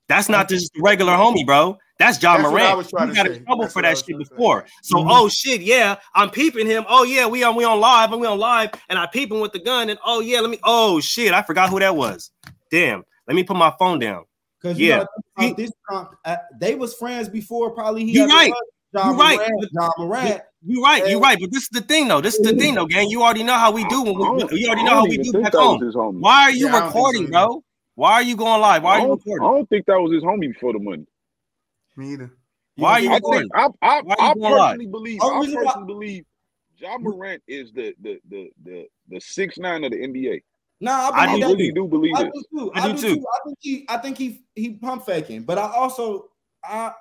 [0.08, 1.78] That's not just the regular homie, bro.
[2.00, 2.76] That's John That's what I Morant.
[2.78, 3.36] was trying He to got say.
[3.36, 4.34] in trouble That's for that shit trying to say.
[4.34, 4.64] before.
[4.82, 5.06] So, Mhm.
[5.10, 6.86] oh shit, yeah, I'm peeping him.
[6.88, 9.40] Oh yeah, we on we on live and we on live, and I peep him
[9.40, 10.58] with the gun, and oh yeah, let me.
[10.64, 12.30] Oh shit, I forgot who that was.
[12.70, 14.24] Damn, let me put my phone down.
[14.62, 14.96] Because Yeah.
[14.96, 15.08] gotta
[15.38, 17.70] think this, um, uh, they was friends before.
[17.72, 18.50] Probably he You ever right.
[18.50, 18.62] was
[18.94, 19.38] John You right.
[19.38, 20.42] Morant, Ja Morant.
[20.66, 22.20] You right, you right, but this is the thing though.
[22.22, 23.08] This is the thing though, gang.
[23.10, 24.60] You already know how we do when I we.
[24.60, 25.80] You already know how we do back home.
[26.20, 27.64] Why are you Yeah, I don't think so recording, bro?
[27.94, 28.82] Why are you going live?
[28.82, 31.06] Why are you don't, I don't think that was his homie before the money.
[32.00, 32.30] Me either.
[32.76, 33.42] Why are you I recording?
[33.42, 36.24] think I I, Why are you I personally believe Only I reason why- personally believe
[36.78, 40.40] Ja Morant is the the the the the six nine of the NBA.
[40.80, 42.32] Nah, I I I do really do believe I it.
[42.32, 42.72] do too.
[42.74, 43.14] I I, do do too.
[43.16, 43.26] too.
[43.28, 43.86] I think he.
[43.86, 44.44] I think he.
[44.54, 45.42] He pump faking.
[45.42, 46.30] But I also.
[46.64, 46.92] I.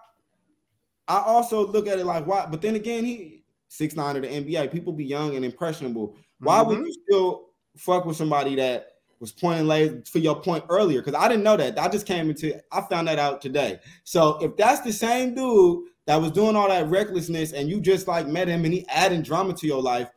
[1.08, 2.46] I also look at it like why.
[2.46, 4.70] But then again, he six nine of the NBA.
[4.72, 6.18] People be young and impressionable.
[6.40, 6.88] Why would Mhm.
[6.88, 8.89] you still fuck with somebody that
[9.20, 11.02] was pointing laser for your point earlier?
[11.02, 11.78] Because I didn't know that.
[11.80, 12.60] I just came into.
[12.72, 13.80] I found that out today.
[14.04, 18.08] So if that's the same dude that was doing all that recklessness, and you just
[18.08, 20.10] like met him and he adding drama to your life,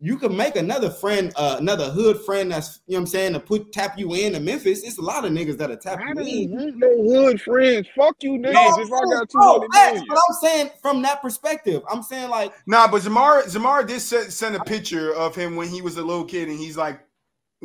[0.00, 3.32] you can make another friend, uh, another hood friend that's you know what I'm saying
[3.34, 4.82] to put tap you in to Memphis.
[4.82, 6.78] It's a lot of niggas that'll tap I you in.
[6.78, 7.88] no hood friends.
[7.96, 8.52] Fuck you niggas.
[8.52, 10.06] No, if I got two no, hundred facts, million.
[10.08, 14.30] but I'm saying from that perspective, I'm saying like Nah, but Zamar Zamar did send,
[14.32, 17.00] send a picture of him when he was a little kid, and he's like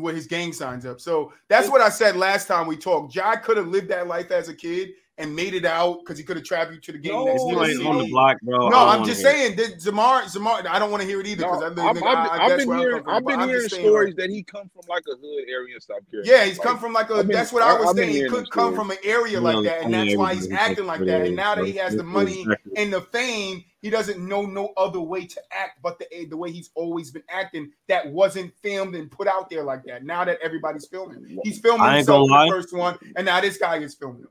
[0.02, 1.00] with his gang signs up.
[1.00, 3.14] So that's what I said last time we talked.
[3.14, 6.24] Jai could have lived that life as a kid and made it out because he
[6.24, 7.72] could have traveled you to the game No, next You year.
[7.82, 8.70] ain't on the block, bro.
[8.70, 10.66] No, I don't I'm just saying that Zamar Zamar.
[10.66, 12.58] I don't want to hear it either No, because I, I've, I, I've, I, I've
[12.58, 13.04] been hearing.
[13.06, 16.10] I've been hearing stories like, that he come from like a hood area in South
[16.10, 16.32] Carolina.
[16.32, 17.16] yeah, he's Like, come from like a.
[17.16, 18.16] I've been- that's what I was I've saying.
[18.16, 18.76] He couldn't come stories.
[18.78, 21.26] from an area You like that, and I mean, that's why he's acting like that.
[21.28, 22.46] And now that he has the money
[22.78, 26.38] and the fame, he doesn't know no other way to act but the eh, the
[26.38, 30.04] way he's always been acting that wasn't filmed and put out there like that.
[30.04, 32.50] Now that everybody's filming, he's filming I ain't himself gonna the lie.
[32.50, 34.26] first one, and now this guy is filming.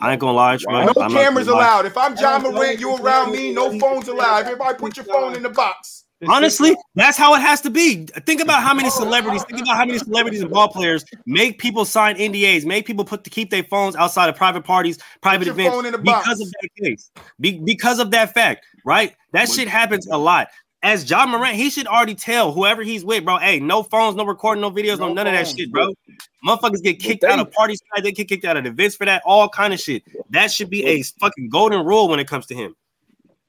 [0.00, 0.84] I ain't gonna lie, Troy.
[0.84, 1.66] No I'm cameras gonna lie.
[1.66, 1.86] allowed.
[1.86, 4.44] If I'm John don't know Morant, if you around me, no phones allowed.
[4.44, 6.04] Everybody put your phone in the box.
[6.26, 8.04] Honestly, that's how it has to be.
[8.26, 11.84] Think about how many celebrities, think about how many celebrities and ball players make people
[11.84, 15.72] sign NDAs, make people put to keep their phones outside of private parties, private events
[15.76, 16.26] phone box.
[16.26, 17.10] because of that case.
[17.38, 19.14] Be- because of that fact, right?
[19.32, 20.48] That shit happens a lot.
[20.82, 23.36] As Ja Morant, he should already tell whoever he's with, bro.
[23.38, 25.92] Hey, no phones, no recording, no videos, no, No none of that shit, bro.
[26.46, 29.48] Motherfuckers get kicked out of parties, they get kicked out of events for that, all
[29.48, 30.04] kind of shit.
[30.30, 32.76] That should be a fucking golden rule when it comes to him.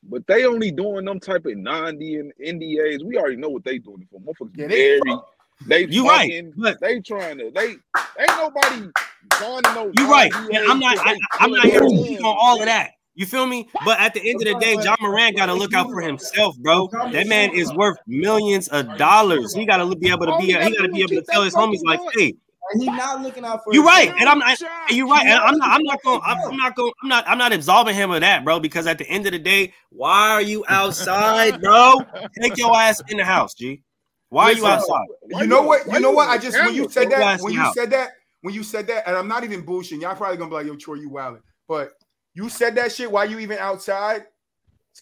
[0.04, 3.04] But they only doing them type of non-NDAs.
[3.06, 4.20] We already know what they doing for.
[4.20, 5.20] Motherfuckers Yeah, they- married.
[5.68, 8.90] They You right, fucking, but- they trying to they ain't nobody
[9.34, 9.92] signing no.
[9.98, 10.34] You're right.
[10.34, 10.98] And I'm not.
[11.00, 12.92] I, I'm not here to killing speak on all of that.
[13.20, 13.68] You feel me?
[13.84, 16.58] But at the end of the day, Ja Morant got to look out for himself,
[16.60, 16.88] bro.
[17.12, 19.54] That man is worth millions of dollars.
[19.54, 20.46] He got to be able to be.
[20.46, 22.34] He got to be able to tell his homies like, "Hey,
[22.72, 24.58] And he's not looking out for you're right." And I'm not.
[24.90, 25.26] You're right.
[25.26, 25.70] And I'm not.
[25.70, 26.22] I'm not going.
[26.26, 26.94] I'm, I'm not going.
[27.04, 27.28] I'm not.
[27.28, 28.62] I'm not absolving him of that, bro.
[28.62, 31.96] Because at the end of the day, why are you outside, bro?
[32.42, 33.82] Take your ass in the house, G.
[34.30, 35.08] Why are you outside?
[35.28, 35.86] You know what?
[35.92, 36.30] You know what?
[36.30, 38.12] I just when you said that, when you said that,
[38.44, 40.04] when you said that, and I'm not even bullshitting.
[40.04, 41.92] Y'all probably gonna be like, "Yo, Troy, you wildin'." But
[42.40, 43.12] you said that shit.
[43.12, 44.26] Why you even outside?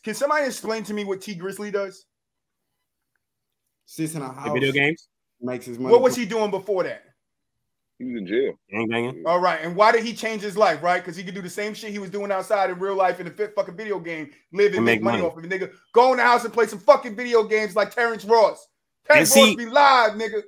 [0.04, 2.06] Can somebody explain to me what T Grizzly does?
[3.86, 5.08] Sits in a The house, video games,
[5.42, 5.92] makes his money.
[5.92, 7.04] What was he doing before that?
[8.00, 8.54] He was in jail.
[8.70, 9.24] gang banging.
[9.26, 10.82] All right, and why did he change his life?
[10.84, 13.20] Right, because he could do the same shit he was doing outside in real life
[13.20, 15.30] in the fifth fucking video game, live and And make make money money.
[15.30, 15.50] off of it.
[15.50, 18.68] Nigga, go in the house and play some fucking video games like Terrence Ross.
[19.06, 20.42] Terrence see- Ross be live, nigga.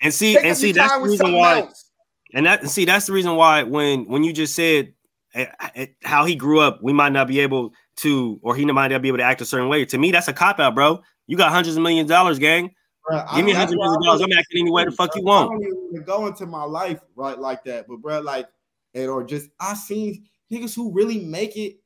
[0.00, 1.60] And see, Take and see, that's the reason why.
[1.60, 1.90] else.
[2.34, 4.92] And that see, that's the reason why when when you just said
[5.36, 9.02] Uh, how he grew up, we might not be able to, or he might not
[9.02, 9.84] be able to act a certain way.
[9.84, 11.00] To me, that's a cop out, bro.
[11.26, 12.70] You got hundreds of millions of dollars, gang.
[13.10, 14.22] I- Give me hundreds of why millions of I dollars.
[14.22, 15.50] I'm acting any way the fuck you I want.
[15.50, 18.48] don't even wanna go into my life right like that, but bro, like,
[18.94, 21.76] and or just I seen niggas who really make it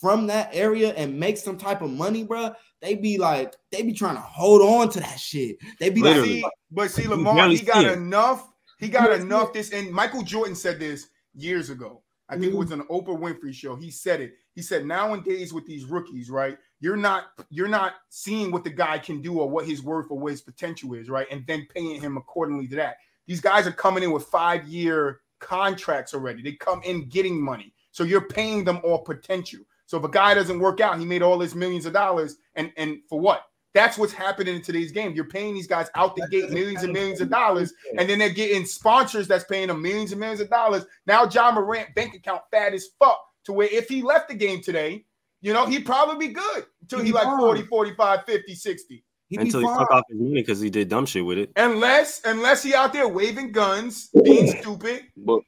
[0.00, 2.52] from that area and make some type of money, bro.
[2.80, 5.58] They be like, they be trying to hold on to that shit.
[5.78, 6.40] They be Literally.
[6.40, 8.50] See, but see, Lamar, he got enough.
[8.78, 9.52] He got enough.
[9.52, 12.02] This and Michael Jordan said this years ago.
[12.30, 12.58] I think it Mhm.
[12.58, 13.76] was an Oprah Winfrey show.
[13.76, 14.34] He said it.
[14.54, 16.56] He said nowadays with these rookies, right?
[16.80, 20.18] You're not you're not seeing what the guy can do or what his worth or
[20.18, 21.26] what his potential is, right?
[21.30, 22.96] And then paying him accordingly to that.
[23.26, 26.42] These guys are coming in with five year contracts already.
[26.42, 29.60] They come in getting money, so you're paying them all potential.
[29.86, 32.72] So if a guy doesn't work out, he made all his millions of dollars, and
[32.76, 33.49] and for what?
[33.72, 35.12] That's what's happening in today's game.
[35.14, 38.30] You're paying these guys out the gate millions and millions of dollars, and then they're
[38.30, 40.84] getting sponsors that's paying them millions and millions of dollars.
[41.06, 44.60] Now Ja Morant bank account fat as fuck to where if he left the game
[44.60, 45.04] today,
[45.40, 47.38] you know, he'd probably be good until he like fine.
[47.38, 49.04] 40, 45, 50, 60.
[49.28, 51.52] He be Until he fuck off his money because he did dumb shit with it.
[51.54, 55.04] Unless unless he out there waving guns, being stupid.
[55.16, 55.42] But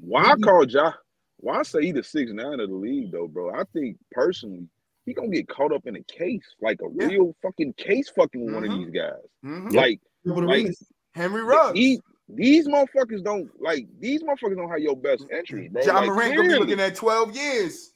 [0.00, 0.42] why I mm-hmm.
[0.42, 0.92] call Ja?
[1.36, 3.54] Why I say he the six nine of the league though, bro?
[3.54, 4.66] I think personally
[5.06, 7.06] he gonna get caught up in a case, like a Yeah.
[7.08, 8.84] real fucking case, fucking with one of Mhm.
[8.86, 9.22] these guys.
[9.44, 9.72] Mhm.
[9.74, 10.74] Like, like
[11.14, 11.74] Henry Ruggs.
[11.74, 15.82] these these motherfuckers don't like these motherfuckers don't have your best interest, bro.
[15.82, 17.92] John Like, Morant gonna be looking at 12 years.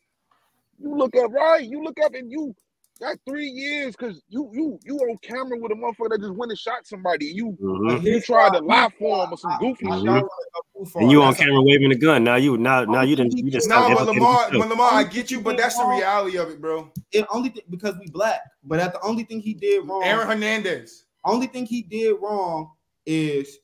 [0.79, 1.65] You look up, right?
[1.65, 2.55] You look up and you
[3.01, 6.51] got three years because you you you on camera with a motherfucker that just went
[6.51, 7.27] and shot somebody.
[7.27, 8.03] You Mhm.
[8.03, 10.05] you tried to lie for him or some goofy I shit.
[10.05, 11.03] don't wanna go too far.
[11.03, 12.25] And you on camera waving a gun.
[12.25, 14.53] Now you now now you didn't you just No, stopped but Lamar, yourself.
[14.63, 16.91] but Lamar, I get you, but that's the reality of it, bro.
[17.13, 20.03] it only th- because we black, but at the only thing he did wrong.
[20.05, 21.05] Aaron Hernandez.
[21.25, 22.71] only thing he did wrong
[23.07, 23.59] is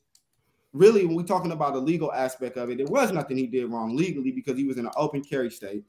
[0.73, 3.65] really when we're talking about the legal aspect of it, there was nothing he did
[3.71, 5.83] wrong legally because he was in an open carry state.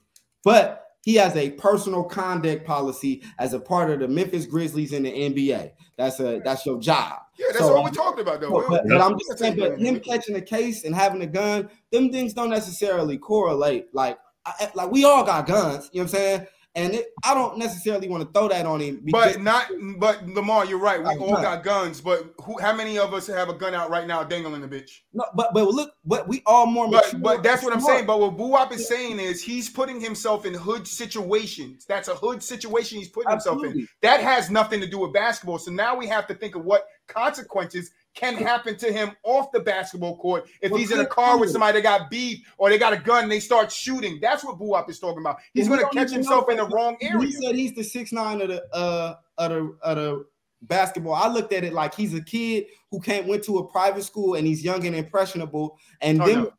[0.45, 5.05] But he has a personal conduct policy as a part of the Memphis Grizzlies in
[5.05, 5.71] the NBA.
[5.97, 7.21] That's a that's your job.
[7.39, 8.51] Yeah, that's So- all we're talking about, though.
[8.51, 8.81] But, Will.
[8.89, 12.35] but I'm just saying, but him catching a case and having a gun, them things
[12.35, 13.87] don't necessarily correlate.
[13.95, 16.47] Like, I, like we all got guns, you know what I'm saying?
[16.77, 19.01] And it, I don't necessarily want to throw that on him.
[19.11, 21.01] But not, but Lamar, you're right.
[21.03, 22.61] We all got guns, but who?
[22.61, 25.01] How many of us have a gun out right now, dangling the bitch?
[25.15, 27.97] no, but but look, but we all more But mature but that's what I'm smart.
[27.97, 28.07] saying.
[28.07, 31.87] But what Buwap is saying is he's putting himself in hood situations.
[31.87, 33.89] That's a hood situation he's putting himself in.
[34.03, 35.59] That has nothing to do with basketball.
[35.59, 39.61] So now we have to think of what consequences can happen to him off the
[39.61, 42.79] basketball court if Well, he's in a car with somebody that got beef or they
[42.79, 44.19] got a gun and they start shooting.
[44.21, 45.37] That's what Buwap is talking about.
[45.53, 47.27] He's Well, going to catch himself in the wrong area.
[47.27, 50.25] He said he's the six nine of the uh of the of the
[50.63, 51.15] basketball.
[51.15, 54.35] I looked at it like he's a kid who came went to a private school
[54.35, 55.79] and he's young and impressionable.
[56.01, 56.51] And Oh, them no.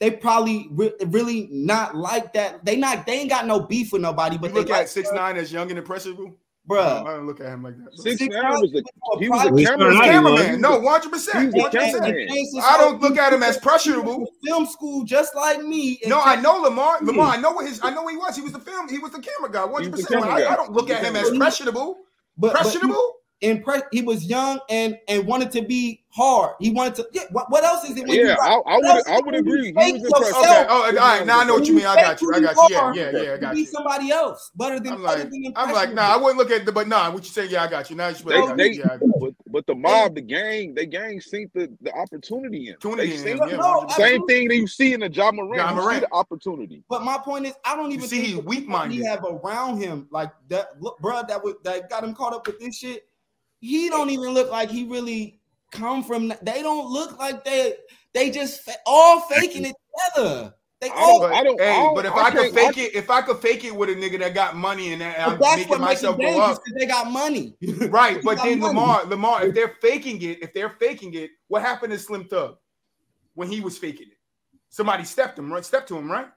[0.00, 2.64] they probably re- really not like that.
[2.64, 5.12] They not they ain't got no beef with nobody, but You they look at six
[5.12, 5.78] nine as young and
[6.68, 7.06] impressible.
[7.08, 7.96] I don't look at him like that.
[7.98, 8.82] Six Six nine nine was a
[9.18, 10.02] he was a cameraman.
[10.02, 10.60] cameraman.
[10.60, 11.46] No, one hundred He percent.
[11.46, 12.04] was a One hundred percent.
[12.04, 12.62] cameraman.
[12.64, 14.26] I don't look at him as pressurable.
[14.44, 15.98] Film school, just like me.
[16.02, 16.98] and No, I know Lamar.
[17.02, 17.80] Lamar, I know what his.
[17.82, 18.36] I know what he was.
[18.36, 18.88] He was the film.
[18.88, 19.66] He was the camera guy.
[19.70, 20.24] Hundred percent.
[20.24, 21.98] I, don't look at him as pressurable.
[22.38, 22.66] but, but
[23.44, 23.82] he- impress.
[23.92, 26.54] He was young and and wanted to be hard.
[26.60, 27.08] He wanted to.
[27.12, 27.22] Yeah.
[27.32, 28.06] What, what else is it?
[28.06, 29.84] When Yeah, you, I, I would I would it when you agree.
[29.84, 30.44] He was yourself?
[30.44, 30.66] Okay.
[30.68, 31.26] Oh, all right.
[31.26, 31.86] Now I know what you mean.
[31.86, 32.32] I got you.
[32.34, 32.74] I got you.
[32.74, 33.32] Yeah, yeah, yeah.
[33.34, 33.66] I got Be you.
[33.66, 34.94] somebody else, better than.
[34.94, 36.14] I'm like, than I'm like, nah.
[36.14, 36.72] I wouldn't look at the.
[36.72, 37.50] But nah, what you saying?
[37.50, 37.96] Yeah, I got you.
[37.96, 38.14] Now you.
[38.14, 38.78] They, they.
[38.78, 39.14] Yeah, I got you.
[39.20, 42.74] but, but the mob, the gang, they gang seen the, the opportunity in.
[42.74, 45.30] Opportunity They in seen him, yeah, No, Same thing that you see in the Ja
[45.32, 45.56] Morant.
[45.56, 46.00] Ja You see Morant.
[46.02, 46.82] the opportunity.
[46.88, 48.94] But my point is, I don't even see think he's weak-minded.
[48.94, 50.80] He have around him like that.
[50.80, 53.06] Look, bro, that was that got him caught up with this shit.
[53.64, 55.40] He don't even look like he really
[55.72, 56.28] come from.
[56.42, 57.74] They don't look like they.
[58.12, 59.74] They just fa- all faking it
[60.14, 60.54] together.
[60.80, 61.20] They I all.
[61.20, 62.94] don't- But, I don't- hey, I don't- but if I I, could can't- fake it,
[62.94, 65.56] if I could fake it with a nigga that got money and, that, I'm that's
[65.56, 67.56] making what makes it myself go up, they got money.
[67.88, 68.20] right?
[68.22, 68.74] But then money.
[68.78, 72.56] Lamar, Lamar, if they're faking it, if they're faking it, what happened to Slim Thug
[73.32, 74.18] when he was faking it?
[74.68, 75.64] Somebody stepped him, right?
[75.64, 76.28] Stepped to him, right?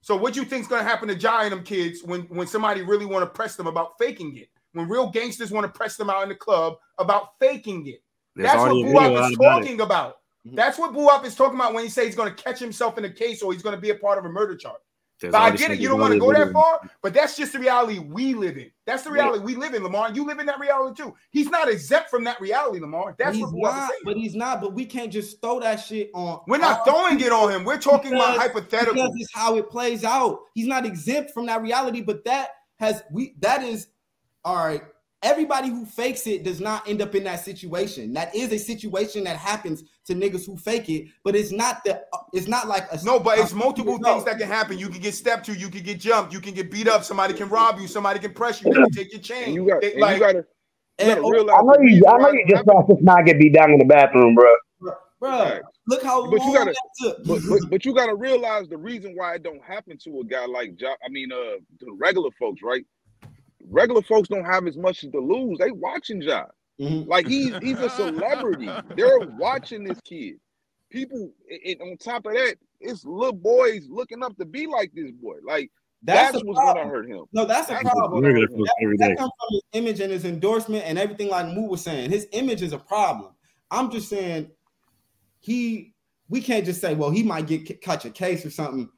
[0.00, 2.82] So what do you think's gonna happen to Jai and them kids when when somebody
[2.82, 4.48] really want to press them about faking it?
[4.72, 8.02] When real gangsters want to press them out in the club about faking it?
[8.36, 9.60] There's That's what already a Buap video out is about it.
[9.62, 10.16] talking about.
[10.46, 10.56] Mhm.
[10.56, 13.04] That's what Buap is talking about when he says he's going to catch himself in
[13.04, 14.80] a case or he's going to be a part of a murder charge.
[15.20, 15.78] There's But I get it.
[15.80, 18.70] You don't want to go that far, but that's just the reality we live in.
[18.86, 20.10] That's the reality we live in, Lamar.
[20.12, 21.14] You live in that reality too.
[21.30, 23.14] He's not exempt from that reality, Lamar.
[23.18, 24.00] That's he's what Buap is not, saying.
[24.06, 24.60] but he's not.
[24.62, 26.40] But we can't just throw that shit on.
[26.46, 27.64] We're not throwing it on him.
[27.64, 28.94] We're talking about hypothetical.
[28.94, 30.38] because it's how it plays out.
[30.54, 33.88] He's not exempt from that reality, but that has we that is
[34.44, 34.82] all right.
[35.22, 38.14] Everybody who fakes it does not end up in that situation.
[38.14, 42.02] That is a situation that happens to niggas who fake it, but it's not the
[42.32, 44.14] it's not like a No, but it's multiple No.
[44.14, 44.78] things that can happen.
[44.78, 47.34] You can get stepped to, you can get jumped, you can get beat up, somebody
[47.34, 49.52] can rob you, somebody can press you, they can take your chain.
[49.52, 50.46] You got, They- like, you gotta,
[50.98, 51.56] you gotta oh, realize.
[51.58, 52.02] I know you.
[52.08, 54.48] I know you just happened- saw six nine get beat down in the bathroom, bro.
[55.20, 57.24] Bruh, look how But you long gotta- that took.
[57.26, 60.46] But, but but you gotta realize the reason why it don't happen to a guy
[60.46, 60.94] like Ja.
[61.04, 62.82] I mean, uh, the regular folks, right?
[63.70, 65.58] Regular folks don't have as much to lose.
[65.58, 66.44] They watching Ja.
[66.80, 67.06] Mhm.
[67.06, 68.68] Like he's he's a celebrity.
[68.96, 70.34] They're watching this kid.
[70.90, 71.30] People,
[71.66, 75.36] and on top of that, it's little boys looking up to be like this boy.
[75.46, 75.70] Like
[76.02, 76.88] That's, that's, the what's problem.
[76.88, 77.24] gonna hurt him.
[77.32, 78.24] No, that's a That's problem.
[78.24, 81.82] Regular folks That comes from his image and his endorsement and everything like Muu was
[81.82, 82.10] saying.
[82.10, 83.34] His image is a problem.
[83.70, 84.50] I'm just saying
[85.38, 85.94] he
[86.28, 88.88] we can't just say, well, he might get c- catch a case or something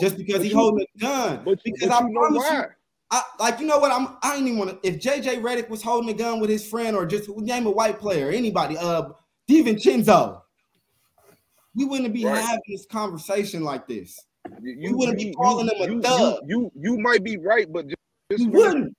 [0.00, 1.42] just because he you- holding a gun.
[1.44, 2.56] But, because but I you know promise why?
[2.58, 2.64] you,
[3.12, 5.82] I like you know what I'm I ain't even want to if JJ Redick was
[5.82, 9.10] holding a gun with his friend or just name a white player, anybody, uh
[9.48, 10.40] DiVincenzo,
[11.74, 12.42] we wouldn't be Right.
[12.42, 14.24] having this conversation like this.
[14.62, 16.40] You, wouldn't be calling him a you, thug.
[16.48, 17.98] You, you you might be right, but just,
[18.30, 18.96] just We wouldn't.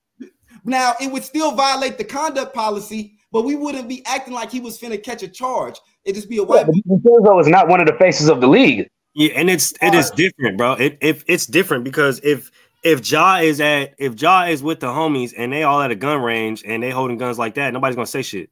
[0.64, 4.60] Now it would still violate the conduct policy, but we wouldn't be acting like he
[4.60, 5.80] was finna catch a charge.
[6.06, 6.82] It'd just be a Yeah, weapon.
[6.86, 8.88] but Vincenzo is not one of the faces of the league.
[9.16, 10.74] Yeah, and it's it is different, bro.
[10.74, 12.52] It if it's different because if
[12.84, 15.96] if Ja is at if Ja is with the homies and they all at a
[15.96, 18.50] gun range and they holding guns like that, nobody's gonna say shit,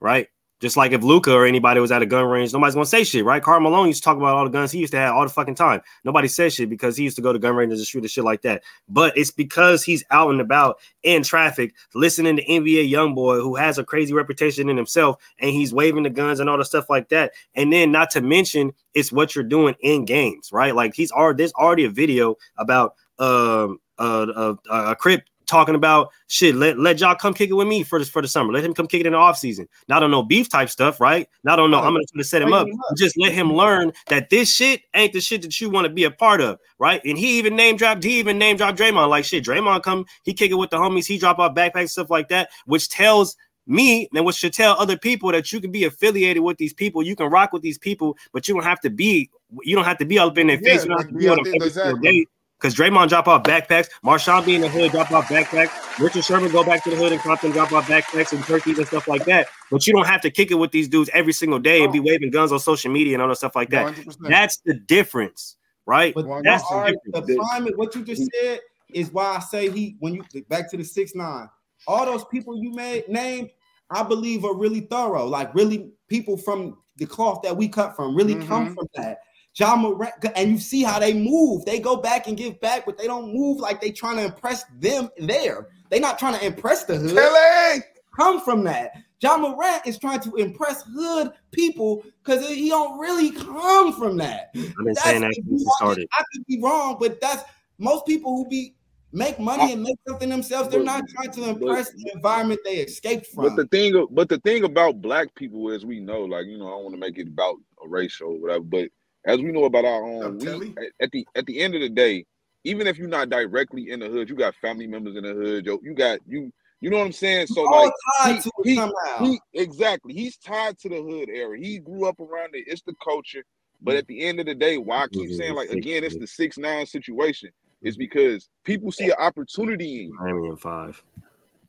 [0.00, 0.28] right?
[0.60, 3.24] Just like if Luka or anybody was at a gun range, nobody's gonna say shit,
[3.24, 3.42] right?
[3.42, 5.28] Karl Malone used to talk about all the guns he used to have all the
[5.28, 5.80] fucking time.
[6.04, 8.24] Nobody says shit because he used to go to gun ranges and shoot and shit
[8.24, 8.62] like that.
[8.88, 13.76] But it's because he's out and about in traffic, listening to NBA YoungBoy, who has
[13.76, 17.08] a crazy reputation in himself, and he's waving the guns and all the stuff like
[17.08, 17.32] that.
[17.54, 20.74] And then, not to mention, it's what you're doing in games, right?
[20.74, 25.74] Like he's already there's already a video about um uh, uh, uh, a crip talking
[25.74, 26.54] about shit.
[26.54, 28.52] Let let y'all come kick it with me for this for the summer.
[28.52, 29.68] Let him come kick it in the off season.
[29.88, 31.28] Not on no beef type stuff, right?
[31.42, 31.78] Not on no.
[31.78, 32.66] I'm gonna try to set him up.
[32.96, 36.04] Just let him learn that this shit ain't the shit that you want to be
[36.04, 37.00] a part of, right?
[37.04, 38.04] And he even name dropped.
[38.04, 39.08] He even name dropped Draymond.
[39.08, 40.06] Like shit, Draymond come.
[40.22, 41.06] He kick it with the homies.
[41.06, 43.36] He drop off backpacks stuff like that, which tells
[43.66, 47.02] me and which should tell other people that you can be affiliated with these people.
[47.02, 49.30] You can rock with these people, but you don't have to be.
[49.62, 50.84] You don't have to be up in their Yeah, face.
[50.84, 52.00] You don't have to be on them every exactly.
[52.00, 52.26] day.
[52.64, 56.50] Because Draymond drop off backpacks, Marshawn be in the hood, drop off backpacks, Richard Sherman
[56.50, 59.26] go back to the hood and Compton drop off backpacks and turkeys and stuff like
[59.26, 59.48] that.
[59.70, 62.00] But you don't have to kick it with these dudes every single day and be
[62.00, 63.94] waving guns on social media and all that stuff like that.
[63.94, 64.16] 100%.
[64.30, 66.14] That's the difference, right?
[66.14, 67.26] But That's the right, difference.
[67.26, 68.60] the climate, what you just said
[68.94, 71.50] is why I say he when you back to the six nine,
[71.86, 73.50] all those people you made named,
[73.90, 78.16] I believe are really thorough, like really people from the cloth that we cut from,
[78.16, 78.74] really come Mhm.
[78.74, 79.18] from that.
[79.56, 81.64] Ja Morant, and you see how they move.
[81.64, 84.64] They go back and give back, but they don't move like they trying to impress
[84.80, 85.68] them there.
[85.90, 87.14] They not trying to impress the hood.
[87.14, 87.82] Kelly!
[88.16, 88.92] Come from that.
[89.20, 94.50] Ja Morant is trying to impress hood people because he don't really come from that.
[94.54, 96.08] I've been That's- saying that since started.
[96.12, 97.44] I could be wrong, but that's
[97.78, 98.74] most people who be
[99.12, 100.68] make money and make something themselves.
[100.68, 103.44] They're not trying to impress the environment they escaped from.
[103.44, 103.56] But from.
[103.56, 106.70] the thing, but the thing about black people is we know, like you know, I
[106.70, 107.54] don't want to make it about
[107.84, 108.88] a race or whatever, but
[109.26, 111.80] as we know about our um, own, we, at, at the at the end of
[111.80, 112.24] the day,
[112.64, 115.66] even if you're not directly in the hood, you got family members in the hood.
[115.66, 117.46] Yo, you got you, you know what I'm saying.
[117.48, 117.92] So all like,
[118.22, 119.18] tied he- to he- somehow.
[119.18, 121.62] he exactly, he's tied to the hood area.
[121.62, 122.64] He grew up around it.
[122.66, 123.44] It's the culture.
[123.82, 126.26] But at the end of the day, why I keep saying like again, it's the
[126.26, 127.50] six nine situation.
[127.82, 131.02] Is because people see an opportunity in you in five.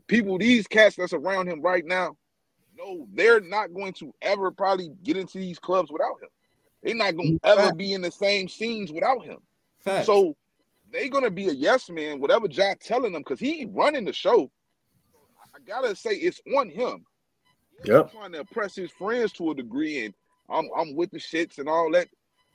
[0.08, 2.16] people, these cats that's around him right now,
[2.78, 6.30] no, they're not going to ever probably get into these clubs without him.
[6.86, 9.40] They're not going to ever be in the same scenes without him.
[9.80, 10.06] Facts.
[10.06, 10.36] So
[10.92, 14.52] they're gonna be a yes man, whatever Jack telling them, because he running the show.
[15.54, 17.04] I gotta say it's on him.
[17.84, 18.06] Yeah, Yep.
[18.06, 20.14] he's trying to impress his friends to a degree, and
[20.48, 22.08] I'm I'm with the shits and all that.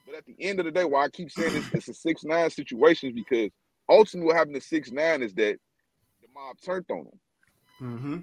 [0.06, 2.22] But at the end of the day, why I keep saying it's, it's a six
[2.22, 3.50] nine situation is because
[3.88, 5.58] ultimately what happened to six nine is that
[6.22, 7.20] the mob turned on him.
[7.82, 8.16] Mm-hmm.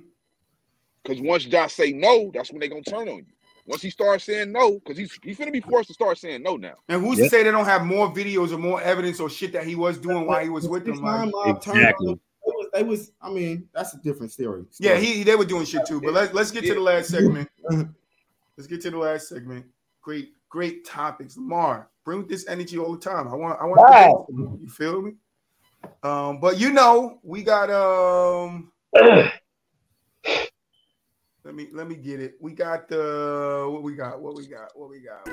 [1.03, 3.25] Because once Josh say no, that's when they gonna turn on you.
[3.67, 6.55] Once he starts saying no, because he's he's gonna be forced to start saying no
[6.55, 6.75] now.
[6.87, 7.25] And who's Yeah.
[7.25, 9.97] to say they don't have more videos or more evidence or shit that he was
[9.97, 11.01] doing while he was with them?
[11.01, 12.07] Like, nine mob turned Exactly.
[12.11, 14.63] on- They was, they was, I mean, that's a different story.
[14.79, 15.99] yeah, he they were doing shit too.
[15.99, 17.49] But let's let's get to the last segment.
[18.57, 19.65] Let's get to the last segment.
[20.01, 21.35] Great, great topics.
[21.35, 23.27] Lamar, bring this energy all the time.
[23.27, 24.25] I want I want Wow.
[24.61, 25.11] you feel me?
[26.03, 28.71] Um, but you know, we got um
[31.47, 32.35] let me let me get it.
[32.41, 35.25] We got the what we got, what we got, what we got.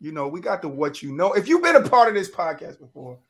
[0.00, 1.34] You know, we got the what you know.
[1.34, 3.20] If you've been a part of this podcast before,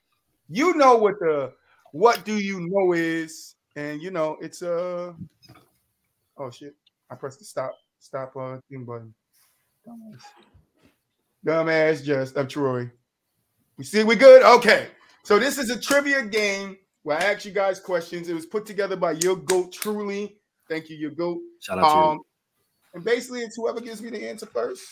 [0.49, 1.53] you know what the
[1.93, 5.13] what do you know is, and you know it's uh
[6.39, 6.75] oh shit.
[7.11, 9.13] I pressed the stop stop uh thing button.
[9.87, 10.23] Dumbass.
[11.45, 12.91] Dumbass just up Troy.
[13.77, 14.43] We see we good?
[14.43, 14.89] Okay.
[15.25, 18.29] So this is a trivia game where I ask you guys questions.
[18.29, 20.37] It was put together by your goat truly.
[20.69, 21.41] Thank you, your goat.
[21.61, 22.05] Shout out to you.
[22.05, 22.21] Um,
[22.93, 24.85] and basically, it's whoever gives me the answer first.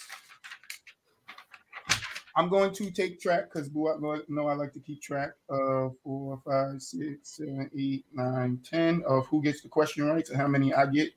[2.34, 6.40] I'm going to take track because know, know I like to keep track of four,
[6.46, 10.72] five, six, seven, eight, nine, ten of who gets the question right and how many
[10.72, 11.10] I get.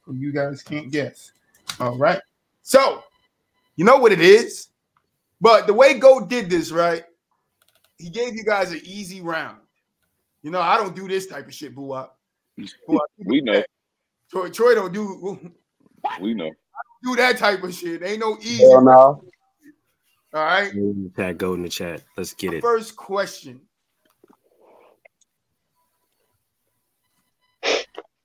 [0.00, 1.30] Who you guys can't guess.
[1.78, 2.20] All right.
[2.62, 3.04] So
[3.76, 4.70] you know what it is,
[5.40, 7.04] but the way Goat did this, right?
[7.98, 9.58] He gave you guys an easy round.
[10.42, 12.18] You know, I don't do this type of shit, boo up.
[13.18, 13.62] We know,
[14.30, 15.52] Troy, Troy don't do
[16.20, 16.50] we know.
[17.02, 18.02] do that type of shit.
[18.02, 18.62] Ain't no easy.
[18.62, 19.24] Hell All no.
[20.32, 20.74] right.
[20.74, 21.12] you.
[21.14, 22.02] Pat, go in the chat.
[22.16, 22.62] Let's get it.
[22.62, 23.60] First question.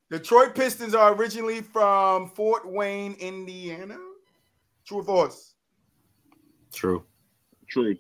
[0.10, 3.98] Detroit Pistons are originally from Fort Wayne, Indiana.
[4.86, 5.54] True or false?
[6.74, 7.06] True.
[7.70, 7.96] True.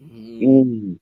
[0.00, 0.40] Mhm.
[0.42, 0.98] Mm,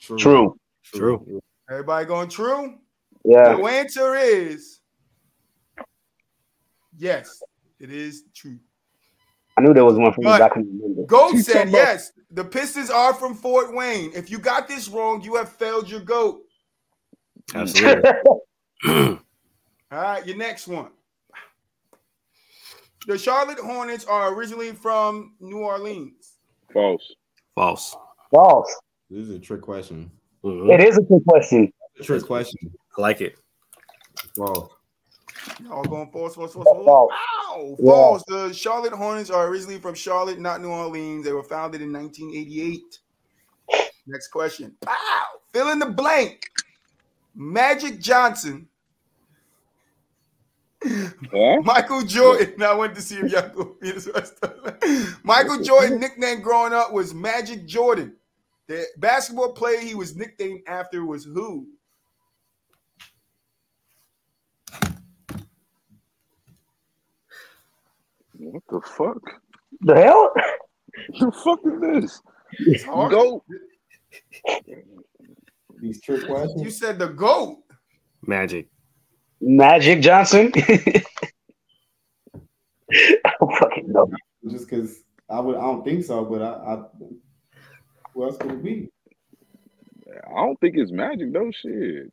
[0.00, 0.18] True.
[0.18, 0.58] true.
[0.94, 1.40] True.
[1.70, 2.78] Everybody going true?
[3.24, 3.56] Yeah.
[3.56, 4.80] The answer is
[6.96, 7.42] yes,
[7.80, 8.58] it is true.
[9.56, 11.04] I knew there was one from the But- back in the window.
[11.06, 12.12] Goat He's said yes.
[12.30, 14.10] The Pistons are from Fort Wayne.
[14.14, 16.42] If you got this wrong, you have failed your goat.
[17.54, 18.10] Absolutely.
[18.86, 19.18] All
[19.90, 20.90] right, your next one.
[23.06, 26.32] The Charlotte Hornets are originally from New Orleans.
[26.72, 27.14] False.
[27.54, 27.96] False.
[28.32, 28.74] False.
[29.10, 30.10] This is a trick question.
[30.44, 30.72] Mhm.
[30.72, 31.72] It is a trick question.
[32.02, 32.72] Trick question.
[32.96, 33.36] I like it.
[34.36, 34.70] Well,
[35.62, 36.84] Y'all going false, false, false, false.
[36.86, 37.10] False.
[37.12, 37.90] Wow, Yeah.
[37.90, 38.24] false.
[38.26, 41.24] The Charlotte Hornets are originally from Charlotte, not New Orleans.
[41.24, 43.00] They were founded in 1988.
[44.06, 44.74] Next question.
[44.86, 44.94] Wow.
[45.52, 46.48] Fill in the blank.
[47.34, 48.68] Magic Johnson,
[50.84, 51.60] Huh?
[51.62, 52.62] Michael Jordan.
[52.62, 55.16] I went to see if y'all go be this rest of it.
[55.22, 58.14] Michael Jordan nickname growing up was Magic Jordan.
[58.66, 61.66] The basketball player he was nicknamed after was who?
[68.36, 69.40] What the fuck?
[69.80, 70.32] The hell?
[71.20, 72.22] the fuck is this?
[72.66, 73.10] It's hard.
[73.10, 73.44] Go.
[75.80, 76.62] these trick questions.
[76.62, 77.58] You said the GOAT.
[78.26, 78.68] Magic.
[79.46, 80.50] Magic Johnson.
[80.56, 81.02] I
[83.40, 84.10] don't fucking know.
[84.50, 86.24] Just because I would, I don't think so.
[86.24, 86.82] But I, I
[88.12, 88.88] who else could it be?
[90.26, 91.50] I don't think it's magic though.
[91.50, 92.12] Shit.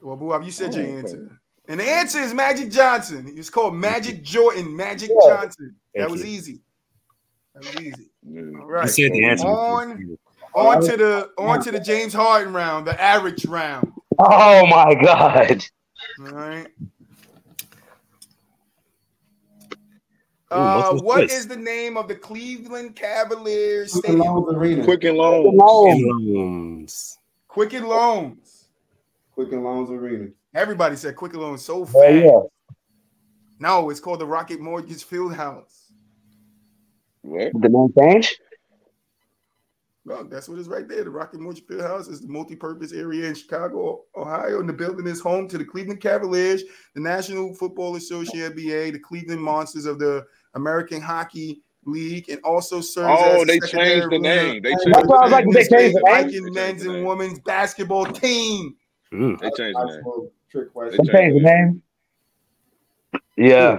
[0.00, 0.92] Well, Boo, you said your okay.
[0.96, 1.38] answer.
[1.68, 3.32] And the answer is Magic Johnson.
[3.36, 5.36] It's called Magic Jordan, Magic Yeah.
[5.36, 5.76] Johnson.
[5.94, 6.30] That Thank was you.
[6.30, 6.60] easy.
[7.54, 8.10] That was easy.
[8.28, 8.42] Yeah.
[8.60, 9.46] All You said the answer.
[9.46, 10.16] On
[10.54, 13.92] On to the on to the James Harden round, the average round.
[14.18, 15.62] Oh my god.
[16.20, 16.68] All right.
[20.56, 21.30] Ooh, Uh, multiple what choice.
[21.30, 24.34] is the name of the Cleveland Cavaliers Quicken stadium?
[24.34, 24.84] Loans Arena.
[24.84, 25.54] Quicken Loans.
[25.56, 27.18] Loans.
[27.48, 28.68] Quicken Loans.
[29.34, 30.28] Quicken Loans Arena.
[30.54, 31.96] Everybody said Quicken Loans so fast.
[31.96, 32.40] Oh yeah.
[33.58, 35.92] No, it's called the Rocket Mortgage Field House.
[37.22, 37.52] What?
[37.54, 38.38] The name change?
[40.04, 41.04] Well, that's what is right there.
[41.04, 45.06] The Rocket Mortgage Field House is the multi-purpose area in Chicago, Ohio, and the building
[45.06, 46.64] is home to the Cleveland Cavaliers,
[46.94, 52.80] the National Football Association (NBA), the Cleveland Monsters of the American Hockey League, and also
[52.80, 54.62] serves Oh, as they secondary changed the arena name.
[54.62, 56.24] They changed That's why I was the like, they changed the name?
[56.24, 57.04] Viking They men's the and name.
[57.06, 58.74] women's basketball team.
[59.12, 59.96] They changed the name.
[59.98, 61.06] Actual trick They question.
[61.06, 61.82] They changed the name.
[63.36, 63.78] Yeah.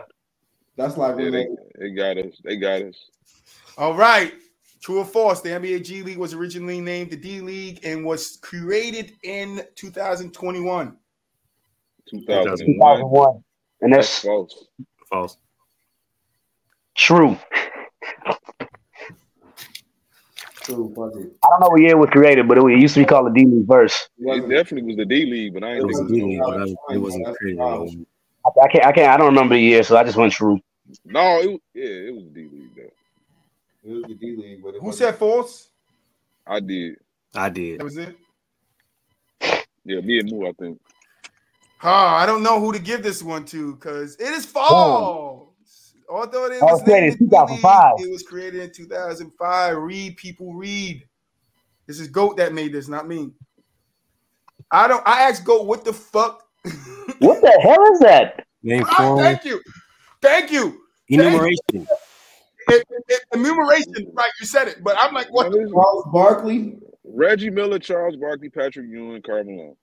[0.77, 1.47] That's like Yeah, they, they,
[1.79, 2.33] they got us.
[2.45, 2.95] They got us.
[3.77, 4.33] All right.
[4.83, 5.39] True or false?
[5.39, 10.97] The NBA G League was originally named the D League and was created in 2021.
[12.09, 12.57] 2001.
[12.67, 13.43] 2001.
[13.81, 14.65] And That's that's false.
[15.09, 15.37] False.
[16.95, 17.37] true.
[20.63, 21.11] true, fuck.
[21.15, 23.39] I don't know what year it was created, but it used to be called the
[23.39, 24.09] D League Verse.
[24.17, 26.09] It It wasn't- definitely was the D League, but I It ain't was a think
[26.11, 26.57] wasn't D league, but
[26.89, 27.59] I- it wasn't that's created.
[27.61, 27.85] I,
[28.61, 28.85] I can't.
[28.85, 29.07] I can't.
[29.13, 30.59] I don't remember the year, so I just went true.
[31.05, 32.72] No, it was, yeah, it was D League though.
[33.83, 35.69] It was the D League, Who wasn't- said false?
[36.47, 36.95] I did.
[37.35, 37.79] I did.
[37.79, 38.17] That was it.
[39.85, 40.79] Yeah, me and Moo, I think.
[41.77, 45.49] Huh, I don't know who to give this one to because it is false.
[46.09, 47.91] Although it Oh, was it's created named in the D 2005.
[47.97, 49.77] League, it was created in 2005.
[49.77, 51.03] Read, people read.
[51.87, 53.31] This is Goat that made this, not me.
[54.71, 55.05] I don't.
[55.05, 56.43] I asked Goat, what the fuck?
[57.19, 58.45] What the hell is that?
[58.63, 59.17] Name ah, four.
[59.17, 59.61] thank you,
[60.21, 60.79] thank you.
[61.09, 61.85] Enumeration.
[62.67, 64.31] It, it, enumeration, right?
[64.39, 65.49] You said it, but I'm like, what?
[65.49, 65.73] What is it?
[65.73, 66.77] Charles Barkley.
[67.05, 69.75] Reggie Miller, Charles Barkley, Patrick Ewing, Karl Malone.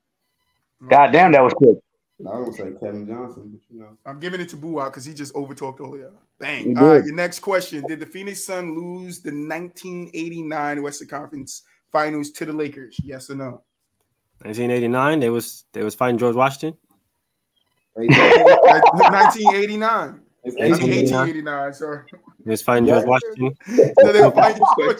[0.89, 1.77] God damn, that was quick.
[2.21, 3.97] I don't say Kevin Johnson, but you know.
[4.05, 6.11] I'm giving it to Boo out because he just overtalked earlier.
[6.39, 6.77] Bang.
[6.77, 7.85] All right, your next question.
[7.87, 11.63] Did the Phoenix Sun lose the 1989 Western Conference
[11.93, 12.97] Finals to the Lakers?
[13.03, 13.63] Yes or no?
[14.43, 15.21] 1989.
[15.21, 16.79] They was they was fighting George Washington.
[17.97, 19.91] It's 1989.
[19.91, 21.19] I mean, 1889.
[21.21, 22.05] 1889, sorry.
[22.45, 23.01] They was fighting Yeah.
[23.03, 23.55] George Washington.
[24.03, 24.99] So they were fighting George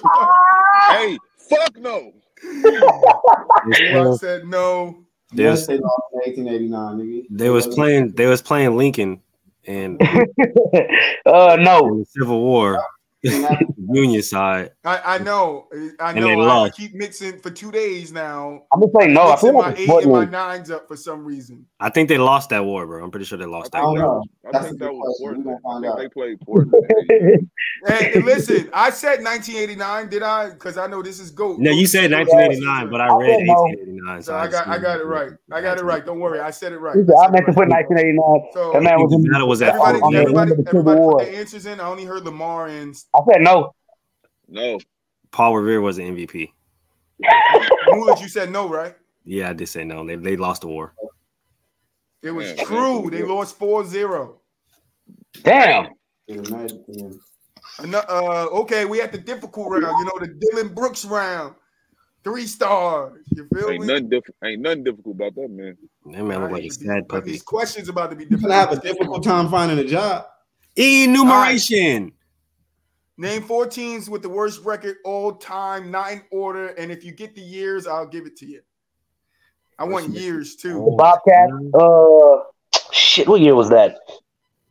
[0.89, 2.13] Hey, fuck no.
[2.43, 5.05] They was, said no.
[5.33, 9.21] they was, they lost in 1889, they was playing they was playing Lincoln
[9.67, 10.01] and
[11.27, 11.99] uh, no.
[11.99, 12.83] the Civil War,
[13.93, 14.71] Union side.
[14.85, 15.69] I, I know.
[15.99, 16.27] I And know.
[16.27, 18.63] they I, I keep mixing for two days now.
[18.73, 19.23] I'm just saying no.
[19.23, 21.67] I mixing feel my like it's eight and my nines up for some reason.
[21.81, 23.05] I think they lost that war, bro.
[23.05, 23.99] I'm pretty sure they lost I that don't war.
[23.99, 24.25] know.
[24.47, 25.45] I That's think that was question.
[25.45, 25.87] Portland.
[25.87, 27.49] I think they played Portland.
[27.87, 30.09] Hey, listen, I said 1989.
[30.11, 30.51] Did I?
[30.51, 31.59] Because I know this is GOAT.
[31.59, 33.55] No, you said 1989, but I I read said no.
[33.63, 34.23] 1889.
[34.23, 35.33] So I got I got it right.
[35.51, 36.05] I got it right.
[36.05, 36.41] Don't worry.
[36.41, 36.95] I said it right.
[36.97, 38.51] I I said meant to put 1989.
[38.53, 39.23] So That man was in.
[39.23, 41.25] The battle was at everybody, on everybody, end of the Civil everybody put War.
[41.25, 41.81] their answers in.
[41.81, 43.75] I only heard Lamar and I said no.
[44.49, 44.79] No,
[45.31, 46.53] Paul Revere was the MVP.
[47.89, 48.21] Moolage.
[48.21, 48.97] You said no, right?
[49.25, 50.07] Yeah, I did say no.
[50.07, 50.95] They they lost the war.
[52.23, 53.05] It was Yeah, true.
[53.05, 53.11] yeah.
[53.11, 54.35] They lost 4-0.
[55.43, 55.89] Damn.
[56.27, 57.21] Yeah, the Magic team.
[57.79, 59.99] Ano- Uh, okay, we at the difficult round.
[59.99, 61.55] You know, the Dillon Brooks round.
[62.23, 63.23] Three stars.
[63.35, 63.87] You feel ain't me?
[63.87, 64.37] nothing different.
[64.45, 65.79] Ain't nothing difficult about that, man.
[66.07, 67.31] That man looked like a sad but puppy.
[67.33, 68.51] These questions about to be difficult.
[68.51, 70.27] gonna have a difficult time finding a job.
[70.77, 72.13] Enumeration.
[73.21, 76.69] Name four teams with the worst record all time, not in order.
[76.69, 78.63] And if you get the years, I'll give it to you.
[79.79, 80.95] I want years The too.
[80.97, 81.53] Bobcats.
[81.75, 82.45] Uh,
[82.93, 83.29] shit.
[83.29, 83.99] What year was that?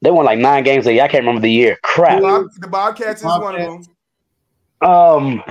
[0.01, 1.03] They won like nine games a year.
[1.03, 1.77] I can't remember the year.
[1.83, 2.23] Crap.
[2.23, 3.83] Bob- the Bobcats is one of
[4.81, 4.89] them.
[4.89, 5.43] Um.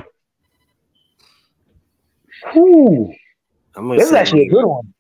[2.53, 3.15] Whew,
[3.77, 4.93] I'm this is actually a good one.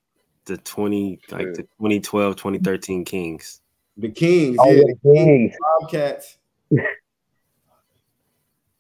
[0.44, 3.60] the 20 like the 2012 2013 Kings.
[3.96, 5.56] The Kings, Oh, yeah, the Kings.
[5.80, 6.38] Bobcats.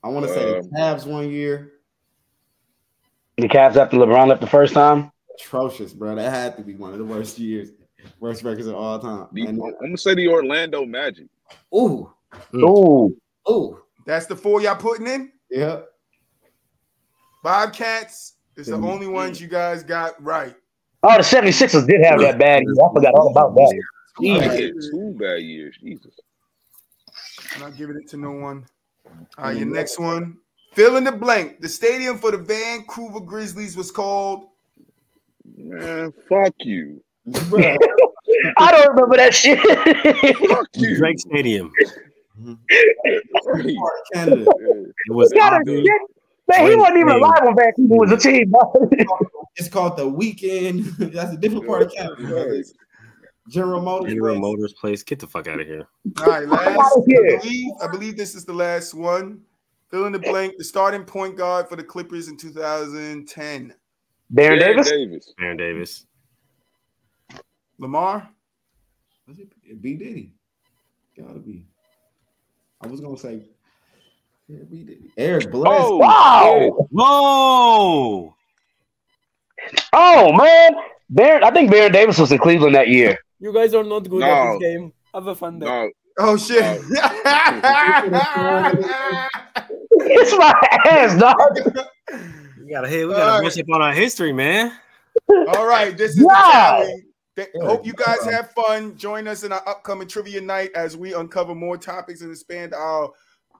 [0.02, 1.72] I want to say the Cavs one year.
[3.36, 5.10] The Cavs after LeBron left the first time.
[5.38, 6.14] Atrocious, bro.
[6.16, 7.70] That had to be one of the worst years,
[8.20, 9.28] worst records of all time.
[9.32, 11.26] The, And, I'm gonna say the Orlando Magic.
[11.74, 12.12] ooh,
[12.52, 12.62] Mm.
[12.62, 13.16] Ooh.
[13.50, 15.32] ooh, That's the four y'all putting in.
[15.50, 15.80] yeah.
[17.42, 20.54] Bobcats is the only ones you guys got right.
[21.04, 22.74] Oh, the 76ers did have that bad year.
[22.84, 23.80] I forgot all about that.
[24.18, 24.46] I Jesus.
[24.46, 25.76] had two bad years.
[25.80, 26.18] Jesus.
[27.54, 28.66] I'm not giving it to no one.
[29.36, 29.74] All right, your mm.
[29.74, 30.38] next one.
[30.72, 31.60] Fill in the blank.
[31.60, 34.48] The stadium for the Vancouver Grizzlies was called.
[35.56, 37.02] Man, fuck you.
[37.34, 39.58] I don't remember that shit.
[40.48, 40.96] Fuck you.
[40.96, 41.72] Drake Stadium.
[44.14, 44.46] Canada.
[44.74, 45.36] It was a
[46.48, 47.22] Man, he wasn't even Wade.
[47.22, 48.52] alive when Vancouver was a team.
[49.56, 50.84] It's called the weekend.
[50.98, 52.62] That's a different part of Canada.
[53.48, 53.66] Brother.
[53.66, 54.12] General Motors.
[54.12, 54.42] General place.
[54.42, 55.02] Motors place.
[55.02, 55.86] Get the fuck out of here.
[56.18, 56.68] All right, last.
[56.68, 59.40] I believe, I believe this is the last one.
[59.90, 60.54] Fill in the blank.
[60.58, 63.74] The starting point guard for the Clippers in 2010.
[64.30, 64.90] Baron Baron Davis.
[64.90, 65.34] Davis.
[65.40, 66.06] Aaron Davis.
[67.78, 68.28] Lamar.
[69.26, 70.32] Was it B Diddy?
[71.16, 71.66] Gotta be.
[72.80, 73.42] I was gonna say
[74.48, 75.10] yeah, B Diddy.
[75.16, 75.80] Eric Bless.
[75.80, 76.86] Oh, Wow.
[76.90, 78.36] Whoa!
[79.92, 80.76] Oh man,
[81.10, 81.44] Baron.
[81.44, 83.18] I think Baron Davis was in Cleveland that year.
[83.40, 84.26] You guys are not good No.
[84.26, 84.92] at this game.
[85.14, 85.66] Have a fun day.
[85.66, 85.90] no,
[86.20, 86.80] Oh shit.
[90.00, 90.52] It's my
[90.86, 91.36] ass, dog.
[92.64, 93.06] We gotta hit.
[93.06, 93.40] We gotta right.
[93.40, 94.72] brush up on our history, man.
[95.48, 96.80] All right, this is Wow.
[96.80, 97.04] the tally.
[97.36, 98.96] Th- Hope you guys have fun.
[98.96, 103.10] Join us in our upcoming trivia night as we uncover more topics and expand our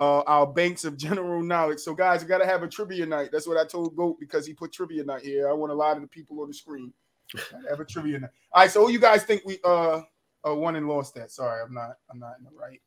[0.01, 1.81] uh, our banks of general knowledge.
[1.81, 3.31] So, guys, we got to have a trivia night.
[3.33, 5.49] That's what I told Goat because he put trivia night here.
[5.49, 6.93] I want a lot of the people on the screen.
[7.35, 8.31] Gotta have a trivia night.
[8.53, 10.01] All right, so who you guys think we uh,
[10.47, 11.31] uh won and lost that?
[11.31, 11.97] Sorry, I'm not.
[12.11, 12.81] I'm not in the right.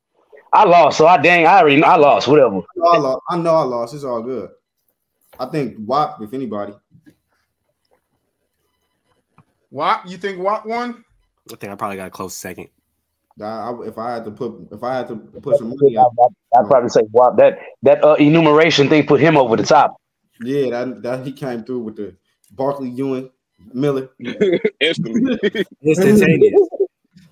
[0.53, 2.27] I lost, so I dang, I already, I lost.
[2.27, 2.57] Whatever.
[2.57, 3.22] I know I lost.
[3.30, 3.93] I know I lost.
[3.93, 4.49] It's all good.
[5.39, 6.73] I think WAP, if anybody.
[9.69, 11.05] Wap, you think Wap won?
[11.51, 12.68] I think I probably got a close second.
[13.41, 16.01] I, I- if I had to put if I had to put some money I,
[16.01, 17.38] out, would probably say, WAP.
[17.38, 19.95] that that uh, enumeration thing put him over the top.
[20.41, 22.15] yeah, that, that he came through with the
[22.51, 23.30] Barkley Ewing
[23.73, 24.09] Miller.
[24.79, 25.65] instantly.
[25.83, 26.69] Instantaneous.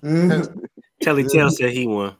[0.02, 0.64] Mhm.
[1.02, 2.16] Telly Tell said he won,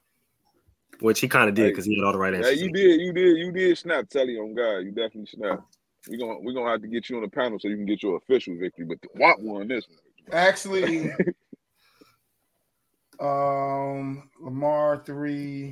[1.01, 2.61] which he kind of did because he had all the right answers.
[2.61, 2.67] yeah, answers.
[2.67, 4.79] you did, you did, you did snap Telly on God.
[4.79, 5.61] You definitely snap.
[6.09, 8.03] We're gonna we're gonna have to get you on the panel so you can get
[8.03, 8.87] your official victory.
[8.87, 9.99] But the WAP won this one.
[10.33, 11.11] Actually,
[13.21, 15.71] um, Lamar three.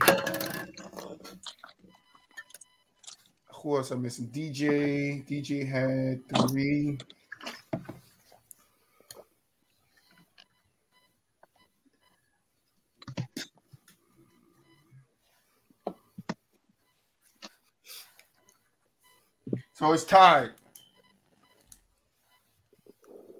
[3.62, 4.28] Who else I'm missing?
[4.28, 5.26] DJ.
[5.26, 6.98] DJ had three.
[19.78, 20.50] So it's tied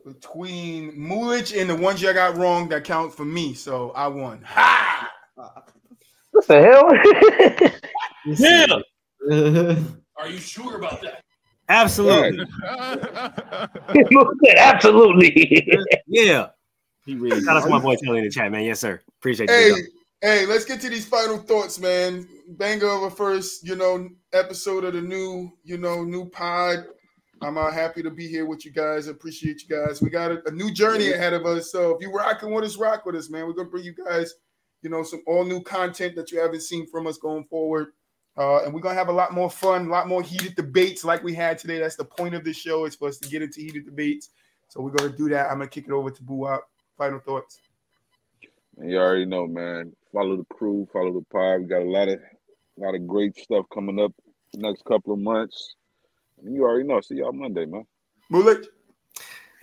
[0.06, 3.54] between Mulich and the ones you got wrong that count for me.
[3.54, 4.42] So I won.
[4.42, 5.10] Ha!
[5.34, 7.70] What the hell?
[8.24, 8.66] Yeah,
[10.16, 11.22] Are you sure about that?
[11.68, 12.44] absolutely.
[14.58, 15.66] Absolutely.
[16.06, 16.48] Yeah.
[17.04, 18.62] he really Shout out to my boy Telly in the chat, man.
[18.62, 19.00] Yes, sir.
[19.18, 19.88] Appreciate Hey, you.
[20.20, 22.28] hey, let's get to these final thoughts, man.
[22.48, 26.84] Banger of a first, you know, episode of the new, you know, new pod.
[27.40, 29.06] I'm uh, happy to be here with you guys.
[29.06, 30.02] Appreciate you guys.
[30.02, 31.70] We got a, a new journey ahead of us.
[31.70, 33.46] So if you rocking with us, rock with us, man.
[33.46, 34.34] We're gonna bring you guys,
[34.82, 37.92] you know, some all new content that you haven't seen from us going forward.
[38.36, 41.22] Uh, and we're gonna have a lot more fun, a lot more heated debates like
[41.22, 41.78] we had today.
[41.78, 44.30] That's the point of the show, It's for us to get into heated debates.
[44.68, 45.46] So we're gonna do that.
[45.46, 46.60] I'm gonna kick it over to Buwap.
[46.96, 47.60] Final thoughts.
[48.76, 49.92] And you already know, man.
[50.12, 51.60] Follow the crew, follow the pod.
[51.60, 52.20] We got a lot of
[52.78, 54.12] lot of great stuff coming up
[54.52, 55.76] the next couple of months.
[56.42, 57.00] And you already know.
[57.00, 57.84] See y'all Monday, man.
[58.32, 58.66] Mulik.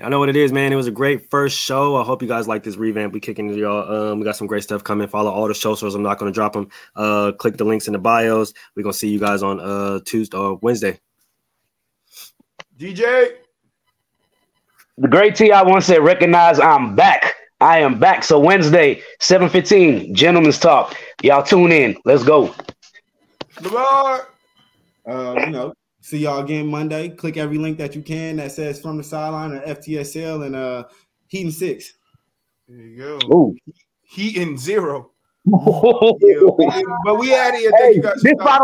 [0.02, 0.74] I know what it is, man.
[0.74, 1.96] It was a great first show.
[1.96, 3.14] I hope you guys like this revamp.
[3.14, 4.12] We kicking it, y'all.
[4.12, 5.08] Um, we got some great stuff coming.
[5.08, 5.96] Follow all the show sources.
[5.96, 6.68] I'm not going to drop them.
[6.98, 8.54] Uh, click the links in the bios.
[8.76, 11.00] We're gonna see you guys on uh Tuesday or Wednesday.
[12.78, 13.36] DJ.
[14.98, 17.36] The great T I once said, recognize I'm back.
[17.62, 18.24] I am back.
[18.24, 20.96] So Wednesday, 7:15, gentlemen's talk.
[21.24, 21.96] Y'all tune in.
[22.04, 22.54] Let's go.
[23.62, 24.30] Lamar.
[25.08, 27.10] Uh, you know, see y'all again Monday.
[27.10, 30.84] Click every link that you can that says from the sideline or FTSL and uh
[31.28, 31.94] Heat and Six.
[32.68, 33.20] There you go.
[33.34, 33.56] Ooh.
[34.04, 35.12] Heat and zero.
[35.46, 35.56] Yeah,
[37.06, 37.72] but we out of here.
[37.72, 38.24] Thank Hey, you guys.